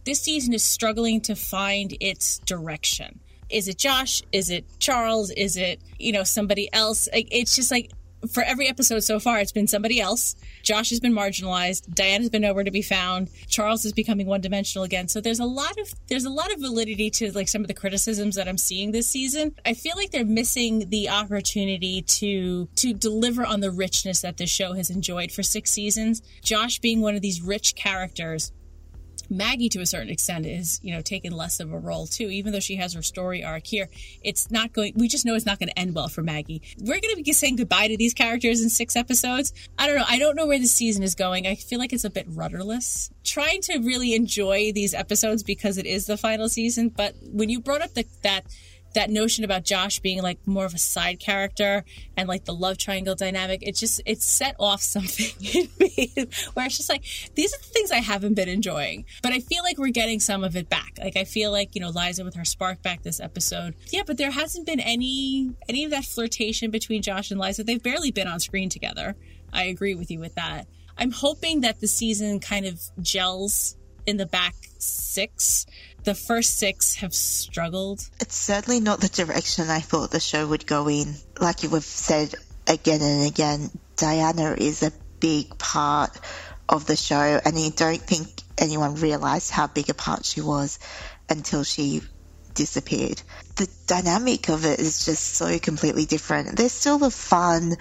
this 0.04 0.22
season 0.22 0.54
is 0.54 0.64
struggling 0.64 1.20
to 1.22 1.36
find 1.36 1.94
its 2.00 2.38
direction. 2.38 3.20
Is 3.50 3.68
it 3.68 3.76
Josh? 3.76 4.22
Is 4.32 4.48
it 4.48 4.64
Charles? 4.78 5.30
Is 5.32 5.56
it, 5.56 5.82
you 5.98 6.12
know, 6.12 6.24
somebody 6.24 6.72
else? 6.72 7.08
It's 7.12 7.56
just 7.56 7.70
like 7.70 7.90
for 8.28 8.42
every 8.42 8.68
episode 8.68 9.00
so 9.00 9.18
far, 9.18 9.38
it's 9.38 9.52
been 9.52 9.66
somebody 9.66 10.00
else. 10.00 10.36
Josh 10.62 10.90
has 10.90 11.00
been 11.00 11.12
marginalized. 11.12 11.92
Diana's 11.94 12.28
been 12.28 12.42
nowhere 12.42 12.64
to 12.64 12.70
be 12.70 12.82
found. 12.82 13.30
Charles 13.48 13.84
is 13.84 13.92
becoming 13.92 14.26
one 14.26 14.40
dimensional 14.40 14.84
again. 14.84 15.08
So 15.08 15.20
there's 15.20 15.40
a 15.40 15.44
lot 15.44 15.78
of 15.78 15.94
there's 16.08 16.24
a 16.24 16.30
lot 16.30 16.52
of 16.52 16.60
validity 16.60 17.10
to 17.10 17.32
like 17.32 17.48
some 17.48 17.62
of 17.62 17.68
the 17.68 17.74
criticisms 17.74 18.36
that 18.36 18.48
I'm 18.48 18.58
seeing 18.58 18.92
this 18.92 19.08
season. 19.08 19.54
I 19.64 19.74
feel 19.74 19.94
like 19.96 20.10
they're 20.10 20.24
missing 20.24 20.88
the 20.90 21.08
opportunity 21.08 22.02
to 22.02 22.68
to 22.76 22.92
deliver 22.92 23.44
on 23.44 23.60
the 23.60 23.70
richness 23.70 24.20
that 24.22 24.36
the 24.36 24.46
show 24.46 24.74
has 24.74 24.90
enjoyed 24.90 25.32
for 25.32 25.42
six 25.42 25.70
seasons. 25.70 26.22
Josh 26.42 26.78
being 26.78 27.00
one 27.00 27.14
of 27.14 27.22
these 27.22 27.40
rich 27.40 27.74
characters 27.74 28.52
Maggie, 29.30 29.68
to 29.70 29.80
a 29.80 29.86
certain 29.86 30.10
extent, 30.10 30.44
is 30.44 30.80
you 30.82 30.92
know 30.92 31.00
taking 31.00 31.32
less 31.32 31.60
of 31.60 31.72
a 31.72 31.78
role 31.78 32.06
too. 32.06 32.28
Even 32.28 32.52
though 32.52 32.60
she 32.60 32.76
has 32.76 32.94
her 32.94 33.02
story 33.02 33.44
arc 33.44 33.66
here, 33.66 33.88
it's 34.22 34.50
not 34.50 34.72
going. 34.72 34.92
We 34.96 35.08
just 35.08 35.24
know 35.24 35.34
it's 35.34 35.46
not 35.46 35.58
going 35.58 35.68
to 35.68 35.78
end 35.78 35.94
well 35.94 36.08
for 36.08 36.22
Maggie. 36.22 36.62
We're 36.78 37.00
going 37.00 37.16
to 37.16 37.22
be 37.22 37.32
saying 37.32 37.56
goodbye 37.56 37.88
to 37.88 37.96
these 37.96 38.12
characters 38.12 38.60
in 38.60 38.68
six 38.68 38.96
episodes. 38.96 39.52
I 39.78 39.86
don't 39.86 39.96
know. 39.96 40.04
I 40.06 40.18
don't 40.18 40.36
know 40.36 40.46
where 40.46 40.58
the 40.58 40.66
season 40.66 41.02
is 41.02 41.14
going. 41.14 41.46
I 41.46 41.54
feel 41.54 41.78
like 41.78 41.92
it's 41.92 42.04
a 42.04 42.10
bit 42.10 42.26
rudderless. 42.28 43.10
Trying 43.24 43.62
to 43.62 43.78
really 43.78 44.14
enjoy 44.14 44.72
these 44.72 44.92
episodes 44.92 45.42
because 45.42 45.78
it 45.78 45.86
is 45.86 46.06
the 46.06 46.16
final 46.16 46.48
season. 46.48 46.88
But 46.88 47.14
when 47.22 47.48
you 47.48 47.60
brought 47.60 47.82
up 47.82 47.94
the, 47.94 48.04
that 48.22 48.44
that 48.94 49.10
notion 49.10 49.44
about 49.44 49.64
Josh 49.64 50.00
being 50.00 50.22
like 50.22 50.38
more 50.46 50.64
of 50.64 50.74
a 50.74 50.78
side 50.78 51.20
character 51.20 51.84
and 52.16 52.28
like 52.28 52.44
the 52.44 52.54
love 52.54 52.78
triangle 52.78 53.14
dynamic, 53.14 53.62
it 53.62 53.76
just 53.76 54.00
it 54.06 54.22
set 54.22 54.56
off 54.58 54.82
something 54.82 55.26
in 55.54 55.68
me 55.78 56.12
where 56.54 56.66
it's 56.66 56.76
just 56.76 56.88
like 56.88 57.04
these 57.34 57.54
are 57.54 57.58
the 57.58 57.64
things 57.64 57.90
I 57.90 57.98
haven't 57.98 58.34
been 58.34 58.48
enjoying. 58.48 59.04
But 59.22 59.32
I 59.32 59.40
feel 59.40 59.62
like 59.62 59.78
we're 59.78 59.88
getting 59.88 60.20
some 60.20 60.44
of 60.44 60.56
it 60.56 60.68
back. 60.68 60.98
Like 60.98 61.16
I 61.16 61.24
feel 61.24 61.52
like, 61.52 61.74
you 61.74 61.80
know, 61.80 61.90
Liza 61.90 62.24
with 62.24 62.34
her 62.34 62.44
spark 62.44 62.82
back 62.82 63.02
this 63.02 63.20
episode. 63.20 63.74
Yeah, 63.90 64.02
but 64.06 64.16
there 64.16 64.30
hasn't 64.30 64.66
been 64.66 64.80
any 64.80 65.52
any 65.68 65.84
of 65.84 65.90
that 65.90 66.04
flirtation 66.04 66.70
between 66.70 67.02
Josh 67.02 67.30
and 67.30 67.40
Liza. 67.40 67.64
They've 67.64 67.82
barely 67.82 68.10
been 68.10 68.28
on 68.28 68.40
screen 68.40 68.68
together. 68.68 69.16
I 69.52 69.64
agree 69.64 69.94
with 69.94 70.10
you 70.10 70.20
with 70.20 70.34
that. 70.34 70.66
I'm 70.96 71.12
hoping 71.12 71.62
that 71.62 71.80
the 71.80 71.88
season 71.88 72.40
kind 72.40 72.66
of 72.66 72.80
gels 73.00 73.76
in 74.06 74.16
the 74.16 74.26
back 74.26 74.54
six 74.78 75.66
the 76.04 76.14
first 76.14 76.58
six 76.58 76.96
have 76.96 77.14
struggled. 77.14 78.08
It's 78.20 78.36
certainly 78.36 78.80
not 78.80 79.00
the 79.00 79.08
direction 79.08 79.68
I 79.68 79.80
thought 79.80 80.10
the 80.10 80.20
show 80.20 80.46
would 80.46 80.66
go 80.66 80.88
in. 80.88 81.14
Like 81.40 81.62
you've 81.62 81.84
said 81.84 82.34
again 82.66 83.02
and 83.02 83.26
again, 83.26 83.70
Diana 83.96 84.54
is 84.56 84.82
a 84.82 84.92
big 85.20 85.58
part 85.58 86.18
of 86.68 86.86
the 86.86 86.96
show, 86.96 87.40
and 87.44 87.58
I 87.58 87.68
don't 87.70 88.00
think 88.00 88.28
anyone 88.56 88.94
realized 88.94 89.50
how 89.50 89.66
big 89.66 89.90
a 89.90 89.94
part 89.94 90.24
she 90.24 90.40
was 90.40 90.78
until 91.28 91.64
she 91.64 92.02
disappeared. 92.54 93.20
The 93.56 93.68
dynamic 93.86 94.48
of 94.48 94.64
it 94.64 94.80
is 94.80 95.04
just 95.04 95.34
so 95.34 95.58
completely 95.58 96.06
different. 96.06 96.56
There's 96.56 96.72
still 96.72 96.98
the 96.98 97.10
fun 97.10 97.76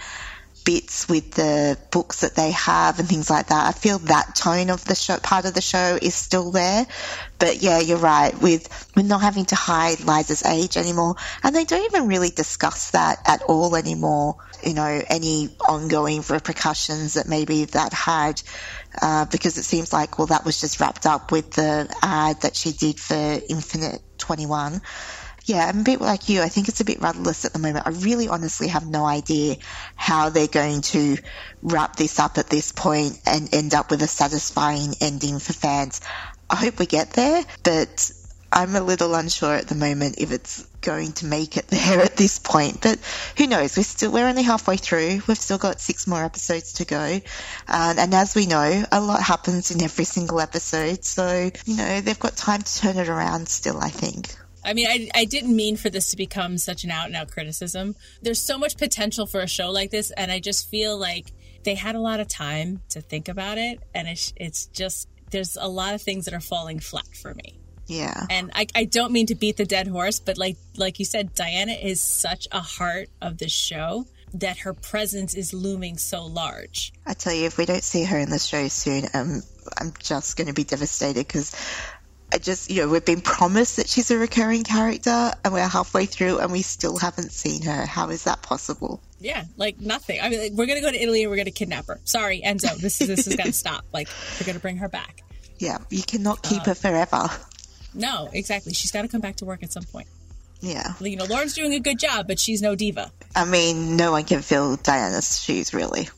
bits 0.64 1.08
with 1.10 1.32
the 1.32 1.78
books 1.92 2.22
that 2.22 2.36
they 2.36 2.52
have 2.52 3.00
and 3.00 3.08
things 3.08 3.30
like 3.30 3.48
that. 3.48 3.68
I 3.68 3.72
feel 3.72 4.00
that 4.00 4.36
tone 4.36 4.70
of 4.70 4.84
the 4.86 4.96
show, 4.96 5.18
part 5.18 5.46
of 5.46 5.54
the 5.54 5.62
show 5.62 5.98
is 6.02 6.16
still 6.16 6.52
there. 6.52 6.86
But 7.38 7.62
yeah, 7.62 7.80
you're 7.80 7.98
right 7.98 8.40
with, 8.40 8.68
with 8.96 9.06
not 9.06 9.22
having 9.22 9.46
to 9.46 9.56
hide 9.56 10.00
Liza's 10.02 10.44
age 10.46 10.78
anymore. 10.78 11.16
And 11.44 11.56
they 11.56 11.66
don't 11.66 11.86
even 11.86 12.08
really 12.08 12.30
discuss 12.30 12.92
that 12.92 13.20
at 13.26 13.44
all 13.44 13.76
anymore. 13.76 14.36
You 14.64 14.74
know, 14.74 15.02
any 15.08 15.50
ongoing 15.68 16.22
repercussions 16.22 17.14
that 17.14 17.28
maybe 17.28 17.66
that 17.66 17.94
had. 17.94 18.42
Uh, 19.02 19.26
because 19.26 19.58
it 19.58 19.64
seems 19.64 19.94
like, 19.94 20.18
well, 20.18 20.28
that 20.28 20.46
was 20.46 20.60
just 20.60 20.80
wrapped 20.80 21.06
up 21.06 21.32
with 21.32 21.52
the 21.52 21.88
ad 22.02 22.42
that 22.42 22.56
she 22.56 22.72
did 22.72 23.00
for 23.00 23.40
Infinite 23.48 24.02
21 24.18 24.82
yeah, 25.50 25.66
I'm 25.66 25.80
a 25.80 25.84
bit 25.84 26.00
like 26.00 26.30
you. 26.30 26.42
I 26.44 26.50
think 26.50 26.68
it's 26.68 26.80
a 26.80 26.86
bit 26.86 27.02
rudderless 27.02 27.44
at 27.44 27.54
the 27.54 27.60
moment. 27.60 27.88
I 27.88 27.90
really 27.90 28.28
honestly 28.28 28.68
have 28.68 28.86
no 28.86 29.04
idea 29.04 29.56
how 29.96 30.30
they're 30.30 30.48
going 30.48 30.82
to 30.94 31.18
wrap 31.64 31.96
this 31.96 32.20
up 32.20 32.38
at 32.38 32.50
this 32.50 32.72
point 32.72 33.20
and 33.26 33.52
end 33.52 33.74
up 33.74 33.90
with 33.90 34.04
a 34.04 34.08
satisfying 34.08 34.94
ending 35.02 35.40
for 35.40 35.54
fans. 35.54 36.02
I 36.52 36.56
hope 36.56 36.78
we 36.78 36.86
get 36.86 37.14
there, 37.14 37.44
but 37.64 38.12
I'm 38.52 38.76
a 38.76 38.82
little 38.82 39.16
unsure 39.16 39.56
at 39.56 39.68
the 39.68 39.74
moment 39.74 40.16
if 40.20 40.32
it's 40.32 40.64
going 40.82 41.14
to 41.14 41.26
make 41.26 41.58
it 41.58 41.68
there 41.70 42.00
at 42.00 42.16
this 42.16 42.38
point. 42.38 42.82
But 42.82 43.00
who 43.36 43.48
knows? 43.48 43.76
We're 43.76 43.84
still 43.84 44.12
we're 44.12 44.28
only 44.28 44.44
halfway 44.44 44.78
through. 44.78 45.22
We've 45.28 45.36
still 45.36 45.58
got 45.58 45.82
six 45.82 46.06
more 46.06 46.24
episodes 46.24 46.74
to 46.74 46.86
go, 46.86 47.22
um, 47.68 47.98
and 47.98 48.14
as 48.14 48.36
we 48.36 48.46
know, 48.46 48.84
a 48.92 49.02
lot 49.02 49.22
happens 49.22 49.72
in 49.72 49.82
every 49.82 50.06
single 50.06 50.40
episode. 50.40 51.04
So 51.04 51.50
you 51.66 51.76
know 51.78 52.02
they've 52.02 52.20
got 52.20 52.38
time 52.38 52.62
to 52.62 52.80
turn 52.80 52.98
it 52.98 53.10
around. 53.10 53.50
Still, 53.50 53.80
I 53.80 53.90
think. 53.90 54.28
I 54.70 54.74
mean, 54.74 54.88
I, 54.88 55.10
I 55.16 55.26
didn't 55.26 55.56
mean 55.56 55.78
for 55.78 55.90
this 55.90 56.12
to 56.12 56.18
become 56.18 56.58
such 56.58 56.84
an 56.84 56.92
out 56.92 57.08
and 57.08 57.16
out 57.16 57.32
criticism. 57.32 57.96
There's 58.22 58.40
so 58.40 58.58
much 58.58 58.78
potential 58.78 59.26
for 59.26 59.42
a 59.42 59.48
show 59.48 59.72
like 59.72 59.90
this, 59.90 60.12
and 60.12 60.32
I 60.32 60.40
just 60.40 60.70
feel 60.70 60.98
like 60.98 61.32
they 61.64 61.76
had 61.76 61.96
a 61.96 62.00
lot 62.00 62.20
of 62.20 62.28
time 62.28 62.82
to 62.90 63.02
think 63.02 63.28
about 63.28 63.58
it, 63.58 63.82
and 63.96 64.08
it's, 64.08 64.32
it's 64.36 64.68
just, 64.68 65.10
there's 65.32 65.58
a 65.60 65.68
lot 65.68 65.96
of 65.96 66.02
things 66.02 66.26
that 66.26 66.36
are 66.36 66.40
falling 66.40 66.80
flat 66.80 67.08
for 67.16 67.34
me. 67.34 67.60
Yeah. 67.88 68.28
And 68.30 68.52
I, 68.54 68.68
I 68.76 68.86
don't 68.86 69.12
mean 69.12 69.26
to 69.26 69.36
beat 69.36 69.58
the 69.58 69.66
dead 69.66 69.88
horse, 69.88 70.20
but 70.20 70.38
like 70.38 70.58
like 70.78 71.00
you 71.00 71.06
said, 71.06 71.34
Diana 71.34 71.72
is 71.72 72.00
such 72.00 72.48
a 72.52 72.60
heart 72.60 73.10
of 73.20 73.40
the 73.40 73.50
show 73.50 74.06
that 74.36 74.60
her 74.60 74.76
presence 74.76 75.34
is 75.34 75.56
looming 75.56 75.98
so 75.98 76.24
large. 76.26 76.94
I 77.08 77.16
tell 77.16 77.34
you, 77.34 77.46
if 77.46 77.58
we 77.58 77.66
don't 77.66 77.84
see 77.84 78.04
her 78.04 78.20
in 78.20 78.30
the 78.30 78.38
show 78.38 78.68
soon, 78.68 79.06
um, 79.16 79.42
I'm 79.76 79.92
just 79.98 80.38
going 80.38 80.48
to 80.48 80.54
be 80.54 80.64
devastated 80.64 81.26
because 81.28 81.56
I 82.32 82.38
just, 82.38 82.70
you 82.70 82.82
know, 82.82 82.90
we've 82.90 83.04
been 83.04 83.22
promised 83.22 83.78
that 83.78 83.88
she's 83.88 84.12
a 84.12 84.18
recurring 84.18 84.64
character 84.64 85.32
and 85.44 85.54
we're 85.54 85.68
halfway 85.68 86.06
through 86.06 86.40
and 86.40 86.52
we 86.52 86.62
still 86.62 86.98
haven't 86.98 87.32
seen 87.32 87.64
her. 87.64 87.86
How 87.86 88.10
is 88.10 88.26
that 88.26 88.42
possible? 88.42 89.02
Yeah, 89.20 89.46
like 89.58 89.80
nothing. 89.80 90.20
I 90.22 90.30
mean, 90.30 90.40
like, 90.40 90.52
we're 90.52 90.68
going 90.68 90.78
to 90.78 90.86
go 90.86 90.92
to 90.92 91.02
Italy 91.02 91.24
and 91.24 91.32
we're 91.32 91.38
going 91.38 91.46
to 91.46 91.52
kidnap 91.52 91.88
her. 91.88 92.00
Sorry, 92.04 92.42
Enzo, 92.46 92.76
this 92.78 93.02
is, 93.02 93.08
this 93.08 93.28
is 93.28 93.36
going 93.36 93.48
to 93.48 93.54
stop. 93.54 93.84
Like, 93.92 94.08
we're 94.40 94.46
going 94.46 94.56
to 94.56 94.62
bring 94.62 94.78
her 94.78 94.90
back. 94.90 95.24
Yeah, 95.58 95.80
you 95.90 96.04
cannot 96.04 96.44
keep 96.44 96.62
uh, 96.62 96.66
her 96.66 96.76
forever. 96.76 97.30
No, 97.94 98.30
exactly. 98.32 98.74
She's 98.74 98.92
got 98.92 99.02
to 99.02 99.08
come 99.08 99.22
back 99.22 99.38
to 99.38 99.46
work 99.46 99.64
at 99.64 99.74
some 99.74 99.84
point. 99.84 100.08
Yeah. 100.62 100.94
You 101.00 101.16
know, 101.16 101.26
Lauren's 101.26 101.56
doing 101.56 101.74
a 101.74 101.80
good 101.80 102.00
job, 102.00 102.28
but 102.28 102.40
she's 102.40 102.62
no 102.62 102.76
diva. 102.76 103.12
I 103.36 103.46
mean, 103.46 103.98
no 103.98 104.12
one 104.12 104.24
can 104.26 104.42
fill 104.42 104.76
Diana's 104.76 105.42
shoes, 105.42 105.74
really. 105.74 106.10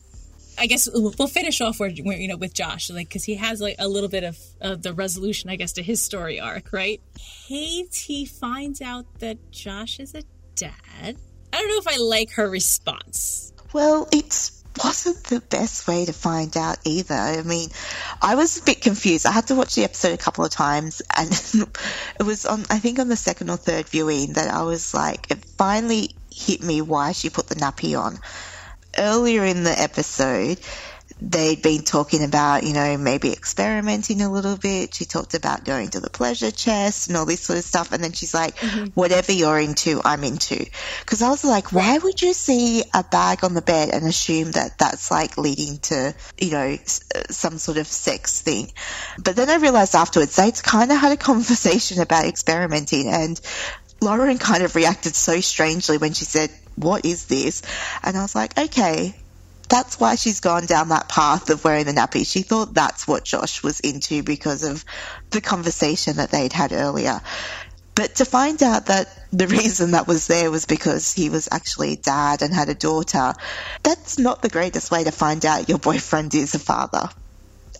I 0.62 0.66
guess 0.66 0.88
we'll 0.94 1.26
finish 1.26 1.60
off 1.60 1.80
where, 1.80 1.90
where 1.90 2.16
you 2.16 2.28
know 2.28 2.36
with 2.36 2.54
Josh, 2.54 2.88
like 2.88 3.08
because 3.08 3.24
he 3.24 3.34
has 3.34 3.60
like 3.60 3.74
a 3.80 3.88
little 3.88 4.08
bit 4.08 4.22
of 4.22 4.38
uh, 4.60 4.76
the 4.76 4.94
resolution, 4.94 5.50
I 5.50 5.56
guess, 5.56 5.72
to 5.72 5.82
his 5.82 6.00
story 6.00 6.38
arc, 6.38 6.72
right? 6.72 7.00
Katie 7.48 8.26
finds 8.26 8.80
out 8.80 9.06
that 9.18 9.50
Josh 9.50 9.98
is 9.98 10.14
a 10.14 10.22
dad. 10.54 11.16
I 11.52 11.56
don't 11.56 11.68
know 11.68 11.78
if 11.78 11.88
I 11.88 11.96
like 11.96 12.30
her 12.34 12.48
response. 12.48 13.52
Well, 13.72 14.06
it 14.12 14.52
wasn't 14.84 15.24
the 15.24 15.40
best 15.40 15.88
way 15.88 16.04
to 16.04 16.12
find 16.12 16.56
out 16.56 16.78
either. 16.84 17.16
I 17.16 17.42
mean, 17.42 17.68
I 18.22 18.36
was 18.36 18.58
a 18.58 18.62
bit 18.62 18.82
confused. 18.82 19.26
I 19.26 19.32
had 19.32 19.48
to 19.48 19.56
watch 19.56 19.74
the 19.74 19.82
episode 19.82 20.12
a 20.12 20.16
couple 20.16 20.44
of 20.44 20.52
times, 20.52 21.02
and 21.16 21.30
it 22.20 22.22
was 22.22 22.46
on, 22.46 22.60
I 22.70 22.78
think, 22.78 23.00
on 23.00 23.08
the 23.08 23.16
second 23.16 23.50
or 23.50 23.56
third 23.56 23.88
viewing 23.88 24.34
that 24.34 24.54
I 24.54 24.62
was 24.62 24.94
like, 24.94 25.28
it 25.32 25.44
finally 25.44 26.14
hit 26.32 26.62
me 26.62 26.82
why 26.82 27.10
she 27.10 27.30
put 27.30 27.48
the 27.48 27.56
nappy 27.56 27.98
on 27.98 28.20
earlier 28.98 29.44
in 29.44 29.64
the 29.64 29.80
episode, 29.80 30.58
they'd 31.22 31.62
been 31.62 31.82
talking 31.82 32.24
about, 32.24 32.64
you 32.64 32.72
know, 32.72 32.96
maybe 32.96 33.32
experimenting 33.32 34.20
a 34.22 34.30
little 34.30 34.56
bit. 34.56 34.94
She 34.94 35.04
talked 35.04 35.34
about 35.34 35.64
going 35.64 35.90
to 35.90 36.00
the 36.00 36.10
pleasure 36.10 36.50
chest 36.50 37.08
and 37.08 37.16
all 37.16 37.26
this 37.26 37.40
sort 37.40 37.58
of 37.58 37.64
stuff. 37.64 37.92
And 37.92 38.02
then 38.02 38.12
she's 38.12 38.34
like, 38.34 38.56
mm-hmm. 38.56 38.86
whatever 38.94 39.32
you're 39.32 39.58
into, 39.58 40.00
I'm 40.04 40.24
into. 40.24 40.66
Cause 41.06 41.22
I 41.22 41.30
was 41.30 41.44
like, 41.44 41.72
why 41.72 41.98
would 41.98 42.20
you 42.20 42.32
see 42.32 42.82
a 42.92 43.04
bag 43.04 43.44
on 43.44 43.54
the 43.54 43.62
bed 43.62 43.90
and 43.90 44.04
assume 44.04 44.52
that 44.52 44.78
that's 44.78 45.10
like 45.10 45.38
leading 45.38 45.78
to, 45.78 46.14
you 46.38 46.50
know, 46.50 46.76
some 47.30 47.58
sort 47.58 47.78
of 47.78 47.86
sex 47.86 48.40
thing? 48.40 48.72
But 49.22 49.36
then 49.36 49.48
I 49.48 49.56
realized 49.56 49.94
afterwards 49.94 50.34
they'd 50.34 50.60
kind 50.62 50.90
of 50.90 50.98
had 50.98 51.12
a 51.12 51.16
conversation 51.32 52.00
about 52.00 52.24
experimenting 52.26 53.08
and 53.08 53.40
Lauren 54.02 54.38
kind 54.38 54.62
of 54.62 54.74
reacted 54.74 55.14
so 55.14 55.40
strangely 55.40 55.96
when 55.96 56.12
she 56.12 56.24
said, 56.24 56.50
what 56.76 57.04
is 57.04 57.26
this? 57.26 57.62
And 58.02 58.16
I 58.16 58.22
was 58.22 58.34
like, 58.34 58.58
okay, 58.58 59.14
that's 59.68 59.98
why 59.98 60.16
she's 60.16 60.40
gone 60.40 60.66
down 60.66 60.88
that 60.88 61.08
path 61.08 61.48
of 61.50 61.64
wearing 61.64 61.86
the 61.86 61.92
nappy. 61.92 62.30
She 62.30 62.42
thought 62.42 62.74
that's 62.74 63.08
what 63.08 63.24
Josh 63.24 63.62
was 63.62 63.80
into 63.80 64.22
because 64.22 64.64
of 64.64 64.84
the 65.30 65.40
conversation 65.40 66.16
that 66.16 66.30
they'd 66.30 66.52
had 66.52 66.72
earlier. 66.72 67.20
But 67.94 68.16
to 68.16 68.24
find 68.24 68.62
out 68.62 68.86
that 68.86 69.08
the 69.32 69.46
reason 69.60 69.92
that 69.92 70.06
was 70.06 70.26
there 70.26 70.50
was 70.50 70.66
because 70.66 71.12
he 71.12 71.30
was 71.30 71.48
actually 71.50 71.94
a 71.94 71.96
dad 71.96 72.42
and 72.42 72.52
had 72.52 72.68
a 72.68 72.74
daughter, 72.74 73.32
that's 73.82 74.18
not 74.18 74.42
the 74.42 74.48
greatest 74.48 74.90
way 74.90 75.04
to 75.04 75.12
find 75.12 75.44
out 75.46 75.68
your 75.68 75.78
boyfriend 75.78 76.34
is 76.34 76.54
a 76.54 76.58
father. 76.58 77.08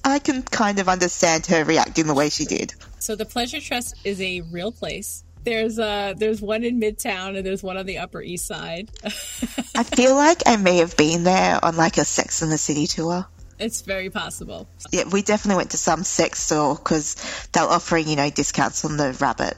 I 0.04 0.18
can 0.18 0.42
kind 0.42 0.78
of 0.78 0.88
understand 0.88 1.46
her 1.46 1.64
reacting 1.64 2.06
the 2.06 2.14
way 2.14 2.28
she 2.28 2.44
did. 2.44 2.74
So 2.98 3.16
the 3.16 3.24
Pleasure 3.24 3.60
Chest 3.60 3.94
is 4.04 4.20
a 4.20 4.40
real 4.40 4.72
place. 4.72 5.24
There's 5.44 5.78
uh 5.78 6.14
there's 6.16 6.40
one 6.40 6.62
in 6.64 6.80
Midtown 6.80 7.36
and 7.36 7.44
there's 7.44 7.62
one 7.62 7.76
on 7.76 7.86
the 7.86 7.98
Upper 7.98 8.22
East 8.22 8.46
Side. 8.46 8.90
I 9.04 9.82
feel 9.82 10.14
like 10.14 10.42
I 10.46 10.56
may 10.56 10.78
have 10.78 10.96
been 10.96 11.24
there 11.24 11.58
on 11.64 11.76
like 11.76 11.96
a 11.98 12.04
Sex 12.04 12.42
in 12.42 12.50
the 12.50 12.58
City 12.58 12.86
tour. 12.86 13.26
it's 13.58 13.80
very 13.82 14.08
possible. 14.10 14.68
Yeah, 14.92 15.04
we 15.10 15.22
definitely 15.22 15.56
went 15.58 15.70
to 15.72 15.78
some 15.78 16.04
sex 16.04 16.40
store 16.42 16.74
because 16.76 17.16
they 17.52 17.60
were 17.60 17.66
offering, 17.68 18.06
you 18.08 18.16
know, 18.16 18.30
discounts 18.30 18.84
on 18.84 18.96
the 18.96 19.12
rabbit. 19.20 19.54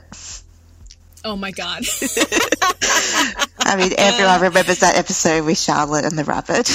Oh 1.24 1.36
my 1.36 1.50
god. 1.50 1.84
I 3.66 3.76
mean, 3.76 3.92
everyone 3.96 4.40
remembers 4.42 4.80
that 4.80 4.96
episode 4.96 5.44
with 5.46 5.58
Charlotte 5.58 6.04
and 6.04 6.18
the 6.18 6.24
rabbit. 6.24 6.66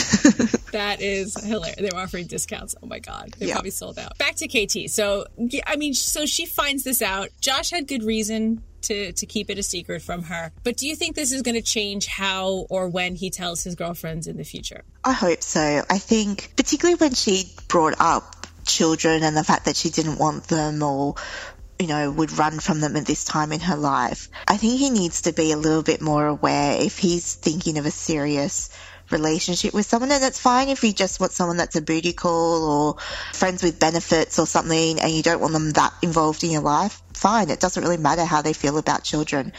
That 0.72 1.02
is 1.02 1.36
hilarious. 1.44 1.78
They 1.78 1.90
were 1.94 2.02
offering 2.02 2.26
discounts. 2.28 2.76
Oh 2.82 2.88
my 2.88 3.00
god, 3.00 3.34
they 3.38 3.48
Yeah. 3.48 3.54
probably 3.56 3.72
sold 3.72 3.98
out. 4.00 4.18
Back 4.18 4.36
to 4.38 4.48
KT. 4.48 4.90
So 4.90 5.26
I 5.68 5.76
mean, 5.76 5.94
so 5.94 6.26
she 6.26 6.46
finds 6.46 6.84
this 6.84 7.02
out. 7.02 7.30
Josh 7.42 7.72
had 7.72 7.88
good 7.88 8.04
reason 8.04 8.64
to 8.84 9.12
to 9.14 9.26
keep 9.26 9.50
it 9.50 9.58
a 9.58 9.64
secret 9.64 10.02
from 10.02 10.24
her. 10.24 10.52
But 10.64 10.78
do 10.78 10.88
you 10.88 10.96
think 10.96 11.16
this 11.16 11.32
is 11.32 11.42
going 11.42 11.56
to 11.56 11.62
change 11.62 12.08
how 12.08 12.66
or 12.70 12.88
when 12.90 13.16
he 13.16 13.30
tells 13.30 13.64
his 13.64 13.76
girlfriends 13.76 14.28
in 14.28 14.38
the 14.38 14.44
future? 14.44 14.84
I 15.04 15.14
hope 15.14 15.42
so. 15.42 15.84
I 15.90 15.98
think, 15.98 16.54
particularly 16.56 16.98
when 16.98 17.14
she 17.14 17.52
brought 17.68 17.96
up 18.00 18.48
children 18.66 19.24
and 19.24 19.36
the 19.36 19.44
fact 19.44 19.66
that 19.66 19.76
she 19.76 19.90
didn't 19.90 20.18
want 20.18 20.46
them 20.46 20.84
or, 20.84 21.16
you 21.80 21.88
know, 21.88 22.12
would 22.12 22.32
run 22.38 22.60
from 22.60 22.82
them 22.82 22.96
at 22.96 23.06
this 23.06 23.24
time 23.24 23.52
in 23.52 23.60
her 23.62 23.78
life, 23.78 24.30
I 24.48 24.58
think 24.58 24.80
he 24.80 24.90
needs 24.90 25.24
to 25.24 25.34
be 25.34 25.52
a 25.52 25.58
little 25.58 25.84
bit 25.84 26.02
more 26.02 26.28
aware 26.28 26.82
if 26.82 26.98
he's 26.98 27.36
thinking 27.36 27.78
of 27.78 27.86
a 27.86 27.92
serious 27.92 28.70
relationship 29.12 29.74
with 29.74 29.86
someone. 29.86 30.12
And 30.12 30.24
it's 30.24 30.40
fine 30.40 30.70
if 30.70 30.84
you 30.84 30.94
just 30.94 31.20
want 31.20 31.32
someone 31.32 31.58
that's 31.58 31.76
a 31.76 31.82
booty 31.82 32.14
call 32.14 32.64
or 32.64 32.96
friends 33.34 33.64
with 33.64 33.80
benefits 33.80 34.40
or 34.40 34.46
something 34.46 35.00
and 35.00 35.12
you 35.12 35.24
don't 35.24 35.42
want 35.42 35.54
them 35.54 35.72
that 35.72 35.94
involved 36.02 36.44
in 36.44 36.52
your 36.52 36.62
life. 36.62 37.02
Fine. 37.20 37.50
It 37.50 37.60
doesn't 37.60 37.84
really 37.84 37.98
matter 37.98 38.24
how 38.24 38.42
they 38.42 38.54
feel 38.54 38.78
about 38.78 39.04
children. 39.04 39.52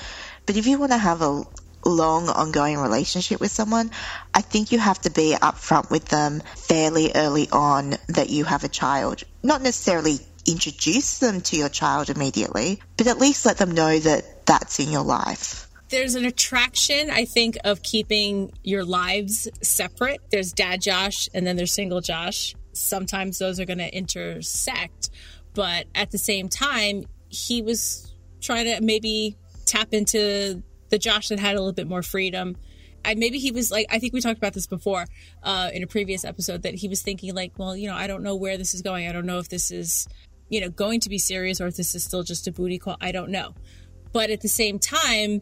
But 0.46 0.56
if 0.56 0.66
you 0.66 0.78
want 0.78 0.92
to 0.92 0.98
have 0.98 1.20
a 1.20 1.42
long 1.84 2.30
ongoing 2.30 2.78
relationship 2.78 3.38
with 3.38 3.50
someone, 3.50 3.90
I 4.32 4.40
think 4.40 4.72
you 4.72 4.78
have 4.78 4.98
to 5.02 5.10
be 5.10 5.36
upfront 5.38 5.90
with 5.90 6.06
them 6.06 6.42
fairly 6.56 7.12
early 7.14 7.50
on 7.52 7.96
that 8.08 8.30
you 8.30 8.44
have 8.44 8.64
a 8.64 8.68
child. 8.68 9.24
Not 9.42 9.60
necessarily 9.60 10.20
introduce 10.46 11.18
them 11.18 11.42
to 11.42 11.56
your 11.56 11.68
child 11.68 12.08
immediately, 12.08 12.80
but 12.96 13.08
at 13.08 13.18
least 13.18 13.44
let 13.44 13.58
them 13.58 13.72
know 13.72 13.98
that 13.98 14.46
that's 14.46 14.80
in 14.80 14.90
your 14.90 15.04
life. 15.04 15.68
There's 15.90 16.14
an 16.14 16.24
attraction, 16.24 17.10
I 17.10 17.26
think, 17.26 17.58
of 17.62 17.82
keeping 17.82 18.54
your 18.64 18.86
lives 18.86 19.48
separate. 19.60 20.22
There's 20.30 20.54
dad 20.54 20.80
Josh 20.80 21.28
and 21.34 21.46
then 21.46 21.56
there's 21.56 21.72
single 21.72 22.00
Josh. 22.00 22.54
Sometimes 22.72 23.36
those 23.36 23.60
are 23.60 23.66
going 23.66 23.80
to 23.80 23.94
intersect, 23.94 25.10
but 25.52 25.88
at 25.94 26.10
the 26.10 26.16
same 26.16 26.48
time, 26.48 27.04
he 27.30 27.62
was 27.62 28.14
trying 28.40 28.66
to 28.66 28.80
maybe 28.80 29.36
tap 29.66 29.88
into 29.92 30.62
the 30.90 30.98
Josh 30.98 31.28
that 31.28 31.38
had 31.38 31.56
a 31.56 31.58
little 31.58 31.72
bit 31.72 31.88
more 31.88 32.02
freedom. 32.02 32.56
And 33.04 33.18
maybe 33.18 33.38
he 33.38 33.50
was 33.50 33.70
like, 33.70 33.86
I 33.88 33.98
think 33.98 34.12
we 34.12 34.20
talked 34.20 34.36
about 34.36 34.52
this 34.52 34.66
before 34.66 35.06
uh, 35.42 35.70
in 35.72 35.82
a 35.82 35.86
previous 35.86 36.24
episode 36.24 36.62
that 36.62 36.74
he 36.74 36.88
was 36.88 37.00
thinking, 37.00 37.34
like, 37.34 37.52
well, 37.56 37.74
you 37.74 37.88
know, 37.88 37.94
I 37.94 38.06
don't 38.06 38.22
know 38.22 38.36
where 38.36 38.58
this 38.58 38.74
is 38.74 38.82
going. 38.82 39.08
I 39.08 39.12
don't 39.12 39.24
know 39.24 39.38
if 39.38 39.48
this 39.48 39.70
is, 39.70 40.06
you 40.50 40.60
know, 40.60 40.68
going 40.68 41.00
to 41.00 41.08
be 41.08 41.16
serious 41.16 41.60
or 41.60 41.68
if 41.68 41.76
this 41.76 41.94
is 41.94 42.04
still 42.04 42.22
just 42.22 42.46
a 42.46 42.52
booty 42.52 42.78
call. 42.78 42.96
I 43.00 43.12
don't 43.12 43.30
know. 43.30 43.54
But 44.12 44.30
at 44.30 44.42
the 44.42 44.48
same 44.48 44.78
time, 44.78 45.40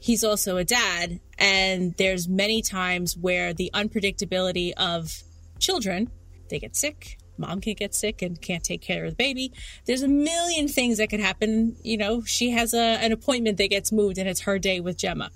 he's 0.00 0.24
also 0.24 0.56
a 0.56 0.64
dad 0.64 1.20
and 1.38 1.94
there's 1.96 2.28
many 2.28 2.60
times 2.60 3.16
where 3.16 3.54
the 3.54 3.70
unpredictability 3.72 4.72
of 4.76 5.22
children 5.58 6.10
they 6.48 6.58
get 6.58 6.74
sick 6.74 7.18
mom 7.40 7.60
can 7.60 7.74
get 7.74 7.94
sick 7.94 8.22
and 8.22 8.40
can't 8.40 8.62
take 8.62 8.80
care 8.80 9.04
of 9.04 9.12
the 9.12 9.16
baby. 9.16 9.52
There's 9.86 10.02
a 10.02 10.08
million 10.08 10.68
things 10.68 10.98
that 10.98 11.08
could 11.10 11.20
happen. 11.20 11.76
You 11.82 11.96
know 11.96 12.22
she 12.22 12.50
has 12.50 12.74
a, 12.74 12.78
an 12.78 13.12
appointment 13.12 13.58
that 13.58 13.70
gets 13.70 13.90
moved 13.90 14.18
and 14.18 14.28
it's 14.28 14.42
her 14.42 14.58
day 14.58 14.80
with 14.80 14.96
gemma 14.96 15.30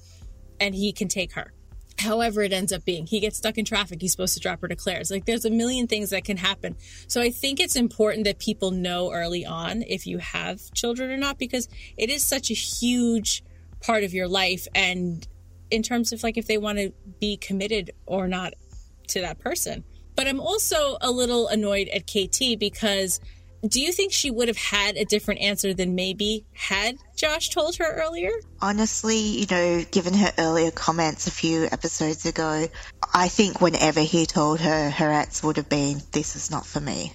and 0.60 0.74
he 0.74 0.92
can 0.92 1.08
take 1.08 1.32
her. 1.32 1.52
However 1.98 2.42
it 2.42 2.52
ends 2.52 2.72
up 2.72 2.84
being 2.84 3.06
he 3.06 3.20
gets 3.20 3.38
stuck 3.38 3.58
in 3.58 3.64
traffic. 3.64 4.00
He's 4.00 4.12
supposed 4.12 4.34
to 4.34 4.40
drop 4.40 4.60
her 4.60 4.68
to 4.68 4.76
claire's. 4.76 5.10
Like 5.10 5.24
there's 5.24 5.44
a 5.44 5.50
million 5.50 5.86
things 5.86 6.10
that 6.10 6.24
can 6.24 6.36
happen. 6.36 6.76
So 7.08 7.20
i 7.20 7.30
think 7.30 7.60
it's 7.60 7.76
important 7.76 8.24
that 8.24 8.38
people 8.38 8.70
know 8.70 9.12
early 9.12 9.44
on 9.44 9.82
if 9.82 10.06
you 10.06 10.18
have 10.18 10.60
children 10.74 11.10
or 11.10 11.16
not 11.16 11.38
because 11.38 11.68
it 11.96 12.10
is 12.10 12.24
such 12.24 12.50
a 12.50 12.54
huge 12.54 13.42
part 13.80 14.04
of 14.04 14.14
your 14.14 14.28
life. 14.28 14.66
And 14.74 15.26
in 15.70 15.82
terms 15.82 16.12
of 16.12 16.22
like 16.22 16.36
if 16.36 16.46
they 16.46 16.58
want 16.58 16.78
to 16.78 16.92
be 17.20 17.36
committed 17.36 17.90
or 18.06 18.28
not 18.28 18.54
to 19.08 19.20
that 19.20 19.38
person 19.38 19.84
but 20.16 20.26
i'm 20.26 20.40
also 20.40 20.96
a 21.00 21.10
little 21.10 21.48
annoyed 21.48 21.88
at 21.88 22.06
kt 22.06 22.58
because 22.58 23.20
do 23.66 23.80
you 23.80 23.92
think 23.92 24.12
she 24.12 24.30
would 24.30 24.48
have 24.48 24.58
had 24.58 24.96
a 24.96 25.06
different 25.06 25.40
answer 25.40 25.72
than 25.72 25.94
maybe 25.94 26.44
had 26.52 26.96
josh 27.16 27.48
told 27.50 27.76
her 27.76 28.02
earlier 28.02 28.30
Honestly, 28.64 29.18
you 29.18 29.46
know, 29.50 29.84
given 29.90 30.14
her 30.14 30.32
earlier 30.38 30.70
comments 30.70 31.26
a 31.26 31.30
few 31.30 31.66
episodes 31.70 32.24
ago, 32.24 32.66
I 33.12 33.28
think 33.28 33.60
whenever 33.60 34.00
he 34.00 34.24
told 34.24 34.58
her, 34.60 34.88
her 34.88 35.10
answer 35.10 35.46
would 35.46 35.58
have 35.58 35.68
been, 35.68 36.00
this 36.12 36.34
is 36.34 36.50
not 36.50 36.64
for 36.64 36.80
me. 36.80 37.12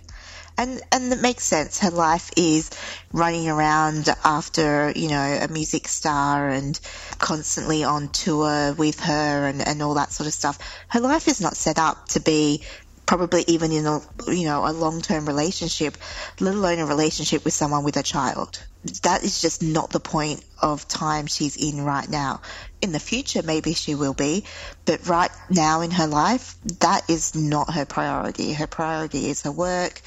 And, 0.60 0.80
and 0.92 1.12
it 1.12 1.22
makes 1.22 1.46
sense. 1.46 1.80
Her 1.80 1.90
life 1.90 2.30
is 2.38 2.70
running 3.12 3.50
around 3.50 4.10
after, 4.24 4.92
you 4.96 5.10
know, 5.10 5.40
a 5.42 5.48
music 5.48 5.88
star 5.88 6.50
and 6.50 6.80
constantly 7.18 7.84
on 7.84 8.10
tour 8.10 8.74
with 8.74 9.00
her 9.00 9.48
and, 9.48 9.68
and 9.68 9.82
all 9.82 9.96
that 9.96 10.12
sort 10.12 10.28
of 10.28 10.34
stuff. 10.34 10.60
Her 10.88 11.00
life 11.00 11.28
is 11.28 11.42
not 11.42 11.58
set 11.58 11.80
up 11.80 12.10
to 12.10 12.20
be 12.20 12.64
probably 13.10 13.44
even 13.48 13.72
in 13.72 13.88
a, 13.88 14.00
you 14.28 14.46
know, 14.46 14.64
a 14.68 14.72
long-term 14.72 15.26
relationship, 15.26 15.98
let 16.40 16.54
alone 16.54 16.78
a 16.78 16.86
relationship 16.86 17.44
with 17.44 17.56
someone 17.56 17.84
with 17.84 17.98
a 17.98 18.04
child. 18.04 18.64
That 19.02 19.24
is 19.24 19.42
just 19.42 19.64
not 19.64 19.90
the 19.90 20.00
point 20.00 20.46
of 20.62 20.88
time 20.88 21.26
she's 21.26 21.58
in 21.58 21.84
right 21.84 22.08
now. 22.08 22.42
In 22.84 22.92
the 22.92 23.00
future, 23.00 23.42
maybe 23.42 23.74
she 23.74 23.96
will 23.96 24.14
be, 24.14 24.46
but 24.86 25.08
right 25.08 25.32
now 25.50 25.82
in 25.82 25.90
her 25.90 26.06
life, 26.06 26.56
that 26.82 27.10
is 27.10 27.34
not 27.34 27.74
her 27.74 27.84
priority. 27.84 28.54
Her 28.54 28.68
priority 28.68 29.28
is 29.32 29.42
her 29.42 29.52
work, 29.52 30.00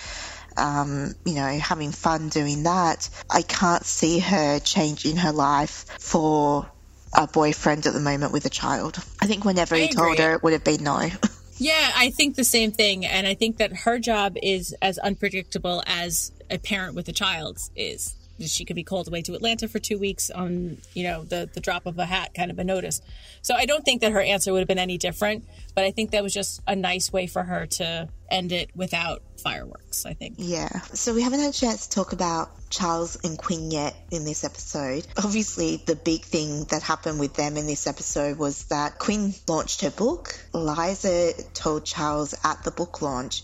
um, 0.56 1.16
you 1.24 1.34
know, 1.34 1.58
having 1.58 1.90
fun 1.90 2.28
doing 2.28 2.62
that. 2.62 3.10
I 3.28 3.42
can't 3.42 3.84
see 3.84 4.20
her 4.20 4.60
changing 4.60 5.16
her 5.16 5.32
life 5.32 5.86
for 5.98 6.70
a 7.12 7.26
boyfriend 7.26 7.84
at 7.84 7.94
the 7.94 8.00
moment 8.00 8.32
with 8.32 8.46
a 8.46 8.50
child. 8.50 9.04
I 9.20 9.26
think 9.26 9.44
whenever 9.44 9.74
I 9.74 9.80
he 9.80 9.88
told 9.88 10.18
her, 10.18 10.34
it 10.34 10.44
would 10.44 10.52
have 10.52 10.62
been 10.62 10.84
no. 10.84 11.10
Yeah, 11.62 11.92
I 11.94 12.10
think 12.10 12.34
the 12.34 12.42
same 12.42 12.72
thing. 12.72 13.06
And 13.06 13.24
I 13.24 13.34
think 13.34 13.58
that 13.58 13.72
her 13.84 14.00
job 14.00 14.36
is 14.42 14.74
as 14.82 14.98
unpredictable 14.98 15.80
as 15.86 16.32
a 16.50 16.58
parent 16.58 16.96
with 16.96 17.06
a 17.06 17.12
child 17.12 17.58
is. 17.76 18.16
She 18.50 18.64
could 18.64 18.76
be 18.76 18.84
called 18.84 19.08
away 19.08 19.22
to 19.22 19.34
Atlanta 19.34 19.68
for 19.68 19.78
two 19.78 19.98
weeks 19.98 20.30
on, 20.30 20.78
you 20.94 21.04
know, 21.04 21.24
the, 21.24 21.48
the 21.52 21.60
drop 21.60 21.86
of 21.86 21.98
a 21.98 22.06
hat 22.06 22.34
kind 22.34 22.50
of 22.50 22.58
a 22.58 22.64
notice. 22.64 23.00
So 23.42 23.54
I 23.54 23.66
don't 23.66 23.84
think 23.84 24.00
that 24.00 24.12
her 24.12 24.20
answer 24.20 24.52
would 24.52 24.60
have 24.60 24.68
been 24.68 24.78
any 24.78 24.98
different, 24.98 25.44
but 25.74 25.84
I 25.84 25.90
think 25.90 26.10
that 26.10 26.22
was 26.22 26.34
just 26.34 26.60
a 26.66 26.76
nice 26.76 27.12
way 27.12 27.26
for 27.26 27.42
her 27.42 27.66
to 27.66 28.08
end 28.30 28.52
it 28.52 28.70
without 28.74 29.22
fireworks, 29.42 30.06
I 30.06 30.14
think. 30.14 30.36
Yeah. 30.38 30.68
So 30.92 31.14
we 31.14 31.22
haven't 31.22 31.40
had 31.40 31.50
a 31.50 31.56
chance 31.56 31.86
to 31.86 31.94
talk 31.94 32.12
about 32.12 32.50
Charles 32.70 33.18
and 33.24 33.36
Quinn 33.36 33.70
yet 33.70 33.94
in 34.10 34.24
this 34.24 34.44
episode. 34.44 35.06
Obviously, 35.16 35.82
the 35.84 35.96
big 35.96 36.22
thing 36.22 36.64
that 36.70 36.82
happened 36.82 37.20
with 37.20 37.34
them 37.34 37.56
in 37.56 37.66
this 37.66 37.86
episode 37.86 38.38
was 38.38 38.64
that 38.64 38.98
Quinn 38.98 39.34
launched 39.46 39.82
her 39.82 39.90
book. 39.90 40.38
Liza 40.52 41.32
told 41.54 41.84
Charles 41.84 42.34
at 42.44 42.62
the 42.64 42.70
book 42.70 43.02
launch 43.02 43.42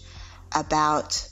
about 0.55 1.29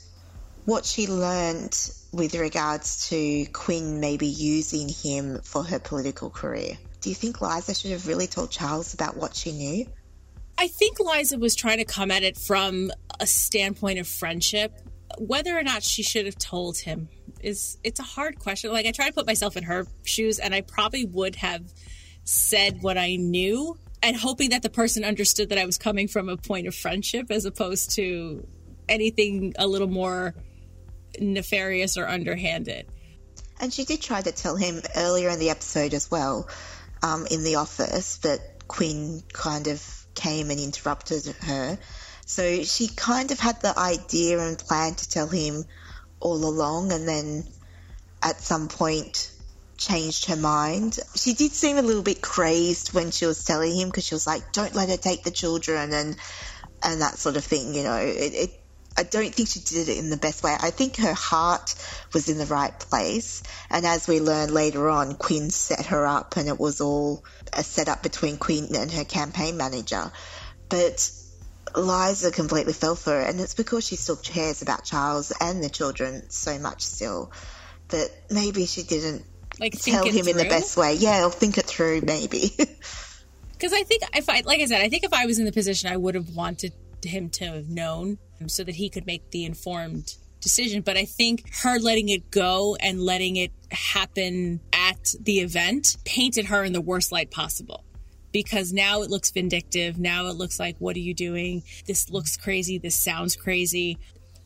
what 0.65 0.85
she 0.85 1.07
learned 1.07 1.91
with 2.11 2.35
regards 2.35 3.09
to 3.09 3.45
Quinn 3.47 3.99
maybe 3.99 4.27
using 4.27 4.89
him 4.89 5.39
for 5.41 5.63
her 5.63 5.79
political 5.79 6.29
career. 6.29 6.77
Do 7.01 7.09
you 7.09 7.15
think 7.15 7.41
Liza 7.41 7.75
should 7.75 7.91
have 7.91 8.07
really 8.07 8.27
told 8.27 8.51
Charles 8.51 8.93
about 8.93 9.17
what 9.17 9.35
she 9.35 9.51
knew? 9.51 9.85
I 10.57 10.67
think 10.67 10.99
Liza 10.99 11.37
was 11.37 11.55
trying 11.55 11.77
to 11.77 11.85
come 11.85 12.09
at 12.09 12.23
it 12.23 12.37
from 12.37 12.91
a 13.19 13.27
standpoint 13.27 13.99
of 13.99 14.07
friendship. 14.07 14.73
Whether 15.19 15.57
or 15.57 15.63
not 15.63 15.83
she 15.83 16.03
should 16.03 16.25
have 16.25 16.37
told 16.37 16.77
him 16.77 17.09
is 17.41 17.77
it's 17.83 17.99
a 17.99 18.03
hard 18.03 18.39
question. 18.39 18.71
Like 18.71 18.85
I 18.85 18.91
try 18.91 19.07
to 19.07 19.13
put 19.13 19.27
myself 19.27 19.55
in 19.55 19.63
her 19.63 19.85
shoes 20.03 20.39
and 20.39 20.55
I 20.55 20.61
probably 20.61 21.05
would 21.05 21.35
have 21.35 21.71
said 22.23 22.81
what 22.81 22.97
I 22.97 23.15
knew 23.15 23.77
and 24.01 24.15
hoping 24.15 24.49
that 24.49 24.63
the 24.63 24.69
person 24.69 25.03
understood 25.03 25.49
that 25.49 25.57
I 25.57 25.65
was 25.65 25.77
coming 25.77 26.07
from 26.07 26.29
a 26.29 26.37
point 26.37 26.67
of 26.67 26.75
friendship 26.75 27.27
as 27.29 27.45
opposed 27.45 27.91
to 27.91 28.45
anything 28.89 29.53
a 29.57 29.67
little 29.67 29.87
more 29.87 30.33
nefarious 31.19 31.97
or 31.97 32.07
underhanded. 32.07 32.85
And 33.59 33.73
she 33.73 33.85
did 33.85 34.01
try 34.01 34.21
to 34.21 34.31
tell 34.31 34.55
him 34.55 34.81
earlier 34.95 35.29
in 35.29 35.39
the 35.39 35.49
episode 35.49 35.93
as 35.93 36.11
well, 36.11 36.47
um, 37.01 37.25
in 37.29 37.43
the 37.43 37.55
office, 37.55 38.19
but 38.21 38.39
Quinn 38.67 39.23
kind 39.31 39.67
of 39.67 39.83
came 40.13 40.51
and 40.51 40.59
interrupted 40.59 41.25
her. 41.43 41.77
So 42.25 42.63
she 42.63 42.87
kind 42.89 43.31
of 43.31 43.39
had 43.39 43.61
the 43.61 43.77
idea 43.77 44.39
and 44.39 44.57
plan 44.57 44.95
to 44.95 45.09
tell 45.09 45.27
him 45.27 45.63
all 46.19 46.45
along, 46.45 46.91
and 46.91 47.07
then 47.07 47.45
at 48.21 48.41
some 48.41 48.67
point 48.67 49.31
changed 49.77 50.25
her 50.25 50.35
mind. 50.35 50.99
She 51.15 51.33
did 51.33 51.53
seem 51.53 51.77
a 51.77 51.81
little 51.81 52.01
bit 52.01 52.21
crazed 52.21 52.93
when 52.93 53.11
she 53.11 53.25
was 53.25 53.43
telling 53.45 53.75
him 53.75 53.87
because 53.87 54.05
she 54.05 54.15
was 54.15 54.27
like, 54.27 54.51
"Don't 54.51 54.75
let 54.75 54.89
her 54.89 54.97
take 54.97 55.23
the 55.23 55.31
children," 55.31 55.93
and 55.93 56.17
and 56.83 57.01
that 57.01 57.17
sort 57.17 57.37
of 57.37 57.43
thing. 57.43 57.73
You 57.73 57.83
know, 57.83 57.97
it, 57.97 58.33
it 58.33 58.61
I 58.97 59.03
don't 59.03 59.33
think 59.33 59.49
she 59.49 59.59
did 59.59 59.89
it 59.89 59.97
in 59.97 60.09
the 60.09 60.17
best 60.17 60.43
way. 60.43 60.55
I 60.59 60.71
think 60.71 60.97
her 60.97 61.13
heart 61.13 61.75
was 62.13 62.29
in 62.29 62.39
the 62.39 62.47
right 62.47 62.77
place. 62.77 63.43
And 63.69 63.85
as 63.85 64.07
we 64.07 64.19
learn 64.19 64.51
later 64.51 64.89
on, 64.89 65.15
Quinn 65.15 65.51
set 65.51 65.85
her 65.87 66.05
up 66.05 66.35
and 66.35 66.47
it 66.47 66.59
was 66.59 66.81
all 66.81 67.23
a 67.53 67.63
setup 67.63 68.01
between 68.01 68.37
Quinn 68.37 68.75
and 68.75 68.91
her 68.91 69.05
campaign 69.05 69.55
manager. 69.55 70.11
But 70.67 71.11
Liza 71.75 72.31
completely 72.31 72.73
fell 72.73 72.95
for 72.95 73.21
it. 73.21 73.29
And 73.29 73.39
it's 73.39 73.53
because 73.53 73.85
she 73.85 73.95
still 73.95 74.15
cares 74.15 74.63
about 74.63 74.83
Charles 74.83 75.31
and 75.39 75.63
the 75.63 75.69
children 75.69 76.29
so 76.29 76.57
much 76.57 76.81
still 76.81 77.31
that 77.89 78.09
maybe 78.31 78.65
she 78.65 78.81
didn't 78.81 79.23
Like 79.59 79.79
tell 79.79 80.05
him 80.05 80.15
it 80.15 80.27
in 80.27 80.37
the 80.37 80.45
best 80.45 80.75
way. 80.75 80.95
Yeah, 80.95 81.19
I'll 81.19 81.29
think 81.29 81.59
it 81.59 81.65
through 81.65 82.01
maybe. 82.01 82.51
Because 83.57 83.73
I 83.73 83.81
think 83.81 84.03
if 84.15 84.29
I, 84.29 84.43
like 84.45 84.61
I 84.61 84.65
said, 84.65 84.81
I 84.81 84.89
think 84.89 85.03
if 85.03 85.13
I 85.13 85.25
was 85.25 85.39
in 85.39 85.45
the 85.45 85.51
position, 85.51 85.91
I 85.91 85.97
would 85.97 86.13
have 86.13 86.35
wanted 86.35 86.73
him 87.03 87.31
to 87.31 87.45
have 87.45 87.67
known 87.67 88.19
so 88.45 88.63
that 88.63 88.75
he 88.75 88.89
could 88.89 89.05
make 89.05 89.31
the 89.31 89.45
informed 89.45 90.15
decision. 90.41 90.81
But 90.81 90.97
I 90.97 91.05
think 91.05 91.51
her 91.63 91.79
letting 91.79 92.09
it 92.09 92.29
go 92.31 92.75
and 92.79 93.01
letting 93.01 93.37
it 93.37 93.51
happen 93.71 94.59
at 94.71 95.15
the 95.19 95.39
event 95.39 95.97
painted 96.05 96.45
her 96.45 96.63
in 96.63 96.73
the 96.73 96.81
worst 96.81 97.11
light 97.11 97.31
possible. 97.31 97.83
Because 98.31 98.71
now 98.71 99.01
it 99.01 99.09
looks 99.09 99.31
vindictive. 99.31 99.97
Now 99.97 100.27
it 100.27 100.35
looks 100.35 100.59
like, 100.59 100.75
what 100.79 100.95
are 100.95 100.99
you 100.99 101.13
doing? 101.13 101.63
This 101.87 102.09
looks 102.09 102.37
crazy. 102.37 102.77
This 102.77 102.95
sounds 102.95 103.35
crazy. 103.35 103.97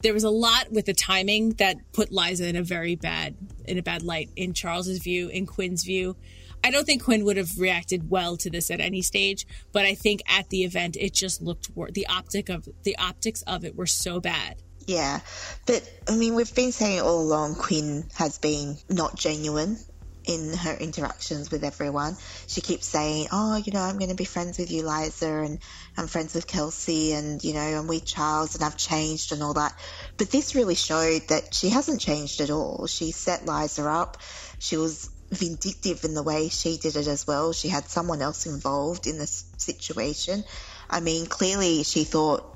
There 0.01 0.13
was 0.13 0.23
a 0.23 0.29
lot 0.29 0.71
with 0.71 0.85
the 0.85 0.93
timing 0.93 1.51
that 1.53 1.77
put 1.91 2.11
Liza 2.11 2.47
in 2.47 2.55
a 2.55 2.63
very 2.63 2.95
bad, 2.95 3.35
in 3.65 3.77
a 3.77 3.83
bad 3.83 4.01
light 4.01 4.29
in 4.35 4.53
Charles's 4.53 4.99
view, 4.99 5.27
in 5.27 5.45
Quinn's 5.45 5.83
view. 5.83 6.15
I 6.63 6.71
don't 6.71 6.85
think 6.85 7.03
Quinn 7.03 7.25
would 7.25 7.37
have 7.37 7.57
reacted 7.57 8.09
well 8.09 8.37
to 8.37 8.49
this 8.49 8.69
at 8.69 8.79
any 8.79 9.01
stage, 9.01 9.47
but 9.71 9.85
I 9.85 9.95
think 9.95 10.21
at 10.27 10.49
the 10.49 10.63
event 10.63 10.95
it 10.99 11.13
just 11.13 11.41
looked 11.41 11.69
wor- 11.75 11.91
the 11.91 12.07
optic 12.07 12.49
of 12.49 12.67
the 12.83 12.97
optics 12.97 13.41
of 13.43 13.65
it 13.65 13.75
were 13.75 13.87
so 13.87 14.19
bad. 14.19 14.61
Yeah, 14.87 15.19
but 15.65 15.87
I 16.07 16.15
mean, 16.15 16.35
we've 16.35 16.53
been 16.53 16.71
saying 16.71 17.01
all 17.01 17.21
along 17.21 17.55
Quinn 17.55 18.05
has 18.15 18.37
been 18.37 18.77
not 18.89 19.15
genuine 19.15 19.77
in 20.25 20.53
her 20.53 20.73
interactions 20.73 21.49
with 21.49 21.63
everyone. 21.63 22.15
She 22.47 22.61
keeps 22.61 22.85
saying, 22.85 23.27
"Oh, 23.31 23.55
you 23.55 23.71
know, 23.71 23.81
I'm 23.81 23.97
going 23.97 24.09
to 24.09 24.15
be 24.15 24.25
friends 24.25 24.57
with 24.57 24.71
you, 24.71 24.83
Liza, 24.87 25.41
and 25.41 25.59
I'm 25.97 26.07
friends 26.07 26.35
with 26.35 26.47
Kelsey, 26.47 27.13
and 27.13 27.43
you 27.43 27.53
know, 27.53 27.59
I'm 27.59 27.87
with 27.87 28.05
Charles, 28.05 28.55
and 28.55 28.63
I've 28.63 28.77
changed 28.77 29.31
and 29.31 29.41
all 29.41 29.53
that." 29.53 29.73
But 30.17 30.29
this 30.31 30.55
really 30.55 30.75
showed 30.75 31.27
that 31.29 31.53
she 31.53 31.69
hasn't 31.69 32.01
changed 32.01 32.41
at 32.41 32.49
all. 32.49 32.87
She 32.87 33.11
set 33.11 33.45
Liza 33.45 33.87
up. 33.89 34.17
She 34.59 34.77
was 34.77 35.09
vindictive 35.31 36.03
in 36.03 36.13
the 36.13 36.23
way 36.23 36.49
she 36.49 36.77
did 36.77 36.95
it 36.95 37.07
as 37.07 37.25
well. 37.25 37.53
She 37.53 37.69
had 37.69 37.89
someone 37.89 38.21
else 38.21 38.45
involved 38.45 39.07
in 39.07 39.17
this 39.17 39.45
situation. 39.57 40.43
I 40.89 40.99
mean, 40.99 41.25
clearly 41.25 41.83
she 41.83 42.03
thought 42.03 42.51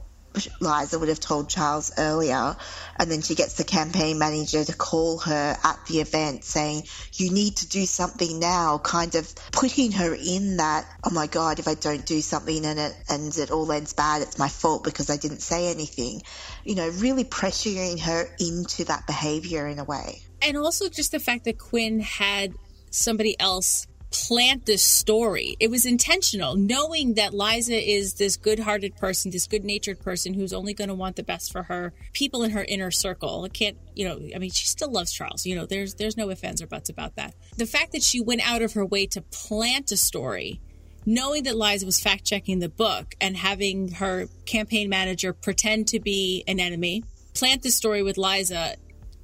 Liza 0.60 1.00
would 1.00 1.10
have 1.10 1.20
told 1.20 1.50
Charles 1.50 1.92
earlier, 1.98 2.56
and 2.98 3.10
then 3.10 3.22
she 3.22 3.36
gets 3.36 3.54
the 3.54 3.64
campaign 3.64 4.20
manager 4.20 4.64
to 4.64 4.76
call 4.76 5.20
her 5.20 5.58
at 5.64 5.80
the 5.88 6.02
event 6.02 6.44
saying, 6.44 6.84
You 7.14 7.32
need 7.32 7.58
to 7.58 7.68
do 7.70 7.86
something 7.86 8.40
now, 8.40 8.78
kind 8.78 9.16
of 9.16 9.34
putting 9.52 9.94
her 9.94 10.14
in 10.14 10.58
that, 10.58 10.86
oh 11.04 11.12
my 11.12 11.28
God, 11.28 11.60
if 11.60 11.68
I 11.68 11.76
don't 11.76 12.06
do 12.06 12.22
something 12.22 12.66
and 12.66 12.80
it, 12.80 12.96
and 13.10 13.38
it 13.38 13.52
all 13.52 13.72
ends 13.72 13.94
bad, 13.94 14.22
it's 14.22 14.38
my 14.38 14.50
fault 14.50 14.84
because 14.84 15.10
I 15.10 15.18
didn't 15.18 15.42
say 15.42 15.72
anything. 15.72 16.22
You 16.64 16.76
know, 16.76 16.90
really 16.90 17.24
pressuring 17.24 18.02
her 18.02 18.28
into 18.40 18.86
that 18.86 19.08
behavior 19.08 19.68
in 19.68 19.80
a 19.80 19.84
way. 19.84 20.22
And 20.42 20.58
also 20.58 20.90
just 20.90 21.12
the 21.12 21.20
fact 21.20 21.46
that 21.46 21.58
Quinn 21.58 22.02
had 22.02 22.54
somebody 22.90 23.40
else 23.40 23.88
plant 24.28 24.66
this 24.66 24.82
story. 24.82 25.58
It 25.60 25.70
was 25.70 25.86
intentional, 25.86 26.56
knowing 26.56 27.16
that 27.16 27.34
Liza 27.34 27.76
is 27.76 28.14
this 28.14 28.38
good 28.38 28.60
hearted 28.60 28.96
person, 28.96 29.32
this 29.32 29.48
good 29.48 29.66
natured 29.66 30.00
person 30.00 30.34
who's 30.34 30.54
only 30.54 30.74
going 30.74 30.88
to 30.88 30.94
want 30.94 31.18
the 31.18 31.24
best 31.24 31.52
for 31.52 31.64
her 31.64 31.94
people 32.14 32.44
in 32.44 32.52
her 32.52 32.64
inner 32.64 32.92
circle. 32.92 33.44
It 33.46 33.54
can't, 33.54 33.78
you 33.94 34.08
know, 34.08 34.20
I 34.34 34.40
mean, 34.40 34.52
she 34.52 34.66
still 34.66 34.92
loves 34.92 35.12
Charles. 35.12 35.46
You 35.46 35.56
know, 35.56 35.66
there's 35.66 35.96
there's 35.96 36.18
no 36.18 36.30
ifs, 36.30 36.44
ands, 36.44 36.62
or 36.62 36.68
buts 36.68 36.90
about 36.90 37.16
that. 37.18 37.34
The 37.58 37.66
fact 37.66 37.92
that 37.92 38.04
she 38.04 38.22
went 38.22 38.48
out 38.50 38.62
of 38.62 38.74
her 38.74 38.86
way 38.86 39.06
to 39.08 39.22
plant 39.22 39.92
a 39.92 39.98
story, 39.98 40.62
knowing 41.06 41.44
that 41.44 41.58
Liza 41.58 41.86
was 41.86 42.00
fact 42.00 42.24
checking 42.24 42.60
the 42.60 42.70
book 42.70 43.16
and 43.20 43.36
having 43.36 43.92
her 43.94 44.28
campaign 44.46 44.90
manager 44.90 45.34
pretend 45.34 45.90
to 45.90 46.00
be 46.00 46.44
an 46.48 46.60
enemy, 46.60 47.04
plant 47.34 47.64
the 47.64 47.70
story 47.70 48.02
with 48.02 48.18
Liza 48.18 48.76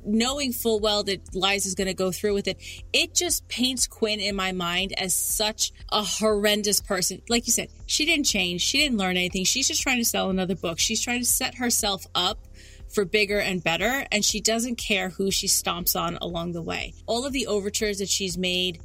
knowing 0.06 0.54
full 0.54 0.80
well 0.80 1.04
that 1.04 1.36
Liza's 1.36 1.76
going 1.76 1.88
to 1.88 1.94
go 1.94 2.12
through 2.12 2.34
with 2.34 2.48
it, 2.48 2.58
it 2.94 3.14
just 3.14 3.48
paints 3.48 3.88
Quinn 3.88 4.20
in 4.20 4.36
my 4.36 4.52
mind 4.52 4.94
as 5.00 5.14
such 5.14 5.72
a 5.92 6.04
horrendous 6.04 6.82
person. 6.82 7.22
Like 7.30 7.48
you 7.48 7.54
said, 7.54 7.70
she 7.86 8.06
didn't 8.06 8.26
change. 8.26 8.62
She 8.62 8.80
didn't 8.80 8.98
learn 8.98 9.18
anything. 9.18 9.44
She's 9.44 9.68
just 9.68 9.82
trying 9.82 10.00
to 10.00 10.06
sell 10.06 10.30
another 10.30 10.56
book. 10.56 10.80
She's 10.80 11.02
trying 11.02 11.20
to 11.20 11.26
set 11.26 11.56
herself 11.56 12.06
up 12.16 12.48
for 12.90 13.06
bigger 13.06 13.40
and 13.40 13.64
better, 13.64 14.06
and 14.12 14.24
she 14.24 14.42
doesn't 14.42 14.76
care 14.76 15.10
who 15.10 15.32
she 15.32 15.48
stomps 15.48 16.00
on 16.00 16.18
along 16.22 16.52
the 16.52 16.62
way. 16.62 16.94
All 17.06 17.26
of 17.26 17.34
the 17.34 17.48
overtures 17.48 18.00
that 18.00 18.10
she's 18.10 18.38
made 18.38 18.80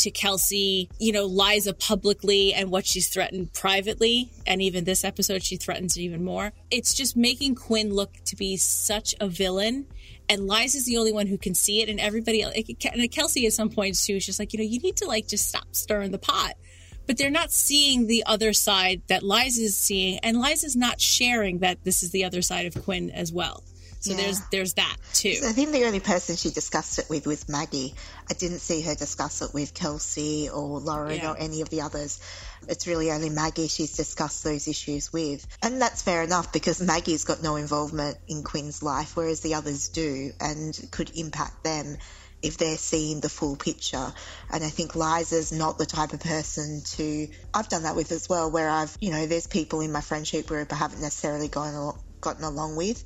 to 0.00 0.10
Kelsey, 0.10 0.88
you 0.98 1.12
know, 1.12 1.26
Liza 1.26 1.74
publicly 1.74 2.54
and 2.54 2.70
what 2.70 2.86
she's 2.86 3.08
threatened 3.08 3.52
privately. 3.52 4.30
And 4.46 4.62
even 4.62 4.84
this 4.84 5.04
episode, 5.04 5.42
she 5.42 5.56
threatens 5.56 5.98
even 5.98 6.24
more. 6.24 6.52
It's 6.70 6.94
just 6.94 7.16
making 7.16 7.56
Quinn 7.56 7.92
look 7.92 8.14
to 8.26 8.36
be 8.36 8.56
such 8.56 9.14
a 9.20 9.28
villain. 9.28 9.86
And 10.30 10.46
Liza 10.46 10.78
Liza's 10.78 10.86
the 10.86 10.96
only 10.96 11.12
one 11.12 11.26
who 11.26 11.36
can 11.36 11.54
see 11.54 11.82
it. 11.82 11.88
And 11.88 11.98
everybody 11.98 12.42
and 12.42 13.10
Kelsey 13.10 13.46
at 13.46 13.52
some 13.52 13.68
points 13.68 14.06
too, 14.06 14.14
is 14.14 14.24
just 14.24 14.38
like, 14.38 14.52
you 14.52 14.60
know, 14.60 14.64
you 14.64 14.78
need 14.78 14.96
to 14.98 15.06
like 15.06 15.26
just 15.26 15.48
stop 15.48 15.66
stirring 15.72 16.12
the 16.12 16.18
pot. 16.18 16.54
But 17.06 17.18
they're 17.18 17.30
not 17.30 17.50
seeing 17.50 18.06
the 18.06 18.22
other 18.24 18.52
side 18.52 19.02
that 19.08 19.24
Liza 19.24 19.62
Liza's 19.62 19.76
seeing. 19.76 20.20
And 20.20 20.40
Liza's 20.40 20.76
not 20.76 21.00
sharing 21.00 21.58
that 21.58 21.82
this 21.82 22.04
is 22.04 22.12
the 22.12 22.24
other 22.24 22.42
side 22.42 22.66
of 22.66 22.80
Quinn 22.84 23.10
as 23.10 23.32
well. 23.32 23.64
So 24.00 24.12
Yeah. 24.12 24.16
there's 24.16 24.40
there's 24.50 24.72
that 24.74 24.96
too. 25.12 25.36
I 25.44 25.52
think 25.52 25.72
the 25.72 25.84
only 25.84 26.00
person 26.00 26.36
she 26.36 26.50
discussed 26.50 26.98
it 26.98 27.10
with 27.10 27.26
was 27.26 27.48
Maggie. 27.48 27.94
I 28.30 28.34
didn't 28.34 28.60
see 28.60 28.80
her 28.80 28.94
discuss 28.94 29.42
it 29.42 29.52
with 29.52 29.74
Kelsey 29.74 30.48
or 30.48 30.80
Lauren 30.80 31.18
Yeah. 31.18 31.32
or 31.32 31.36
any 31.36 31.60
of 31.60 31.68
the 31.68 31.82
others. 31.82 32.18
It's 32.66 32.86
really 32.86 33.10
only 33.12 33.28
Maggie 33.28 33.68
she's 33.68 33.92
discussed 33.96 34.42
those 34.42 34.68
issues 34.68 35.12
with. 35.12 35.46
And 35.62 35.80
that's 35.82 36.00
fair 36.00 36.22
enough 36.22 36.50
because 36.52 36.80
Maggie's 36.80 37.24
got 37.24 37.42
no 37.42 37.56
involvement 37.56 38.16
in 38.26 38.42
Quinn's 38.42 38.82
life, 38.82 39.16
whereas 39.16 39.40
the 39.40 39.54
others 39.54 39.88
do 39.88 40.32
and 40.40 40.78
could 40.90 41.10
impact 41.14 41.62
them 41.62 41.98
if 42.42 42.56
they're 42.56 42.78
seeing 42.78 43.20
the 43.20 43.28
full 43.28 43.54
picture. 43.56 44.14
And 44.50 44.64
I 44.64 44.70
think 44.70 44.94
Liza's 44.96 45.52
not 45.52 45.76
the 45.76 45.84
type 45.84 46.14
of 46.14 46.20
person 46.20 46.80
to, 46.96 47.28
I've 47.52 47.68
done 47.68 47.82
that 47.82 47.96
with 47.96 48.12
as 48.12 48.30
well, 48.30 48.50
where 48.50 48.70
I've, 48.70 48.96
you 48.98 49.10
know, 49.10 49.26
there's 49.26 49.46
people 49.46 49.80
in 49.82 49.92
my 49.92 50.00
friendship 50.00 50.46
group 50.46 50.72
I 50.72 50.76
haven't 50.76 51.02
necessarily 51.02 51.48
gone, 51.48 51.98
gotten 52.22 52.44
along 52.44 52.76
with 52.76 53.04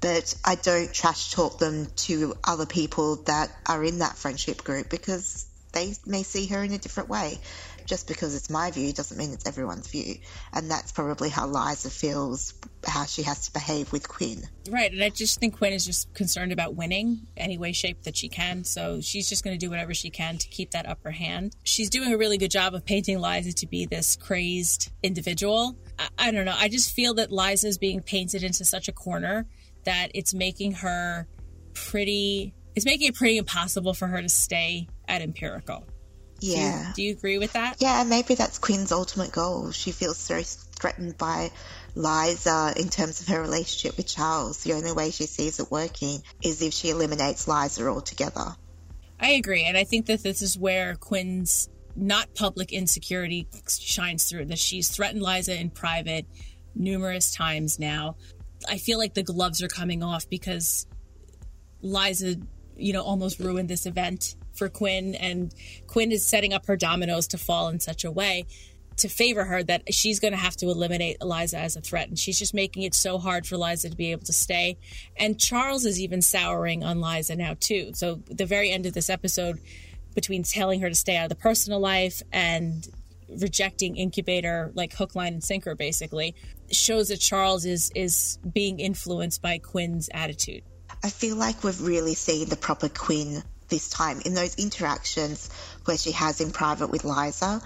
but 0.00 0.34
I 0.44 0.54
don't 0.54 0.92
trash 0.92 1.32
talk 1.32 1.58
them 1.58 1.86
to 1.96 2.34
other 2.44 2.66
people 2.66 3.16
that 3.24 3.50
are 3.66 3.84
in 3.84 3.98
that 3.98 4.16
friendship 4.16 4.64
group 4.64 4.88
because 4.88 5.46
they 5.72 5.94
may 6.06 6.22
see 6.22 6.46
her 6.46 6.62
in 6.62 6.72
a 6.72 6.78
different 6.78 7.08
way. 7.08 7.38
Just 7.86 8.06
because 8.06 8.36
it's 8.36 8.48
my 8.48 8.70
view 8.70 8.92
doesn't 8.92 9.16
mean 9.16 9.32
it's 9.32 9.48
everyone's 9.48 9.88
view. 9.88 10.16
And 10.52 10.70
that's 10.70 10.92
probably 10.92 11.28
how 11.28 11.48
Liza 11.48 11.90
feels, 11.90 12.54
how 12.86 13.04
she 13.04 13.22
has 13.22 13.46
to 13.46 13.52
behave 13.52 13.90
with 13.90 14.08
Quinn. 14.08 14.42
Right, 14.70 14.92
and 14.92 15.02
I 15.02 15.08
just 15.08 15.40
think 15.40 15.58
Quinn 15.58 15.72
is 15.72 15.86
just 15.86 16.12
concerned 16.14 16.52
about 16.52 16.76
winning 16.76 17.26
any 17.36 17.58
way, 17.58 17.72
shape 17.72 18.02
that 18.04 18.16
she 18.16 18.28
can. 18.28 18.62
So 18.62 19.00
she's 19.00 19.28
just 19.28 19.42
going 19.42 19.58
to 19.58 19.66
do 19.66 19.70
whatever 19.70 19.92
she 19.92 20.08
can 20.08 20.38
to 20.38 20.48
keep 20.48 20.70
that 20.70 20.88
upper 20.88 21.10
hand. 21.10 21.56
She's 21.64 21.90
doing 21.90 22.12
a 22.12 22.18
really 22.18 22.38
good 22.38 22.52
job 22.52 22.74
of 22.74 22.84
painting 22.84 23.18
Liza 23.18 23.54
to 23.54 23.66
be 23.66 23.86
this 23.86 24.14
crazed 24.14 24.92
individual. 25.02 25.76
I, 25.98 26.08
I 26.18 26.30
don't 26.30 26.44
know. 26.44 26.56
I 26.56 26.68
just 26.68 26.92
feel 26.92 27.14
that 27.14 27.32
Liza 27.32 27.66
is 27.66 27.78
being 27.78 28.02
painted 28.02 28.44
into 28.44 28.64
such 28.64 28.86
a 28.86 28.92
corner 28.92 29.46
that 29.84 30.10
it's 30.14 30.34
making 30.34 30.72
her 30.72 31.26
pretty. 31.74 32.54
It's 32.74 32.84
making 32.86 33.08
it 33.08 33.14
pretty 33.14 33.36
impossible 33.36 33.94
for 33.94 34.06
her 34.08 34.22
to 34.22 34.28
stay 34.28 34.88
at 35.08 35.22
Empirical. 35.22 35.84
Do 36.40 36.46
you- 36.46 36.54
Yeah. 36.54 36.92
do 36.94 37.02
you 37.02 37.12
agree 37.12 37.36
with 37.38 37.52
that? 37.52 37.76
Yeah, 37.80 38.02
maybe 38.04 38.34
that's 38.34 38.58
Quinn's 38.58 38.92
ultimate 38.92 39.32
goal. 39.32 39.72
She 39.72 39.92
feels 39.92 40.16
so 40.16 40.42
threatened 40.42 41.18
by 41.18 41.50
Liza 41.94 42.72
in 42.76 42.88
terms 42.88 43.20
of 43.20 43.26
her 43.28 43.42
relationship 43.42 43.96
with 43.96 44.06
Charles. 44.06 44.58
The 44.58 44.72
only 44.72 44.92
way 44.92 45.10
she 45.10 45.26
sees 45.26 45.58
it 45.60 45.70
working 45.70 46.22
is 46.42 46.62
if 46.62 46.72
she 46.72 46.90
eliminates 46.90 47.46
Liza 47.46 47.86
altogether. 47.88 48.56
I 49.18 49.32
agree, 49.32 49.64
and 49.64 49.76
I 49.76 49.84
think 49.84 50.06
that 50.06 50.22
this 50.22 50.40
is 50.40 50.56
where 50.56 50.94
Quinn's 50.94 51.68
not 51.94 52.34
public 52.34 52.72
insecurity 52.72 53.46
shines 53.68 54.24
through. 54.24 54.46
That 54.46 54.58
she's 54.58 54.88
threatened 54.88 55.22
Liza 55.22 55.60
in 55.60 55.68
private 55.70 56.24
numerous 56.74 57.34
times 57.34 57.78
now. 57.78 58.16
I 58.68 58.78
feel 58.78 58.98
like 58.98 59.14
the 59.14 59.22
gloves 59.22 59.62
are 59.62 59.68
coming 59.68 60.02
off 60.02 60.28
because 60.28 60.86
Liza, 61.82 62.36
you 62.76 62.92
know, 62.92 63.02
almost 63.02 63.40
ruined 63.40 63.68
this 63.68 63.86
event 63.86 64.36
for 64.52 64.68
Quinn, 64.68 65.14
and 65.14 65.54
Quinn 65.86 66.12
is 66.12 66.26
setting 66.26 66.52
up 66.52 66.66
her 66.66 66.76
dominoes 66.76 67.28
to 67.28 67.38
fall 67.38 67.68
in 67.68 67.80
such 67.80 68.04
a 68.04 68.10
way 68.10 68.46
to 69.00 69.08
favor 69.08 69.44
her 69.44 69.62
that 69.62 69.94
she's 69.94 70.20
going 70.20 70.32
to 70.32 70.38
have 70.38 70.56
to 70.56 70.66
eliminate 70.66 71.16
Eliza 71.22 71.58
as 71.58 71.74
a 71.74 71.80
threat. 71.80 72.08
And 72.08 72.18
she's 72.18 72.38
just 72.38 72.52
making 72.52 72.82
it 72.82 72.94
so 72.94 73.18
hard 73.18 73.46
for 73.46 73.56
Liza 73.56 73.88
to 73.90 73.96
be 73.96 74.12
able 74.12 74.24
to 74.24 74.32
stay. 74.32 74.76
And 75.16 75.40
Charles 75.40 75.86
is 75.86 75.98
even 76.00 76.20
souring 76.20 76.84
on 76.84 77.00
Liza 77.00 77.36
now, 77.36 77.56
too. 77.58 77.92
So, 77.94 78.16
the 78.26 78.44
very 78.44 78.70
end 78.70 78.86
of 78.86 78.92
this 78.92 79.08
episode, 79.08 79.58
between 80.14 80.42
telling 80.42 80.80
her 80.80 80.88
to 80.88 80.94
stay 80.94 81.16
out 81.16 81.24
of 81.24 81.28
the 81.30 81.36
personal 81.36 81.80
life 81.80 82.22
and 82.32 82.86
rejecting 83.40 83.96
incubator 83.96 84.72
like 84.74 84.92
hook, 84.92 85.14
line, 85.14 85.34
and 85.34 85.44
sinker, 85.44 85.74
basically, 85.74 86.34
shows 86.72 87.08
that 87.08 87.18
Charles 87.18 87.64
is 87.64 87.90
is 87.94 88.38
being 88.52 88.80
influenced 88.80 89.42
by 89.42 89.58
Quinn's 89.58 90.08
attitude. 90.12 90.62
I 91.02 91.10
feel 91.10 91.36
like 91.36 91.64
we've 91.64 91.80
really 91.80 92.14
seen 92.14 92.48
the 92.48 92.56
proper 92.56 92.88
Quinn 92.88 93.42
this 93.68 93.88
time 93.88 94.20
in 94.24 94.34
those 94.34 94.56
interactions 94.56 95.48
where 95.84 95.96
she 95.96 96.12
has 96.12 96.40
in 96.40 96.50
private 96.50 96.90
with 96.90 97.04
Liza. 97.04 97.62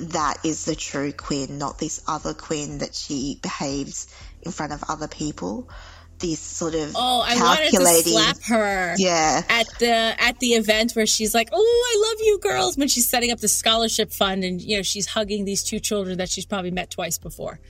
That 0.00 0.38
is 0.44 0.66
the 0.66 0.74
true 0.74 1.12
Quinn, 1.12 1.58
not 1.58 1.78
this 1.78 2.02
other 2.06 2.34
Quinn 2.34 2.78
that 2.78 2.94
she 2.94 3.38
behaves 3.40 4.08
in 4.42 4.52
front 4.52 4.72
of 4.72 4.84
other 4.88 5.08
people. 5.08 5.70
This 6.18 6.40
sort 6.40 6.74
of 6.74 6.92
oh, 6.96 7.20
I 7.20 7.36
wanted 7.36 7.70
to 7.72 7.86
slap 7.86 8.42
her. 8.48 8.94
Yeah, 8.96 9.42
at 9.50 9.66
the 9.78 10.14
at 10.18 10.38
the 10.38 10.54
event 10.54 10.92
where 10.92 11.04
she's 11.04 11.34
like, 11.34 11.50
"Oh, 11.52 11.58
I 11.94 12.10
love 12.10 12.26
you, 12.26 12.38
girls," 12.38 12.78
when 12.78 12.88
she's 12.88 13.06
setting 13.06 13.30
up 13.30 13.38
the 13.38 13.48
scholarship 13.48 14.12
fund, 14.12 14.42
and 14.42 14.60
you 14.60 14.78
know 14.78 14.82
she's 14.82 15.06
hugging 15.06 15.44
these 15.44 15.62
two 15.62 15.78
children 15.78 16.16
that 16.16 16.30
she's 16.30 16.46
probably 16.46 16.70
met 16.70 16.90
twice 16.90 17.18
before 17.18 17.60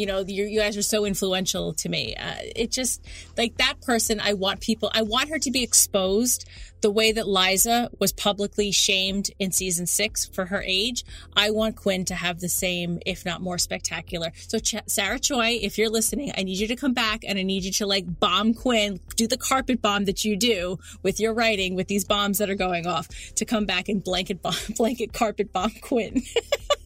you 0.00 0.06
know 0.06 0.20
you, 0.26 0.44
you 0.44 0.58
guys 0.58 0.76
are 0.76 0.82
so 0.82 1.04
influential 1.04 1.74
to 1.74 1.88
me. 1.88 2.14
Uh, 2.16 2.34
it 2.56 2.70
just 2.72 3.04
like 3.36 3.56
that 3.58 3.80
person 3.82 4.20
i 4.20 4.32
want 4.32 4.60
people 4.60 4.90
i 4.94 5.02
want 5.02 5.28
her 5.28 5.38
to 5.38 5.50
be 5.50 5.62
exposed 5.62 6.48
the 6.80 6.90
way 6.90 7.12
that 7.12 7.28
liza 7.28 7.90
was 7.98 8.12
publicly 8.12 8.70
shamed 8.70 9.30
in 9.38 9.52
season 9.52 9.86
six 9.86 10.24
for 10.24 10.46
her 10.46 10.62
age. 10.66 11.04
I 11.36 11.50
want 11.50 11.76
quinn 11.76 12.06
to 12.06 12.14
have 12.14 12.40
the 12.40 12.48
same 12.48 13.00
if 13.04 13.26
not 13.26 13.42
more 13.42 13.58
spectacular. 13.58 14.32
So 14.48 14.58
Ch- 14.58 14.76
sarah 14.86 15.18
choi 15.18 15.58
if 15.60 15.76
you're 15.78 15.90
listening 15.90 16.32
i 16.36 16.42
need 16.42 16.58
you 16.58 16.68
to 16.68 16.76
come 16.76 16.94
back 16.94 17.22
and 17.26 17.38
i 17.38 17.42
need 17.42 17.64
you 17.64 17.72
to 17.72 17.86
like 17.86 18.18
bomb 18.20 18.54
quinn 18.54 19.00
do 19.16 19.26
the 19.26 19.36
carpet 19.36 19.82
bomb 19.82 20.06
that 20.06 20.24
you 20.24 20.36
do 20.36 20.78
with 21.02 21.20
your 21.20 21.34
writing 21.34 21.74
with 21.74 21.88
these 21.88 22.04
bombs 22.04 22.38
that 22.38 22.48
are 22.48 22.54
going 22.54 22.86
off 22.86 23.08
to 23.34 23.44
come 23.44 23.66
back 23.66 23.88
and 23.88 24.02
blanket 24.02 24.40
bomb 24.42 24.54
blanket 24.76 25.12
carpet 25.12 25.52
bomb 25.52 25.72
quinn 25.82 26.22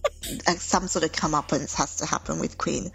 some 0.59 0.89
sort 0.89 1.05
of 1.05 1.13
comeuppance 1.13 1.75
has 1.75 1.97
to 1.97 2.07
happen 2.07 2.41
with 2.41 2.59
Quinn. 2.59 2.91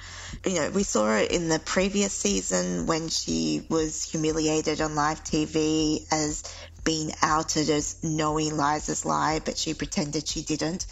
You 0.46 0.56
know, 0.56 0.70
we 0.70 0.84
saw 0.84 1.16
it 1.18 1.32
in 1.32 1.50
the 1.50 1.60
previous 1.60 2.14
season 2.14 2.86
when 2.86 3.10
she 3.10 3.66
was 3.70 4.04
humiliated 4.04 4.82
on 4.82 4.96
live 4.96 5.24
TV 5.24 6.06
as 6.12 6.44
being 6.84 7.12
outed 7.22 7.70
as 7.70 8.04
knowing 8.04 8.58
Liza's 8.58 9.06
lie, 9.06 9.40
but 9.44 9.58
she 9.58 9.74
pretended 9.74 10.28
she 10.28 10.42
didn't. 10.42 10.86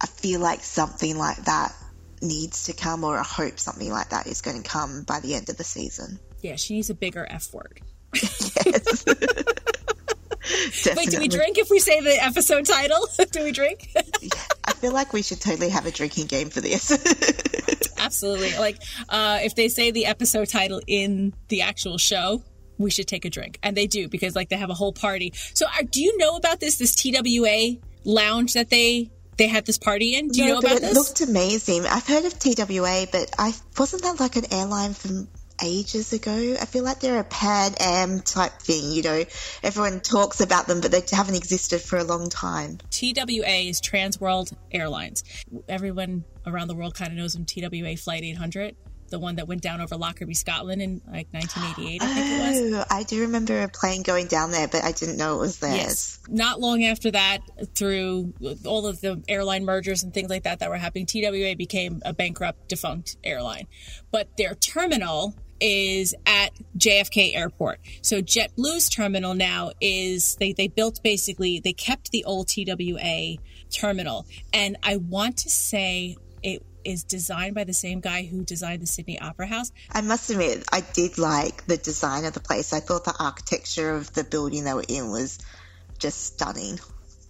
I 0.00 0.06
feel 0.06 0.40
like 0.40 0.62
something 0.62 1.16
like 1.16 1.44
that 1.44 1.74
needs 2.22 2.64
to 2.64 2.72
come, 2.72 3.04
or 3.04 3.18
I 3.18 3.22
hope 3.22 3.58
something 3.58 3.90
like 3.90 4.10
that 4.10 4.26
is 4.26 4.40
going 4.40 4.62
to 4.62 4.68
come 4.68 5.04
by 5.04 5.20
the 5.20 5.34
end 5.34 5.48
of 5.48 5.56
the 5.56 5.64
season. 5.64 6.18
Yeah, 6.42 6.56
she 6.56 6.74
needs 6.74 6.90
a 6.90 6.94
bigger 6.94 7.26
F 7.28 7.52
word. 7.52 7.80
yes. 8.14 9.04
Wait, 10.96 11.10
do 11.10 11.18
we 11.18 11.28
drink 11.28 11.58
if 11.58 11.70
we 11.70 11.78
say 11.78 12.00
the 12.00 12.22
episode 12.22 12.64
title? 12.64 13.06
do 13.32 13.44
we 13.44 13.52
drink? 13.52 13.88
I 14.64 14.72
feel 14.72 14.92
like 14.92 15.12
we 15.12 15.22
should 15.22 15.40
totally 15.40 15.68
have 15.70 15.86
a 15.86 15.90
drinking 15.90 16.26
game 16.26 16.50
for 16.50 16.60
this. 16.60 16.90
Absolutely. 17.98 18.56
Like, 18.58 18.78
uh, 19.08 19.40
if 19.42 19.54
they 19.54 19.68
say 19.68 19.90
the 19.90 20.06
episode 20.06 20.48
title 20.48 20.80
in 20.86 21.34
the 21.48 21.62
actual 21.62 21.98
show, 21.98 22.42
we 22.78 22.90
should 22.90 23.06
take 23.06 23.24
a 23.24 23.30
drink. 23.30 23.58
And 23.62 23.76
they 23.76 23.86
do 23.86 24.08
because, 24.08 24.34
like, 24.34 24.48
they 24.48 24.56
have 24.56 24.70
a 24.70 24.74
whole 24.74 24.92
party. 24.92 25.32
So, 25.54 25.66
uh, 25.66 25.82
do 25.90 26.02
you 26.02 26.16
know 26.16 26.36
about 26.36 26.60
this, 26.60 26.78
this 26.78 26.94
TWA 26.94 27.76
lounge 28.04 28.54
that 28.54 28.70
they 28.70 29.10
they 29.36 29.48
had 29.48 29.64
this 29.64 29.78
party 29.78 30.16
in. 30.16 30.28
Do 30.28 30.42
you 30.42 30.48
no, 30.48 30.52
know 30.52 30.58
about 30.58 30.72
it 30.72 30.80
this? 30.82 30.90
It 30.90 30.94
looked 30.94 31.20
amazing. 31.22 31.86
I've 31.86 32.06
heard 32.06 32.26
of 32.26 32.38
TWA, 32.38 33.06
but 33.10 33.34
I 33.38 33.54
wasn't 33.78 34.02
that 34.02 34.20
like 34.20 34.36
an 34.36 34.52
airline 34.52 34.92
from 34.92 35.28
ages 35.62 36.12
ago. 36.12 36.56
I 36.60 36.64
feel 36.64 36.84
like 36.84 37.00
they're 37.00 37.20
a 37.20 37.24
Pan 37.24 37.74
Am 37.80 38.20
type 38.20 38.52
thing, 38.60 38.92
you 38.92 39.02
know. 39.02 39.24
Everyone 39.62 40.00
talks 40.00 40.40
about 40.40 40.66
them, 40.66 40.80
but 40.80 40.90
they 40.90 41.02
haven't 41.10 41.34
existed 41.34 41.80
for 41.80 41.98
a 41.98 42.04
long 42.04 42.28
time. 42.28 42.78
TWA 42.90 43.68
is 43.68 43.80
Trans 43.80 44.20
World 44.20 44.50
Airlines. 44.72 45.24
Everyone 45.68 46.24
around 46.46 46.68
the 46.68 46.74
world 46.74 46.94
kind 46.94 47.12
of 47.12 47.18
knows 47.18 47.34
them 47.34 47.44
TWA 47.44 47.96
Flight 47.96 48.22
800 48.24 48.76
the 49.10 49.18
one 49.18 49.36
that 49.36 49.48
went 49.48 49.60
down 49.60 49.80
over 49.80 49.96
Lockerbie, 49.96 50.34
Scotland 50.34 50.80
in 50.80 51.02
like 51.06 51.26
1988, 51.32 52.02
I 52.02 52.06
think 52.06 52.26
oh, 52.26 52.34
it 52.34 52.72
was. 52.72 52.72
Oh, 52.74 52.84
I 52.90 53.02
do 53.02 53.20
remember 53.22 53.62
a 53.62 53.68
plane 53.68 54.02
going 54.02 54.28
down 54.28 54.52
there, 54.52 54.68
but 54.68 54.84
I 54.84 54.92
didn't 54.92 55.16
know 55.16 55.36
it 55.36 55.40
was 55.40 55.58
theirs. 55.58 55.76
Yes. 55.76 56.20
Not 56.28 56.60
long 56.60 56.84
after 56.84 57.10
that, 57.10 57.40
through 57.74 58.32
all 58.64 58.86
of 58.86 59.00
the 59.00 59.22
airline 59.28 59.64
mergers 59.64 60.02
and 60.02 60.14
things 60.14 60.30
like 60.30 60.44
that 60.44 60.60
that 60.60 60.70
were 60.70 60.76
happening, 60.76 61.06
TWA 61.06 61.56
became 61.56 62.00
a 62.04 62.12
bankrupt, 62.12 62.68
defunct 62.68 63.16
airline. 63.22 63.66
But 64.10 64.36
their 64.38 64.54
terminal 64.54 65.34
is 65.60 66.14
at 66.26 66.50
JFK 66.78 67.36
Airport. 67.36 67.80
So 68.02 68.20
JetBlue's 68.20 68.88
terminal 68.88 69.34
now 69.34 69.72
is 69.80 70.36
they 70.36 70.52
they 70.52 70.68
built 70.68 71.02
basically 71.02 71.60
they 71.60 71.72
kept 71.72 72.10
the 72.10 72.24
old 72.24 72.48
TWA 72.48 73.36
terminal, 73.70 74.26
and 74.52 74.76
I 74.82 74.96
want 74.96 75.38
to 75.38 75.50
say 75.50 76.16
it 76.42 76.64
is 76.84 77.04
designed 77.04 77.54
by 77.54 77.64
the 77.64 77.74
same 77.74 78.00
guy 78.00 78.24
who 78.24 78.42
designed 78.42 78.82
the 78.82 78.86
Sydney 78.86 79.20
Opera 79.20 79.46
House. 79.46 79.70
I 79.92 80.00
must 80.00 80.30
admit, 80.30 80.64
I 80.72 80.80
did 80.80 81.18
like 81.18 81.66
the 81.66 81.76
design 81.76 82.24
of 82.24 82.32
the 82.32 82.40
place. 82.40 82.72
I 82.72 82.80
thought 82.80 83.04
the 83.04 83.14
architecture 83.18 83.94
of 83.94 84.12
the 84.14 84.24
building 84.24 84.64
they 84.64 84.72
were 84.72 84.84
in 84.88 85.10
was 85.10 85.38
just 85.98 86.34
stunning. 86.34 86.78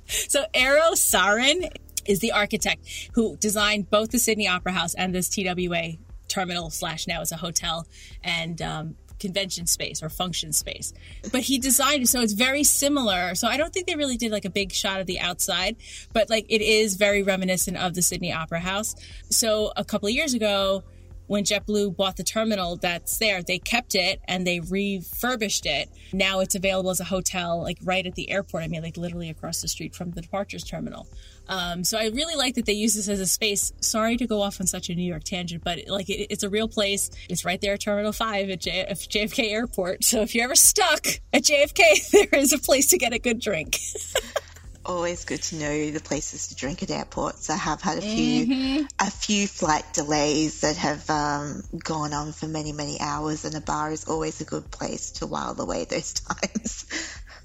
So 0.07 0.45
Eero 0.55 0.93
Saarinen 0.93 1.71
is 2.07 2.21
the 2.21 2.33
architect 2.33 3.11
who 3.15 3.37
designed 3.37 3.91
both 3.91 4.11
the 4.11 4.19
Sydney 4.19 4.49
Opera 4.49 4.73
House 4.73 4.95
and 4.95 5.15
this 5.15 5.29
TWA 5.29 5.99
terminal 6.31 6.71
slash 6.71 7.07
now 7.07 7.21
is 7.21 7.33
a 7.33 7.37
hotel 7.37 7.87
and 8.25 8.63
um, 8.63 8.95
convention 9.21 9.67
space 9.67 10.03
or 10.03 10.09
function 10.09 10.53
space. 10.53 10.93
But 11.31 11.43
he 11.43 11.59
designed 11.59 12.03
it 12.03 12.09
so 12.09 12.21
it's 12.21 12.33
very 12.33 12.65
similar. 12.65 13.35
So 13.35 13.47
I 13.47 13.57
don't 13.57 13.73
think 13.73 13.87
they 13.87 13.95
really 13.95 14.17
did 14.17 14.33
like 14.33 14.45
a 14.45 14.51
big 14.51 14.73
shot 14.73 15.01
of 15.01 15.07
the 15.07 15.21
outside, 15.21 15.77
but 16.13 16.31
like 16.31 16.47
it 16.49 16.63
is 16.63 16.97
very 16.97 17.23
reminiscent 17.23 17.77
of 17.77 17.95
the 17.95 18.03
Sydney 18.03 18.33
Opera 18.33 18.61
House. 18.61 18.97
So 19.31 19.73
a 19.77 19.85
couple 19.85 20.09
of 20.09 20.15
years 20.15 20.35
ago, 20.35 20.83
when 21.31 21.45
JetBlue 21.45 21.95
bought 21.95 22.17
the 22.17 22.25
terminal 22.25 22.77
that's 22.77 23.19
there, 23.19 23.41
they 23.41 23.61
kept 23.61 23.95
it 23.95 24.21
and 24.27 24.45
they 24.45 24.59
refurbished 24.59 25.65
it. 25.65 25.89
Now 26.13 26.41
it's 26.41 26.57
available 26.57 26.91
as 26.91 26.99
a 26.99 27.05
hotel, 27.05 27.63
like 27.63 27.79
right 27.85 28.05
at 28.05 28.17
the 28.17 28.33
airport. 28.33 28.65
I 28.65 28.67
mean, 28.67 28.83
like 28.83 28.97
literally 28.97 29.31
across 29.31 29.63
the 29.63 29.69
street 29.69 29.95
from 29.95 30.11
the 30.11 30.23
departures 30.23 30.65
terminal. 30.65 31.07
Um, 31.51 31.83
so 31.83 31.99
I 31.99 32.07
really 32.07 32.37
like 32.37 32.55
that 32.55 32.65
they 32.65 32.73
use 32.73 32.95
this 32.95 33.09
as 33.09 33.19
a 33.19 33.27
space. 33.27 33.73
Sorry 33.81 34.17
to 34.17 34.27
go 34.27 34.41
off 34.41 34.61
on 34.61 34.69
such 34.69 34.89
a 34.89 34.95
New 34.95 35.03
York 35.03 35.25
tangent, 35.25 35.65
but 35.65 35.81
like 35.89 36.09
it, 36.09 36.29
it's 36.31 36.45
a 36.45 36.49
real 36.49 36.69
place. 36.69 37.11
It's 37.29 37.45
right 37.45 37.61
there 37.61 37.75
at 37.75 37.81
Terminal 37.81 38.13
Five 38.13 38.49
at 38.51 38.61
J- 38.61 38.87
JFK 38.89 39.51
Airport. 39.51 40.05
So 40.05 40.23
if 40.23 40.35
you're 40.35 40.45
ever 40.45 40.55
stuck 40.55 41.07
at 41.33 41.43
JFK, 41.43 42.11
there 42.31 42.41
is 42.41 42.53
a 42.53 42.59
place 42.59 42.87
to 42.89 42.99
get 42.99 43.13
a 43.13 43.19
good 43.19 43.41
drink. 43.41 43.79
always 44.85 45.25
good 45.25 45.43
to 45.43 45.57
know 45.57 45.91
the 45.91 46.01
places 46.01 46.49
to 46.49 46.55
drink 46.55 46.83
at 46.83 46.91
airports. 46.91 47.51
I 47.51 47.57
have 47.57 47.83
had 47.83 47.99
a 47.99 48.01
few 48.01 48.47
mm-hmm. 48.47 48.87
a 48.99 49.11
few 49.11 49.47
flight 49.47 49.85
delays 49.93 50.63
that 50.63 50.77
have 50.77 51.09
um, 51.11 51.63
gone 51.83 52.13
on 52.13 52.33
for 52.33 52.47
many 52.47 52.73
many 52.73 52.99
hours, 53.01 53.45
and 53.45 53.55
a 53.55 53.61
bar 53.61 53.91
is 53.91 54.05
always 54.07 54.41
a 54.41 54.45
good 54.45 54.71
place 54.71 55.13
to 55.13 55.27
while 55.27 55.61
away 55.61 55.85
those 55.85 56.13
times. 56.29 56.87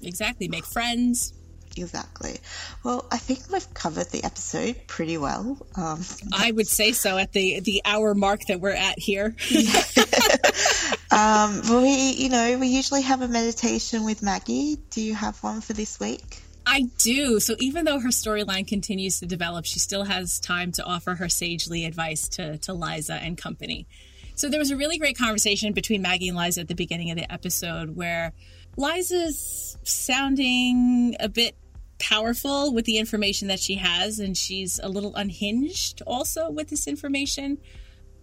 Exactly, 0.02 0.48
make 0.48 0.64
friends. 0.64 1.32
Exactly. 1.76 2.38
Well, 2.82 3.06
I 3.10 3.18
think 3.18 3.40
we've 3.52 3.74
covered 3.74 4.10
the 4.10 4.24
episode 4.24 4.76
pretty 4.86 5.18
well. 5.18 5.58
Um, 5.76 6.02
I 6.32 6.50
would 6.50 6.66
say 6.66 6.92
so 6.92 7.18
at 7.18 7.32
the 7.32 7.60
the 7.60 7.82
hour 7.84 8.14
mark 8.14 8.46
that 8.48 8.60
we're 8.60 8.70
at 8.70 8.98
here. 8.98 9.36
um, 11.10 11.62
well, 11.68 11.82
we 11.82 12.12
you 12.12 12.28
know 12.28 12.58
we 12.58 12.68
usually 12.68 13.02
have 13.02 13.22
a 13.22 13.28
meditation 13.28 14.04
with 14.04 14.22
Maggie. 14.22 14.76
Do 14.90 15.02
you 15.02 15.14
have 15.14 15.42
one 15.42 15.60
for 15.60 15.72
this 15.72 16.00
week? 16.00 16.42
I 16.66 16.82
do. 16.98 17.38
So 17.38 17.54
even 17.60 17.84
though 17.84 18.00
her 18.00 18.08
storyline 18.08 18.66
continues 18.66 19.20
to 19.20 19.26
develop, 19.26 19.64
she 19.66 19.78
still 19.78 20.02
has 20.04 20.40
time 20.40 20.72
to 20.72 20.84
offer 20.84 21.14
her 21.14 21.28
sagely 21.28 21.84
advice 21.84 22.28
to, 22.30 22.58
to 22.58 22.74
Liza 22.74 23.14
and 23.14 23.38
company. 23.38 23.86
So 24.34 24.50
there 24.50 24.58
was 24.58 24.72
a 24.72 24.76
really 24.76 24.98
great 24.98 25.16
conversation 25.16 25.72
between 25.72 26.02
Maggie 26.02 26.28
and 26.28 26.36
Liza 26.36 26.62
at 26.62 26.68
the 26.68 26.74
beginning 26.74 27.10
of 27.10 27.16
the 27.16 27.32
episode 27.32 27.94
where 27.94 28.32
Liza's 28.76 29.78
sounding 29.84 31.16
a 31.20 31.28
bit 31.28 31.56
powerful 31.98 32.72
with 32.72 32.84
the 32.84 32.98
information 32.98 33.48
that 33.48 33.60
she 33.60 33.76
has, 33.76 34.18
and 34.18 34.36
she's 34.36 34.78
a 34.82 34.88
little 34.88 35.14
unhinged 35.14 36.02
also 36.06 36.50
with 36.50 36.68
this 36.68 36.86
information. 36.86 37.58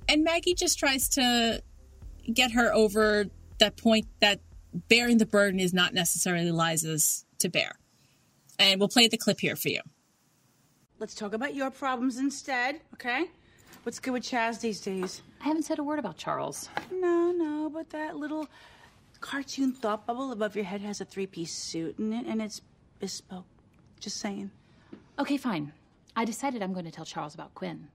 And 0.08 0.24
Maggie 0.24 0.54
just 0.54 0.80
tries 0.80 1.10
to 1.10 1.62
get 2.32 2.52
her 2.52 2.74
over 2.74 3.26
that 3.60 3.78
point 3.78 4.08
that 4.20 4.40
bearing 4.74 5.18
the 5.18 5.26
burden 5.26 5.60
is 5.60 5.74
not 5.74 5.94
necessarily 5.94 6.52
Liza's 6.52 7.26
to 7.40 7.50
bear. 7.50 7.80
And 8.60 8.80
we'll 8.80 8.90
play 8.90 9.08
the 9.08 9.18
clip 9.18 9.40
here 9.40 9.56
for 9.56 9.70
you. 9.70 9.82
Let's 11.00 11.16
talk 11.16 11.34
about 11.34 11.56
your 11.56 11.70
problems 11.70 12.18
instead, 12.18 12.80
okay? 12.94 13.26
What's 13.84 14.00
good 14.00 14.12
with 14.14 14.24
Chaz 14.24 14.62
these 14.62 14.80
days? 14.80 15.22
I 15.42 15.46
haven't 15.46 15.64
said 15.64 15.80
a 15.80 15.84
word 15.84 16.00
about 16.00 16.18
Charles. 16.18 16.70
No, 16.92 17.32
no, 17.32 17.70
but 17.70 17.90
that 17.90 18.16
little 18.16 18.48
cartoon 19.20 19.74
thought 19.74 20.06
bubble 20.06 20.32
above 20.32 20.56
your 20.56 20.66
head 20.66 20.82
has 20.82 21.02
a 21.02 21.06
three 21.06 21.28
piece 21.28 21.54
suit 21.54 22.00
in 22.00 22.14
it, 22.14 22.26
and 22.26 22.42
it's 22.42 22.62
bespoke. 23.00 23.46
Just 24.04 24.18
saying. 24.18 24.52
Okay, 25.18 25.38
fine. 25.38 25.72
I 26.14 26.26
decided 26.26 26.62
I'm 26.62 26.74
going 26.74 26.84
to 26.84 26.92
tell 26.92 27.06
Charles 27.06 27.36
about 27.36 27.56
Quinn. 27.56 27.88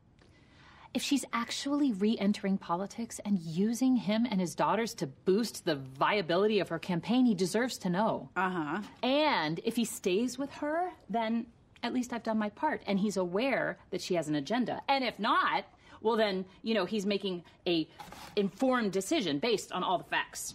If 0.94 1.02
she's 1.02 1.26
actually 1.34 1.92
re 1.92 2.16
entering 2.18 2.56
politics 2.56 3.20
and 3.26 3.38
using 3.38 3.94
him 3.94 4.26
and 4.30 4.40
his 4.40 4.54
daughters 4.54 4.94
to 4.94 5.06
boost 5.06 5.66
the 5.66 5.74
viability 5.74 6.60
of 6.60 6.70
her 6.70 6.78
campaign, 6.78 7.26
he 7.26 7.34
deserves 7.34 7.76
to 7.78 7.90
know. 7.90 8.30
Uh 8.36 8.48
huh. 8.48 8.82
And 9.02 9.60
if 9.64 9.76
he 9.76 9.84
stays 9.84 10.38
with 10.38 10.50
her, 10.54 10.88
then 11.10 11.44
at 11.82 11.92
least 11.92 12.14
I've 12.14 12.22
done 12.22 12.38
my 12.38 12.48
part. 12.48 12.80
And 12.86 12.98
he's 12.98 13.18
aware 13.18 13.76
that 13.90 14.00
she 14.00 14.14
has 14.14 14.28
an 14.28 14.34
agenda. 14.34 14.80
And 14.88 15.04
if 15.04 15.18
not, 15.18 15.66
well 16.00 16.16
then, 16.16 16.46
you 16.62 16.72
know, 16.72 16.86
he's 16.86 17.04
making 17.04 17.44
a 17.66 17.86
informed 18.34 18.92
decision 18.92 19.40
based 19.40 19.72
on 19.72 19.82
all 19.82 19.98
the 19.98 20.04
facts. 20.04 20.54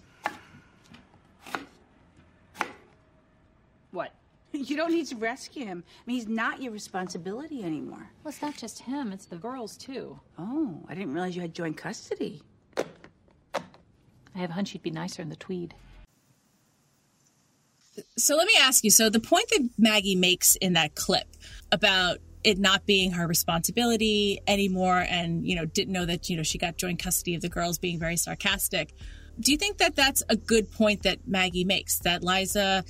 What? 3.91 4.14
You 4.64 4.78
don't 4.78 4.91
need 4.91 5.08
to 5.08 5.16
rescue 5.16 5.66
him. 5.66 5.84
I 5.88 6.01
mean, 6.06 6.18
he's 6.18 6.28
not 6.28 6.62
your 6.62 6.72
responsibility 6.72 7.64
anymore. 7.64 8.12
Well, 8.24 8.30
it's 8.30 8.41
not 8.41 8.56
just 8.56 8.80
him, 8.84 9.12
it's 9.12 9.26
the 9.26 9.36
girls 9.36 9.76
too. 9.76 10.20
Oh, 10.38 10.80
I 10.88 10.93
didn't 10.93 11.12
realize 11.14 11.36
you 11.36 11.41
had 11.41 11.56
joint 11.56 11.76
custody. 11.76 12.43
I 12.78 12.84
have 14.36 14.51
a 14.51 14.54
hunch 14.54 14.70
he'd 14.72 14.84
be 14.84 14.91
nicer 14.91 15.24
in 15.24 15.30
the 15.30 15.36
tweed. 15.36 15.74
So 18.18 18.36
let 18.36 18.45
me 18.45 18.54
ask 18.60 18.84
you 18.84 18.91
so 18.91 19.10
the 19.10 19.20
point 19.20 19.49
that 19.49 19.70
Maggie 19.78 20.16
makes 20.16 20.56
in 20.56 20.74
that 20.74 20.95
clip 20.95 21.28
about 21.72 22.20
it 22.43 22.58
not 22.60 22.86
being 22.86 23.12
her 23.12 23.26
responsibility 23.26 24.39
anymore 24.47 25.06
and 25.10 25.47
you 25.47 25.56
know 25.56 25.66
didn't 25.66 25.93
know 25.93 26.06
that 26.06 26.30
you 26.30 26.38
know 26.38 26.43
she 26.43 26.58
got 26.58 26.78
joint 26.78 27.01
custody 27.01 27.36
of 27.36 27.41
the 27.41 27.49
girls 27.49 27.78
being 27.78 27.97
very 27.97 28.18
sarcastic 28.18 28.93
do 29.39 29.51
you 29.51 29.58
think 29.58 29.78
that 29.78 29.95
that's 29.95 30.24
a 30.28 30.36
good 30.36 30.70
point 30.70 31.04
that 31.04 31.20
maggie 31.26 31.64
makes 31.64 31.99
that 31.99 32.22
liza 32.22 32.84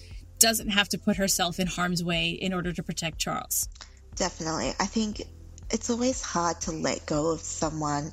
doesn't 0.47 0.69
have 0.69 0.89
to 0.89 0.97
put 0.97 1.15
herself 1.23 1.59
in 1.59 1.67
harm's 1.67 2.03
way 2.03 2.29
in 2.29 2.53
order 2.53 2.71
to 2.71 2.83
protect 2.83 3.17
charles 3.17 3.67
Definitely. 4.15 4.73
I 4.79 4.85
think 4.85 5.23
it's 5.71 5.89
always 5.89 6.21
hard 6.21 6.61
to 6.61 6.71
let 6.71 7.05
go 7.05 7.31
of 7.31 7.41
someone 7.41 8.11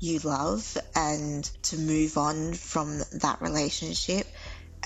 you 0.00 0.18
love 0.18 0.76
and 0.94 1.44
to 1.62 1.78
move 1.78 2.18
on 2.18 2.52
from 2.52 2.98
that 3.20 3.40
relationship 3.40 4.26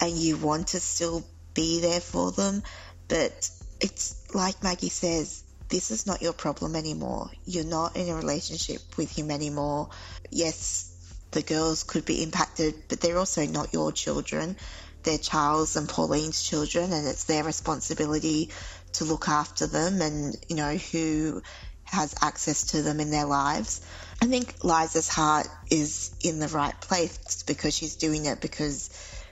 and 0.00 0.12
you 0.12 0.36
want 0.36 0.68
to 0.68 0.80
still 0.80 1.24
be 1.54 1.80
there 1.80 2.00
for 2.00 2.30
them. 2.32 2.62
But 3.08 3.50
it's 3.80 4.34
like 4.34 4.62
Maggie 4.62 4.90
says, 4.90 5.42
this 5.68 5.90
is 5.90 6.06
not 6.06 6.20
your 6.20 6.32
problem 6.32 6.76
anymore. 6.76 7.30
You're 7.46 7.64
not 7.64 7.96
in 7.96 8.08
a 8.08 8.14
relationship 8.14 8.80
with 8.98 9.10
him 9.10 9.30
anymore. 9.30 9.88
Yes, 10.30 10.94
the 11.30 11.42
girls 11.42 11.84
could 11.84 12.04
be 12.04 12.22
impacted, 12.22 12.74
but 12.88 13.00
they're 13.00 13.18
also 13.18 13.46
not 13.46 13.72
your 13.72 13.92
children. 13.92 14.56
They're 15.02 15.18
Charles 15.18 15.76
and 15.76 15.88
Pauline's 15.88 16.42
children, 16.42 16.92
and 16.92 17.06
it's 17.06 17.24
their 17.24 17.44
responsibility 17.44 18.50
to 18.94 19.04
look 19.04 19.28
after 19.28 19.66
them 19.66 20.00
and, 20.02 20.36
you 20.48 20.56
know, 20.56 20.76
who 20.76 21.42
has 21.84 22.14
access 22.22 22.66
to 22.66 22.82
them 22.82 23.00
in 23.00 23.10
their 23.10 23.24
lives. 23.24 23.80
I 24.22 24.26
think 24.26 24.54
Liza's 24.62 25.08
heart 25.08 25.48
is 25.70 26.12
in 26.22 26.38
the 26.38 26.48
right 26.48 26.78
place 26.80 27.42
because 27.46 27.74
she's 27.74 27.96
doing 27.96 28.26
it 28.26 28.40
because 28.40 28.90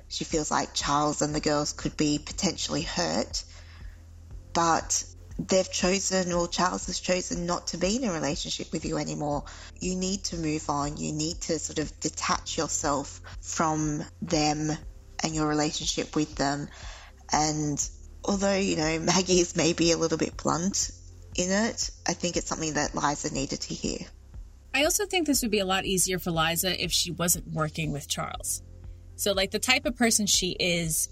she 0.09 0.25
feels 0.25 0.51
like 0.51 0.75
Charles 0.75 1.23
and 1.23 1.35
the 1.35 1.41
girls 1.41 1.73
could 1.73 1.97
be 1.97 2.19
potentially 2.19 2.83
hurt. 2.83 3.45
But 4.55 5.05
they've 5.39 5.71
chosen, 5.71 6.33
or 6.33 6.49
Charles 6.49 6.87
has 6.87 6.99
chosen 6.99 7.47
not 7.47 7.69
to 7.69 7.77
be 7.77 7.97
in 7.97 8.05
a 8.05 8.12
relationship 8.12 8.73
with 8.73 8.85
you 8.85 8.97
anymore. 8.99 9.45
You 9.79 9.95
need 9.95 10.25
to 10.25 10.37
move 10.37 10.69
on. 10.69 10.97
You 10.97 11.12
need 11.12 11.43
to 11.43 11.59
sort 11.59 11.79
of 11.79 12.01
detach 12.01 12.59
yourself 12.59 13.21
from 13.41 14.05
them 14.23 14.77
and 15.23 15.35
your 15.35 15.47
relationship 15.47 16.14
with 16.14 16.35
them. 16.37 16.69
And 17.33 17.79
although, 18.25 18.57
you 18.57 18.77
know, 18.77 18.99
Maggie 19.01 19.41
is 19.41 19.57
maybe 19.57 19.93
a 19.93 19.97
little 19.97 20.19
bit 20.19 20.37
blunt 20.37 20.91
in 21.37 21.51
it, 21.51 21.91
I 22.07 22.14
think 22.14 22.37
it's 22.37 22.47
something 22.47 22.75
that 22.75 22.95
Liza 22.95 23.33
needed 23.33 23.61
to 23.62 23.75
hear. 23.75 24.07
I 24.75 24.85
also 24.85 25.07
think 25.07 25.27
this 25.27 25.43
would 25.43 25.51
be 25.51 25.61
a 25.61 25.66
lot 25.66 25.85
easier 25.87 26.19
for 26.19 26.31
Liza 26.31 26.83
if 26.83 26.93
she 26.93 27.11
wasn't 27.11 27.49
working 27.49 27.93
with 27.93 28.09
Charles. 28.09 28.62
So, 29.16 29.33
like, 29.33 29.51
the 29.51 29.59
type 29.59 29.87
of 29.87 29.97
person 29.97 30.27
she 30.27 30.53
is, 30.61 31.09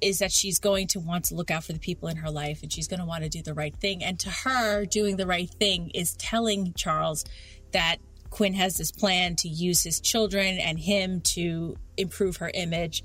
is 0.00 0.20
that 0.20 0.30
she's 0.30 0.58
going 0.58 0.86
to 0.88 1.00
want 1.00 1.24
to 1.26 1.34
look 1.34 1.50
out 1.50 1.64
for 1.64 1.72
the 1.72 1.80
people 1.80 2.08
in 2.08 2.16
her 2.18 2.30
life 2.30 2.62
and 2.62 2.72
she's 2.72 2.86
going 2.86 3.00
to 3.00 3.06
want 3.06 3.24
to 3.24 3.28
do 3.28 3.42
the 3.42 3.54
right 3.54 3.74
thing. 3.74 4.04
And 4.04 4.18
to 4.20 4.30
her, 4.30 4.84
doing 4.84 5.16
the 5.16 5.26
right 5.26 5.50
thing 5.50 5.90
is 5.94 6.14
telling 6.14 6.72
Charles 6.74 7.24
that 7.72 7.96
Quinn 8.30 8.54
has 8.54 8.76
this 8.76 8.92
plan 8.92 9.36
to 9.36 9.48
use 9.48 9.82
his 9.82 10.00
children 10.00 10.58
and 10.58 10.78
him 10.78 11.20
to 11.22 11.76
improve 11.96 12.36
her 12.36 12.50
image. 12.54 13.02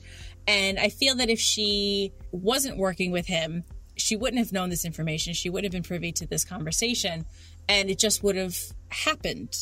And 0.47 0.79
I 0.79 0.89
feel 0.89 1.15
that 1.15 1.29
if 1.29 1.39
she 1.39 2.11
wasn't 2.31 2.77
working 2.77 3.11
with 3.11 3.27
him, 3.27 3.63
she 3.95 4.15
wouldn't 4.15 4.39
have 4.39 4.51
known 4.51 4.69
this 4.69 4.85
information. 4.85 5.33
She 5.33 5.49
wouldn't 5.49 5.71
have 5.73 5.83
been 5.83 5.87
privy 5.87 6.11
to 6.13 6.27
this 6.27 6.43
conversation. 6.43 7.25
And 7.69 7.89
it 7.89 7.99
just 7.99 8.23
would 8.23 8.35
have 8.35 8.57
happened 8.89 9.55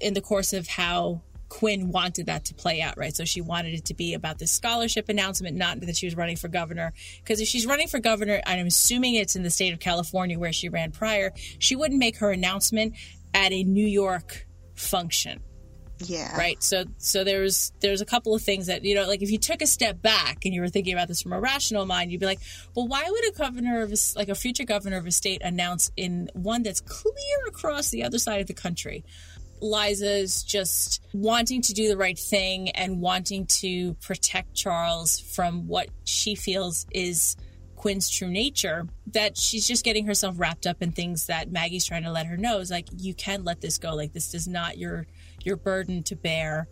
in 0.00 0.14
the 0.14 0.20
course 0.20 0.52
of 0.52 0.68
how 0.68 1.22
Quinn 1.48 1.90
wanted 1.90 2.26
that 2.26 2.44
to 2.46 2.54
play 2.54 2.80
out, 2.80 2.98
right? 2.98 3.14
So 3.14 3.24
she 3.24 3.40
wanted 3.40 3.74
it 3.74 3.84
to 3.86 3.94
be 3.94 4.14
about 4.14 4.38
this 4.38 4.50
scholarship 4.52 5.08
announcement, 5.08 5.56
not 5.56 5.80
that 5.80 5.96
she 5.96 6.06
was 6.06 6.16
running 6.16 6.36
for 6.36 6.48
governor. 6.48 6.92
Because 7.18 7.40
if 7.40 7.48
she's 7.48 7.66
running 7.66 7.88
for 7.88 7.98
governor, 7.98 8.40
I'm 8.46 8.66
assuming 8.66 9.14
it's 9.14 9.36
in 9.36 9.42
the 9.42 9.50
state 9.50 9.72
of 9.72 9.80
California 9.80 10.38
where 10.38 10.52
she 10.52 10.68
ran 10.68 10.92
prior, 10.92 11.32
she 11.58 11.76
wouldn't 11.76 11.98
make 11.98 12.18
her 12.18 12.30
announcement 12.30 12.94
at 13.32 13.52
a 13.52 13.64
New 13.64 13.86
York 13.86 14.46
function. 14.74 15.40
Yeah. 15.98 16.36
Right. 16.36 16.62
So 16.62 16.84
so 16.98 17.24
there's 17.24 17.72
there's 17.80 18.00
a 18.00 18.04
couple 18.04 18.34
of 18.34 18.42
things 18.42 18.66
that, 18.66 18.84
you 18.84 18.94
know, 18.94 19.06
like 19.06 19.22
if 19.22 19.30
you 19.30 19.38
took 19.38 19.62
a 19.62 19.66
step 19.66 20.02
back 20.02 20.44
and 20.44 20.52
you 20.52 20.60
were 20.60 20.68
thinking 20.68 20.92
about 20.92 21.08
this 21.08 21.22
from 21.22 21.32
a 21.32 21.40
rational 21.40 21.86
mind, 21.86 22.12
you'd 22.12 22.20
be 22.20 22.26
like, 22.26 22.40
well, 22.74 22.86
why 22.86 23.04
would 23.08 23.28
a 23.28 23.32
governor 23.36 23.82
of 23.82 23.92
a, 23.92 23.96
like 24.14 24.28
a 24.28 24.34
future 24.34 24.64
governor 24.64 24.98
of 24.98 25.06
a 25.06 25.10
state 25.10 25.40
announce 25.42 25.90
in 25.96 26.28
one 26.34 26.62
that's 26.62 26.80
clear 26.80 27.46
across 27.48 27.88
the 27.88 28.04
other 28.04 28.18
side 28.18 28.40
of 28.40 28.46
the 28.46 28.54
country? 28.54 29.04
Liza's 29.60 30.42
just 30.42 31.02
wanting 31.14 31.62
to 31.62 31.72
do 31.72 31.88
the 31.88 31.96
right 31.96 32.18
thing 32.18 32.70
and 32.70 33.00
wanting 33.00 33.46
to 33.46 33.94
protect 33.94 34.54
Charles 34.54 35.18
from 35.18 35.66
what 35.66 35.88
she 36.04 36.34
feels 36.34 36.86
is 36.90 37.36
Quinn's 37.74 38.10
true 38.10 38.28
nature, 38.28 38.86
that 39.12 39.36
she's 39.36 39.66
just 39.66 39.84
getting 39.84 40.06
herself 40.06 40.34
wrapped 40.38 40.66
up 40.66 40.82
in 40.82 40.92
things 40.92 41.26
that 41.26 41.50
Maggie's 41.50 41.86
trying 41.86 42.02
to 42.02 42.10
let 42.10 42.26
her 42.26 42.36
know 42.36 42.58
is 42.58 42.70
like, 42.70 42.88
you 42.98 43.14
can 43.14 43.44
let 43.44 43.60
this 43.60 43.78
go. 43.78 43.94
Like, 43.94 44.12
this 44.12 44.34
is 44.34 44.48
not 44.48 44.76
your 44.76 45.06
your 45.46 45.56
burden 45.56 46.02
to 46.02 46.16
bear 46.16 46.68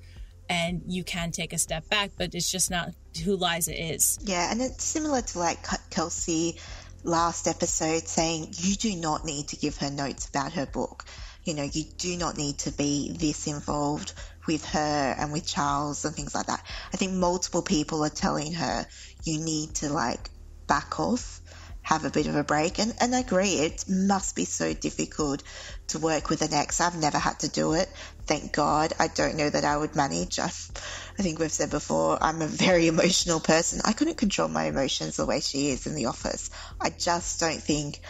and 0.48 0.82
you 0.86 1.04
can 1.04 1.30
take 1.30 1.52
a 1.52 1.58
step 1.58 1.88
back, 1.88 2.10
but 2.18 2.34
it's 2.34 2.50
just 2.50 2.70
not 2.70 2.90
who 3.24 3.36
Liza 3.36 3.92
is. 3.92 4.18
Yeah, 4.22 4.50
and 4.50 4.60
it's 4.60 4.84
similar 4.84 5.22
to 5.22 5.38
like 5.38 5.58
Kelsey 5.90 6.58
last 7.02 7.46
episode 7.46 8.06
saying 8.06 8.48
you 8.58 8.74
do 8.74 8.96
not 8.96 9.24
need 9.24 9.48
to 9.48 9.56
give 9.56 9.76
her 9.78 9.90
notes 9.90 10.28
about 10.28 10.52
her 10.52 10.66
book. 10.66 11.04
You 11.44 11.54
know, 11.54 11.62
you 11.62 11.84
do 11.98 12.16
not 12.16 12.36
need 12.36 12.58
to 12.60 12.72
be 12.72 13.12
this 13.12 13.46
involved 13.46 14.12
with 14.46 14.64
her 14.66 15.14
and 15.18 15.32
with 15.32 15.46
Charles 15.46 16.04
and 16.04 16.14
things 16.14 16.34
like 16.34 16.46
that. 16.46 16.62
I 16.92 16.96
think 16.96 17.12
multiple 17.12 17.62
people 17.62 18.04
are 18.04 18.10
telling 18.10 18.52
her 18.54 18.86
you 19.24 19.40
need 19.40 19.74
to 19.76 19.90
like 19.90 20.30
back 20.66 20.98
off, 20.98 21.40
have 21.84 22.04
a 22.04 22.10
bit 22.10 22.26
of 22.26 22.34
a 22.34 22.42
break. 22.42 22.78
And, 22.78 22.92
and 23.00 23.14
I 23.14 23.20
agree, 23.20 23.52
it 23.52 23.84
must 23.88 24.34
be 24.34 24.46
so 24.46 24.72
difficult 24.72 25.42
to 25.88 25.98
work 25.98 26.30
with 26.30 26.42
an 26.42 26.52
ex. 26.52 26.80
I've 26.80 26.96
never 26.96 27.18
had 27.18 27.40
to 27.40 27.48
do 27.48 27.74
it. 27.74 27.88
Thank 28.26 28.52
God. 28.52 28.92
I 28.98 29.08
don't 29.08 29.36
know 29.36 29.48
that 29.48 29.64
I 29.64 29.76
would 29.76 29.94
manage. 29.94 30.38
I've, 30.38 30.70
I 31.18 31.22
think 31.22 31.38
we've 31.38 31.52
said 31.52 31.70
before, 31.70 32.18
I'm 32.20 32.42
a 32.42 32.46
very 32.46 32.88
emotional 32.94 33.38
person. 33.38 33.80
I 33.84 33.92
couldn't 33.92 34.16
control 34.16 34.48
my 34.48 34.64
emotions 34.64 35.16
the 35.16 35.26
way 35.26 35.40
she 35.40 35.68
is 35.68 35.86
in 35.86 35.94
the 35.94 36.06
office. 36.06 36.50
I 36.80 36.90
just 36.90 37.38
don't 37.38 37.62
think 37.62 38.00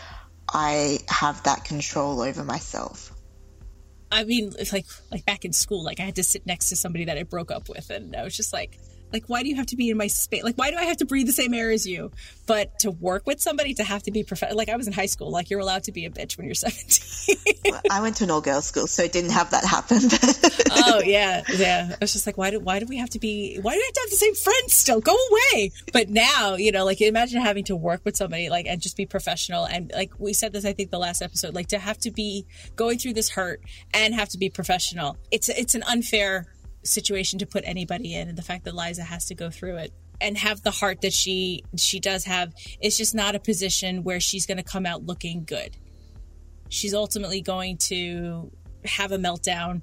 I 0.48 1.00
have 1.08 1.42
that 1.42 1.64
control 1.64 2.20
over 2.20 2.44
myself. 2.44 3.12
I 4.12 4.22
mean, 4.22 4.52
it's 4.56 4.72
like 4.72 4.86
like 5.10 5.24
back 5.24 5.44
in 5.44 5.52
school, 5.52 5.82
like 5.82 5.98
I 5.98 6.04
had 6.04 6.16
to 6.16 6.22
sit 6.22 6.46
next 6.46 6.68
to 6.68 6.76
somebody 6.76 7.06
that 7.06 7.18
I 7.18 7.24
broke 7.24 7.50
up 7.50 7.68
with, 7.68 7.90
and 7.90 8.14
I 8.14 8.22
was 8.22 8.36
just 8.36 8.52
like, 8.52 8.78
like, 9.14 9.24
why 9.28 9.42
do 9.42 9.48
you 9.48 9.56
have 9.56 9.66
to 9.66 9.76
be 9.76 9.90
in 9.90 9.96
my 9.96 10.08
space? 10.08 10.42
Like, 10.42 10.56
why 10.56 10.70
do 10.72 10.76
I 10.76 10.84
have 10.84 10.96
to 10.98 11.06
breathe 11.06 11.26
the 11.28 11.32
same 11.32 11.54
air 11.54 11.70
as 11.70 11.86
you? 11.86 12.10
But 12.46 12.80
to 12.80 12.90
work 12.90 13.26
with 13.26 13.40
somebody, 13.40 13.72
to 13.74 13.84
have 13.84 14.02
to 14.02 14.10
be 14.10 14.24
professional, 14.24 14.58
like 14.58 14.68
I 14.68 14.76
was 14.76 14.88
in 14.88 14.92
high 14.92 15.06
school, 15.06 15.30
like 15.30 15.50
you're 15.50 15.60
allowed 15.60 15.84
to 15.84 15.92
be 15.92 16.04
a 16.04 16.10
bitch 16.10 16.36
when 16.36 16.46
you're 16.46 16.54
17. 16.56 17.36
well, 17.70 17.80
I 17.90 18.02
went 18.02 18.16
to 18.16 18.24
an 18.24 18.30
all 18.32 18.40
girls 18.40 18.66
school, 18.66 18.86
so 18.88 19.04
it 19.04 19.12
didn't 19.12 19.30
have 19.30 19.50
that 19.52 19.64
happen. 19.64 19.98
oh 20.84 21.00
yeah, 21.04 21.42
yeah. 21.56 21.90
I 21.92 21.96
was 22.00 22.12
just 22.12 22.26
like, 22.26 22.36
why 22.36 22.50
do 22.50 22.58
why 22.58 22.80
do 22.80 22.86
we 22.86 22.98
have 22.98 23.10
to 23.10 23.20
be? 23.20 23.58
Why 23.62 23.72
do 23.72 23.78
we 23.78 23.84
have 23.84 23.94
to 23.94 24.00
have 24.00 24.10
the 24.10 24.16
same 24.16 24.34
friends 24.34 24.74
still? 24.74 25.00
Go 25.00 25.16
away. 25.30 25.70
But 25.92 26.10
now, 26.10 26.56
you 26.56 26.72
know, 26.72 26.84
like 26.84 27.00
imagine 27.00 27.40
having 27.40 27.64
to 27.64 27.76
work 27.76 28.00
with 28.04 28.16
somebody 28.16 28.50
like 28.50 28.66
and 28.66 28.80
just 28.80 28.96
be 28.96 29.06
professional 29.06 29.64
and 29.64 29.92
like 29.94 30.12
we 30.18 30.32
said 30.32 30.52
this, 30.52 30.64
I 30.64 30.72
think 30.72 30.90
the 30.90 30.98
last 30.98 31.22
episode, 31.22 31.54
like 31.54 31.68
to 31.68 31.78
have 31.78 31.98
to 31.98 32.10
be 32.10 32.46
going 32.76 32.98
through 32.98 33.14
this 33.14 33.30
hurt 33.30 33.60
and 33.92 34.14
have 34.14 34.28
to 34.30 34.38
be 34.38 34.50
professional. 34.50 35.16
It's 35.30 35.48
it's 35.48 35.74
an 35.74 35.84
unfair 35.84 36.46
situation 36.84 37.38
to 37.38 37.46
put 37.46 37.64
anybody 37.66 38.14
in 38.14 38.28
and 38.28 38.38
the 38.38 38.42
fact 38.42 38.64
that 38.64 38.74
Liza 38.74 39.02
has 39.02 39.26
to 39.26 39.34
go 39.34 39.50
through 39.50 39.76
it 39.76 39.92
and 40.20 40.38
have 40.38 40.62
the 40.62 40.70
heart 40.70 41.00
that 41.00 41.12
she 41.12 41.64
she 41.76 41.98
does 41.98 42.24
have 42.24 42.54
it's 42.80 42.96
just 42.96 43.14
not 43.14 43.34
a 43.34 43.40
position 43.40 44.04
where 44.04 44.20
she's 44.20 44.46
going 44.46 44.58
to 44.58 44.62
come 44.62 44.86
out 44.86 45.04
looking 45.04 45.44
good. 45.44 45.76
She's 46.68 46.94
ultimately 46.94 47.40
going 47.40 47.78
to 47.78 48.50
have 48.84 49.12
a 49.12 49.18
meltdown 49.18 49.82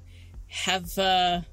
have 0.52 0.98
a, 0.98 1.46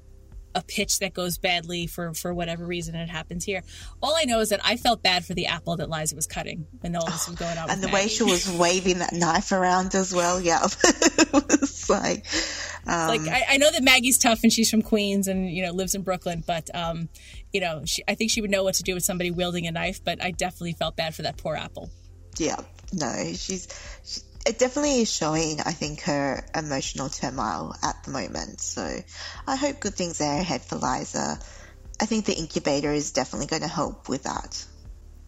a 0.54 0.62
pitch 0.62 0.98
that 0.98 1.14
goes 1.14 1.38
badly 1.38 1.86
for 1.86 2.14
for 2.14 2.32
whatever 2.34 2.66
reason 2.66 2.94
and 2.94 3.08
it 3.08 3.12
happens 3.12 3.44
here 3.44 3.62
all 4.02 4.14
i 4.16 4.24
know 4.24 4.40
is 4.40 4.48
that 4.50 4.60
i 4.64 4.76
felt 4.76 5.02
bad 5.02 5.24
for 5.24 5.34
the 5.34 5.46
apple 5.46 5.76
that 5.76 5.88
liza 5.88 6.14
was 6.14 6.26
cutting 6.26 6.66
when 6.80 6.94
all 6.96 7.06
this 7.06 7.28
was 7.28 7.36
going 7.36 7.56
on 7.56 7.70
and 7.70 7.82
the 7.82 7.86
Maggie. 7.86 7.94
way 7.94 8.08
she 8.08 8.22
was 8.22 8.50
waving 8.50 8.98
that 8.98 9.12
knife 9.12 9.52
around 9.52 9.94
as 9.94 10.14
well 10.14 10.40
yeah 10.40 10.64
it 10.84 11.32
was 11.32 11.88
like 11.88 12.26
um, 12.86 13.08
like 13.08 13.20
I, 13.22 13.44
I, 13.50 13.56
know 13.58 13.70
that 13.70 13.82
Maggie's 13.82 14.18
tough 14.18 14.40
and 14.42 14.52
she's 14.52 14.70
from 14.70 14.82
Queens 14.82 15.28
and 15.28 15.50
you 15.50 15.64
know 15.64 15.72
lives 15.72 15.94
in 15.94 16.02
Brooklyn, 16.02 16.42
but 16.46 16.74
um, 16.74 17.08
you 17.52 17.60
know 17.60 17.82
she, 17.84 18.02
I 18.08 18.14
think 18.14 18.30
she 18.30 18.40
would 18.40 18.50
know 18.50 18.64
what 18.64 18.74
to 18.76 18.82
do 18.82 18.94
with 18.94 19.04
somebody 19.04 19.30
wielding 19.30 19.66
a 19.66 19.70
knife. 19.70 20.02
But 20.02 20.22
I 20.22 20.30
definitely 20.30 20.72
felt 20.72 20.96
bad 20.96 21.14
for 21.14 21.22
that 21.22 21.36
poor 21.36 21.56
apple. 21.56 21.90
Yeah, 22.38 22.56
No, 22.92 23.32
she's. 23.34 23.68
She, 24.04 24.20
it 24.50 24.58
definitely 24.58 25.02
is 25.02 25.12
showing, 25.12 25.60
I 25.60 25.70
think, 25.70 26.02
her 26.02 26.44
emotional 26.56 27.08
turmoil 27.08 27.72
at 27.84 28.02
the 28.02 28.10
moment. 28.10 28.60
So 28.60 28.82
I 29.46 29.54
hope 29.54 29.78
good 29.78 29.94
things 29.94 30.20
are 30.20 30.40
ahead 30.40 30.62
for 30.62 30.74
Liza. 30.74 31.38
I 32.00 32.06
think 32.06 32.24
the 32.24 32.34
incubator 32.36 32.90
is 32.90 33.12
definitely 33.12 33.46
going 33.46 33.62
to 33.62 33.68
help 33.68 34.08
with 34.08 34.24
that. 34.24 34.66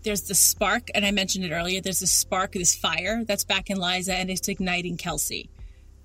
There's 0.03 0.23
the 0.23 0.35
spark, 0.35 0.89
and 0.93 1.07
I 1.07 1.13
mentioned 1.13 1.45
it 1.45 1.53
earlier. 1.53 1.81
There's 1.81 2.01
this 2.01 2.11
spark, 2.11 2.55
this 2.55 2.75
fire 2.75 3.23
that's 3.25 3.45
back 3.45 3.71
in 3.71 3.79
Liza, 3.79 4.13
and 4.13 4.29
it's 4.29 4.49
igniting 4.49 4.97
Kelsey 4.97 5.49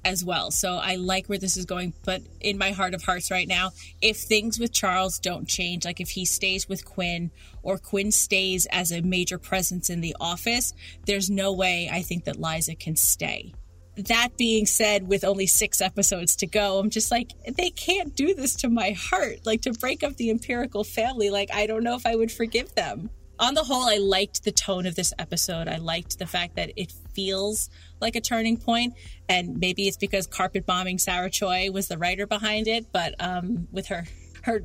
as 0.06 0.24
well. 0.24 0.52
So 0.52 0.76
I 0.76 0.96
like 0.96 1.28
where 1.28 1.38
this 1.38 1.58
is 1.58 1.66
going, 1.66 1.94
but 2.06 2.22
in 2.40 2.58
my 2.58 2.72
heart 2.72 2.94
of 2.94 3.04
hearts 3.04 3.32
right 3.32 3.48
now, 3.48 3.72
if 4.02 4.18
things 4.18 4.60
with 4.60 4.72
Charles 4.72 5.20
don't 5.20 5.48
change, 5.48 5.86
like 5.86 6.00
if 6.00 6.10
he 6.10 6.26
stays 6.26 6.70
with 6.70 6.86
Quinn 6.86 7.32
or 7.64 7.78
Quinn 7.78 8.12
stays 8.12 8.66
as 8.68 8.92
a 8.92 9.02
major 9.02 9.38
presence 9.38 9.90
in 9.90 10.02
the 10.02 10.16
office, 10.20 10.74
there's 11.06 11.30
no 11.30 11.52
way 11.54 11.90
I 11.92 12.02
think 12.02 12.26
that 12.26 12.40
Liza 12.40 12.76
can 12.76 12.96
stay. 12.96 13.54
That 13.98 14.38
being 14.38 14.68
said, 14.68 15.08
with 15.08 15.24
only 15.24 15.48
six 15.48 15.82
episodes 15.82 16.36
to 16.38 16.48
go, 16.48 16.78
I'm 16.78 16.92
just 16.92 17.10
like, 17.10 17.32
they 17.58 17.72
can't 17.72 18.16
do 18.16 18.36
this 18.36 18.56
to 18.58 18.70
my 18.70 18.92
heart. 18.92 19.40
Like 19.44 19.62
to 19.64 19.74
break 19.74 20.04
up 20.04 20.16
the 20.18 20.30
empirical 20.30 20.84
family, 20.84 21.32
like, 21.32 21.50
I 21.52 21.66
don't 21.66 21.84
know 21.84 21.96
if 21.96 22.06
I 22.06 22.16
would 22.16 22.32
forgive 22.32 22.76
them 22.76 23.10
on 23.40 23.54
the 23.54 23.64
whole, 23.64 23.88
I 23.88 23.98
liked 23.98 24.44
the 24.44 24.52
tone 24.52 24.86
of 24.86 24.96
this 24.96 25.14
episode. 25.20 25.68
I 25.68 25.78
liked 25.78 26.20
the 26.20 26.26
fact 26.26 26.56
that 26.56 26.72
it 26.76 26.94
feels 27.18 27.72
like 28.00 28.16
a 28.16 28.22
turning 28.22 28.58
point, 28.58 28.94
and 29.28 29.58
maybe 29.58 29.88
it's 29.88 29.98
because 29.98 30.28
carpet 30.28 30.68
bombing 30.68 31.00
Sarah 31.00 31.32
Choi 31.32 31.72
was 31.72 31.88
the 31.88 31.98
writer 31.98 32.28
behind 32.28 32.68
it, 32.68 32.92
but 32.94 33.16
um, 33.20 33.68
with 33.72 33.88
her 33.88 34.06
her 34.44 34.62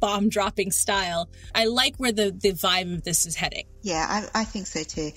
bomb 0.00 0.28
dropping 0.28 0.70
style, 0.70 1.30
I 1.54 1.64
like 1.64 1.96
where 1.96 2.12
the 2.12 2.30
the 2.30 2.52
vibe 2.52 2.94
of 2.94 3.04
this 3.04 3.24
is 3.24 3.36
heading. 3.36 3.64
Yeah, 3.80 4.06
I, 4.06 4.42
I 4.42 4.44
think 4.44 4.66
so 4.66 4.82
too. 4.82 5.12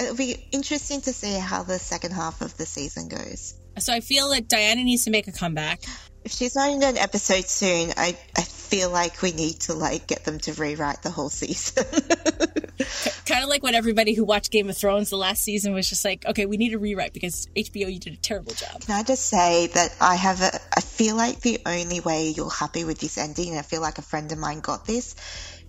It'll 0.00 0.16
be 0.16 0.34
interesting 0.50 1.00
to 1.02 1.12
see 1.12 1.38
how 1.38 1.62
the 1.62 1.78
second 1.78 2.10
half 2.10 2.42
of 2.42 2.56
the 2.56 2.66
season 2.66 3.08
goes. 3.08 3.54
So 3.78 3.92
I 3.92 4.00
feel 4.00 4.28
like 4.28 4.48
Diana 4.48 4.84
needs 4.84 5.04
to 5.04 5.10
make 5.10 5.28
a 5.28 5.32
comeback 5.32 5.82
if 6.24 6.32
she's 6.32 6.54
not 6.54 6.70
in 6.70 6.82
an 6.82 6.96
episode 6.96 7.46
soon, 7.46 7.92
I, 7.96 8.16
I 8.36 8.42
feel 8.42 8.90
like 8.90 9.22
we 9.22 9.32
need 9.32 9.60
to 9.62 9.74
like 9.74 10.06
get 10.06 10.24
them 10.24 10.38
to 10.40 10.52
rewrite 10.54 11.02
the 11.02 11.10
whole 11.10 11.28
season. 11.28 11.84
kind 13.26 13.42
of 13.42 13.50
like 13.50 13.62
when 13.62 13.74
everybody 13.74 14.14
who 14.14 14.24
watched 14.24 14.50
Game 14.50 14.68
of 14.70 14.76
Thrones 14.76 15.10
the 15.10 15.16
last 15.16 15.42
season 15.42 15.74
was 15.74 15.88
just 15.88 16.04
like, 16.04 16.24
okay, 16.26 16.46
we 16.46 16.56
need 16.56 16.74
a 16.74 16.78
rewrite 16.78 17.12
because 17.12 17.48
HBO, 17.56 17.92
you 17.92 17.98
did 17.98 18.12
a 18.12 18.16
terrible 18.16 18.52
job. 18.52 18.82
Can 18.82 18.94
I 18.94 19.02
just 19.02 19.26
say 19.26 19.66
that 19.68 19.94
I 20.00 20.14
have 20.14 20.40
a, 20.40 20.50
I 20.76 20.80
feel 20.80 21.16
like 21.16 21.40
the 21.40 21.60
only 21.66 22.00
way 22.00 22.28
you're 22.28 22.50
happy 22.50 22.84
with 22.84 23.00
this 23.00 23.18
ending, 23.18 23.50
and 23.50 23.58
I 23.58 23.62
feel 23.62 23.80
like 23.80 23.98
a 23.98 24.02
friend 24.02 24.30
of 24.30 24.38
mine 24.38 24.60
got 24.60 24.86
this, 24.86 25.16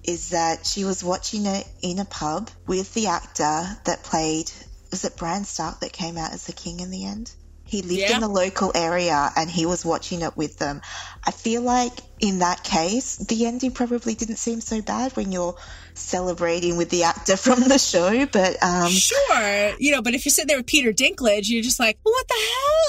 is 0.03 0.29
that 0.29 0.65
she 0.65 0.85
was 0.85 1.03
watching 1.03 1.45
it 1.45 1.67
in 1.81 1.99
a 1.99 2.05
pub 2.05 2.49
with 2.67 2.93
the 2.93 3.07
actor 3.07 3.63
that 3.85 4.03
played, 4.03 4.51
was 4.91 5.03
it 5.03 5.17
Bran 5.17 5.45
Stark 5.45 5.79
that 5.79 5.93
came 5.93 6.17
out 6.17 6.33
as 6.33 6.45
the 6.45 6.53
king 6.53 6.79
in 6.79 6.91
the 6.91 7.05
end? 7.05 7.31
He 7.73 7.81
lived 7.81 8.01
yeah. 8.01 8.13
in 8.13 8.21
the 8.21 8.27
local 8.27 8.71
area 8.75 9.31
and 9.35 9.49
he 9.49 9.65
was 9.65 9.83
watching 9.83 10.21
it 10.21 10.37
with 10.37 10.59
them. 10.59 10.83
I 11.25 11.31
feel 11.31 11.63
like 11.63 11.91
in 12.19 12.37
that 12.39 12.63
case, 12.63 13.15
the 13.15 13.47
ending 13.47 13.71
probably 13.71 14.13
didn't 14.13 14.35
seem 14.35 14.61
so 14.61 14.83
bad 14.83 15.17
when 15.17 15.31
you're 15.31 15.55
celebrating 15.95 16.77
with 16.77 16.91
the 16.91 17.05
actor 17.05 17.35
from 17.35 17.61
the 17.61 17.79
show. 17.91 18.27
But 18.27 18.61
um, 18.61 18.91
sure, 18.91 19.73
you 19.79 19.89
know. 19.89 20.03
But 20.03 20.13
if 20.13 20.23
you're 20.23 20.29
sitting 20.29 20.49
there 20.49 20.57
with 20.57 20.67
Peter 20.67 20.93
Dinklage, 20.93 21.49
you're 21.49 21.63
just 21.63 21.79
like, 21.79 21.97
what 22.03 22.27
the 22.27 22.35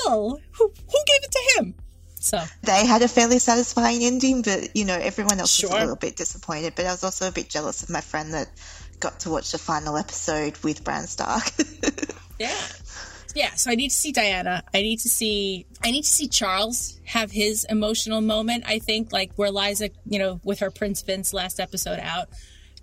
hell? 0.04 0.38
Who 0.52 0.64
who 0.68 0.98
gave 1.06 1.22
it 1.22 1.32
to 1.32 1.54
him? 1.56 1.74
So 2.20 2.42
they 2.62 2.84
had 2.84 3.00
a 3.00 3.08
fairly 3.08 3.38
satisfying 3.38 4.02
ending, 4.02 4.42
but 4.42 4.76
you 4.76 4.84
know 4.84 4.98
everyone 4.98 5.40
else 5.40 5.54
sure. 5.54 5.70
was 5.70 5.78
a 5.78 5.80
little 5.80 5.96
bit 5.96 6.14
disappointed. 6.14 6.74
But 6.76 6.84
I 6.84 6.90
was 6.90 7.04
also 7.04 7.26
a 7.26 7.32
bit 7.32 7.48
jealous 7.48 7.84
of 7.84 7.88
my 7.88 8.02
friend 8.02 8.34
that 8.34 8.50
got 9.00 9.20
to 9.20 9.30
watch 9.30 9.52
the 9.52 9.58
final 9.58 9.96
episode 9.96 10.58
with 10.58 10.84
Bran 10.84 11.06
Stark. 11.06 11.50
yeah 12.38 12.54
yeah 13.34 13.54
so 13.54 13.70
i 13.70 13.74
need 13.74 13.88
to 13.88 13.94
see 13.94 14.12
diana. 14.12 14.62
I 14.72 14.82
need 14.82 15.00
to 15.00 15.08
see 15.08 15.66
i 15.82 15.90
need 15.90 16.02
to 16.02 16.08
see 16.08 16.28
charles 16.28 16.98
have 17.04 17.30
his 17.30 17.64
emotional 17.64 18.20
moment 18.20 18.64
i 18.66 18.78
think 18.78 19.12
like 19.12 19.32
where 19.36 19.50
liza 19.50 19.90
you 20.06 20.18
know 20.18 20.40
with 20.44 20.60
her 20.60 20.70
prince 20.70 21.02
vince 21.02 21.32
last 21.32 21.60
episode 21.60 21.98
out 22.00 22.28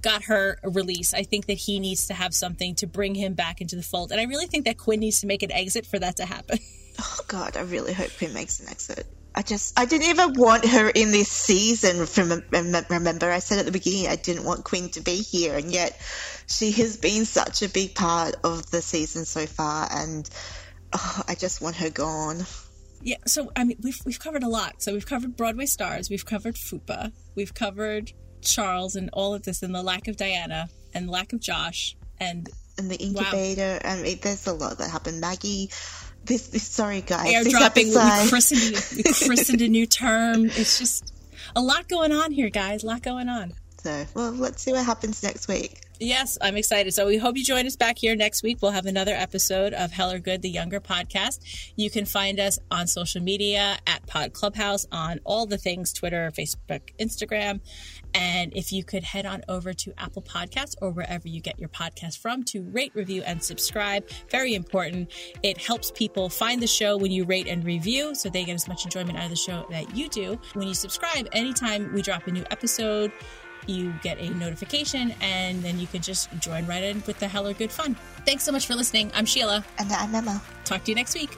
got 0.02 0.24
her 0.24 0.58
a 0.64 0.70
release. 0.70 1.14
I 1.14 1.22
think 1.22 1.46
that 1.46 1.58
he 1.58 1.80
needs 1.80 2.08
to 2.08 2.16
have 2.16 2.34
something 2.34 2.74
to 2.76 2.88
bring 2.88 3.14
him 3.14 3.36
back 3.36 3.62
into 3.62 3.76
the 3.76 3.84
fold. 3.84 4.12
And 4.12 4.20
i 4.20 4.24
really 4.24 4.48
think 4.48 4.66
that 4.66 4.78
quinn 4.78 5.00
needs 5.00 5.22
to 5.22 5.28
make 5.28 5.44
an 5.44 5.52
exit 5.52 5.86
for 5.86 6.00
that 6.00 6.18
to 6.18 6.26
happen. 6.26 6.60
Oh 7.00 7.20
god 7.28 7.56
i 7.56 7.62
really 7.62 7.94
hope 7.94 8.12
quinn 8.18 8.34
makes 8.34 8.60
an 8.60 8.68
exit 8.68 9.08
I 9.34 9.44
just, 9.44 9.80
I 9.80 9.86
didn't 9.86 10.10
even 10.10 10.34
want 10.34 10.66
her 10.66 10.90
in 10.90 11.12
this 11.12 11.30
season. 11.30 12.06
From 12.06 12.44
remember, 12.52 13.32
I 13.32 13.40
said 13.40 13.60
at 13.60 13.66
the 13.66 13.72
beginning 13.72 14.08
I 14.08 14.18
didn't 14.18 14.44
want 14.44 14.66
Quinn 14.66 14.90
to 14.90 15.02
be 15.02 15.16
here, 15.16 15.58
and 15.58 15.72
yet 15.72 16.00
she 16.48 16.72
has 16.72 16.98
been 16.98 17.26
such 17.26 17.62
a 17.64 17.70
big 17.70 17.96
part 17.96 18.36
of 18.44 18.70
the 18.72 18.82
season 18.82 19.26
so 19.26 19.46
far, 19.46 19.88
and 19.90 20.30
oh, 20.92 21.24
I 21.28 21.36
just 21.36 21.62
want 21.62 21.78
her 21.78 21.90
gone. 21.90 22.46
Yeah, 23.02 23.18
so 23.26 23.52
I 23.56 23.64
mean, 23.64 23.78
we've 23.82 24.00
we've 24.06 24.20
covered 24.20 24.44
a 24.44 24.50
lot. 24.50 24.82
So 24.82 24.94
we've 24.94 25.06
covered 25.06 25.38
Broadway 25.38 25.66
stars, 25.66 26.10
we've 26.10 26.26
covered 26.26 26.56
Fupa, 26.56 27.14
we've 27.36 27.54
covered 27.54 28.12
Charles, 28.42 28.96
and 28.96 29.10
all 29.14 29.34
of 29.34 29.44
this, 29.44 29.64
and 29.64 29.74
the 29.74 29.82
lack 29.82 30.10
of 30.10 30.18
Diana, 30.18 30.68
and 30.94 31.08
the 31.08 31.12
lack 31.12 31.32
of 31.32 31.40
Josh, 31.40 31.96
and 32.20 32.50
and 32.78 32.92
the 32.92 32.98
incubator. 32.98 33.80
Wow. 33.84 33.92
I 33.92 34.02
mean, 34.02 34.20
there's 34.22 34.46
a 34.48 34.54
lot 34.54 34.78
that 34.78 34.90
happened. 34.90 35.22
Maggie 35.22 35.70
this, 36.26 36.48
this 36.48 36.64
sorry 36.64 37.02
guys. 37.02 37.34
Airdropping. 37.34 38.24
We 38.24 38.30
christened, 38.30 38.98
we 38.98 39.04
christened 39.04 39.62
a 39.62 39.68
new 39.68 39.86
term. 39.86 40.46
It's 40.46 40.80
just 40.80 41.14
a 41.56 41.62
lot 41.62 41.88
going 41.88 42.12
on 42.12 42.32
here, 42.32 42.50
guys. 42.50 42.84
A 42.84 42.88
lot 42.88 43.02
going 43.02 43.30
on. 43.30 43.54
So, 43.82 44.06
well, 44.14 44.32
let's 44.32 44.62
see 44.62 44.72
what 44.72 44.86
happens 44.86 45.24
next 45.24 45.48
week. 45.48 45.82
Yes, 46.00 46.38
I'm 46.42 46.56
excited. 46.56 46.94
So 46.94 47.06
we 47.06 47.18
hope 47.18 47.38
you 47.38 47.44
join 47.44 47.66
us 47.68 47.76
back 47.76 47.98
here 47.98 48.16
next 48.16 48.42
week. 48.42 48.58
We'll 48.62 48.72
have 48.72 48.88
another 48.88 49.14
episode 49.14 49.74
of 49.74 49.92
Hell 49.92 50.12
or 50.12 50.20
Good, 50.20 50.42
the 50.42 50.50
Younger 50.50 50.80
podcast. 50.80 51.40
You 51.76 51.92
can 51.92 52.06
find 52.06 52.40
us 52.40 52.58
on 52.72 52.88
social 52.88 53.22
media 53.22 53.78
at 53.86 54.06
Pod 54.08 54.34
Clubhouse 54.34 54.88
on 54.92 55.20
all 55.24 55.46
the 55.46 55.58
things 55.58 55.94
Twitter, 55.94 56.32
Facebook, 56.36 56.82
Instagram. 57.00 57.60
And 58.14 58.52
if 58.56 58.72
you 58.72 58.84
could 58.84 59.04
head 59.04 59.26
on 59.26 59.44
over 59.48 59.74
to 59.74 59.94
Apple 59.98 60.22
Podcasts 60.22 60.76
or 60.82 60.92
wherever 60.92 61.28
you 61.28 61.42
get 61.42 61.60
your 61.60 61.70
podcast 61.70 62.20
from 62.20 62.44
to 62.46 62.64
rate, 62.64 62.92
review, 62.94 63.24
and 63.26 63.42
subscribe. 63.42 64.08
Very 64.30 64.54
important. 64.54 65.12
It 65.44 65.58
helps 65.58 65.92
people 65.92 66.30
find 66.30 66.62
the 66.62 66.68
show 66.68 66.98
when 66.98 67.12
you 67.12 67.24
rate 67.26 67.48
and 67.48 67.64
review 67.64 68.16
so 68.16 68.30
they 68.30 68.44
get 68.44 68.54
as 68.54 68.68
much 68.68 68.84
enjoyment 68.84 69.18
out 69.18 69.26
of 69.26 69.30
the 69.30 69.36
show 69.36 69.66
that 69.70 69.96
you 69.96 70.10
do. 70.10 70.40
When 70.54 70.68
you 70.68 70.74
subscribe, 70.74 71.28
anytime 71.32 71.94
we 71.94 72.02
drop 72.02 72.28
a 72.28 72.32
new 72.32 72.44
episode, 72.52 73.12
you 73.68 73.94
get 74.02 74.20
a 74.20 74.30
notification 74.32 75.14
and 75.22 75.62
then 75.62 75.80
you 75.80 75.88
can 75.88 76.02
just 76.02 76.30
join 76.40 76.66
right 76.66 76.84
in 76.84 77.04
with 77.06 77.20
the 77.20 77.28
hell 77.28 77.48
or 77.48 77.54
good 77.54 77.72
fun. 77.72 77.96
Thanks 78.26 78.44
so 78.44 78.52
much 78.52 78.66
for 78.66 78.76
listening. 78.76 79.12
I'm 79.14 79.26
Sheila. 79.26 79.64
And 79.78 79.92
I'm 79.92 80.14
Emma. 80.14 80.42
Talk 80.66 80.84
to 80.86 80.92
you 80.92 80.96
next 80.96 81.16
week. 81.16 81.38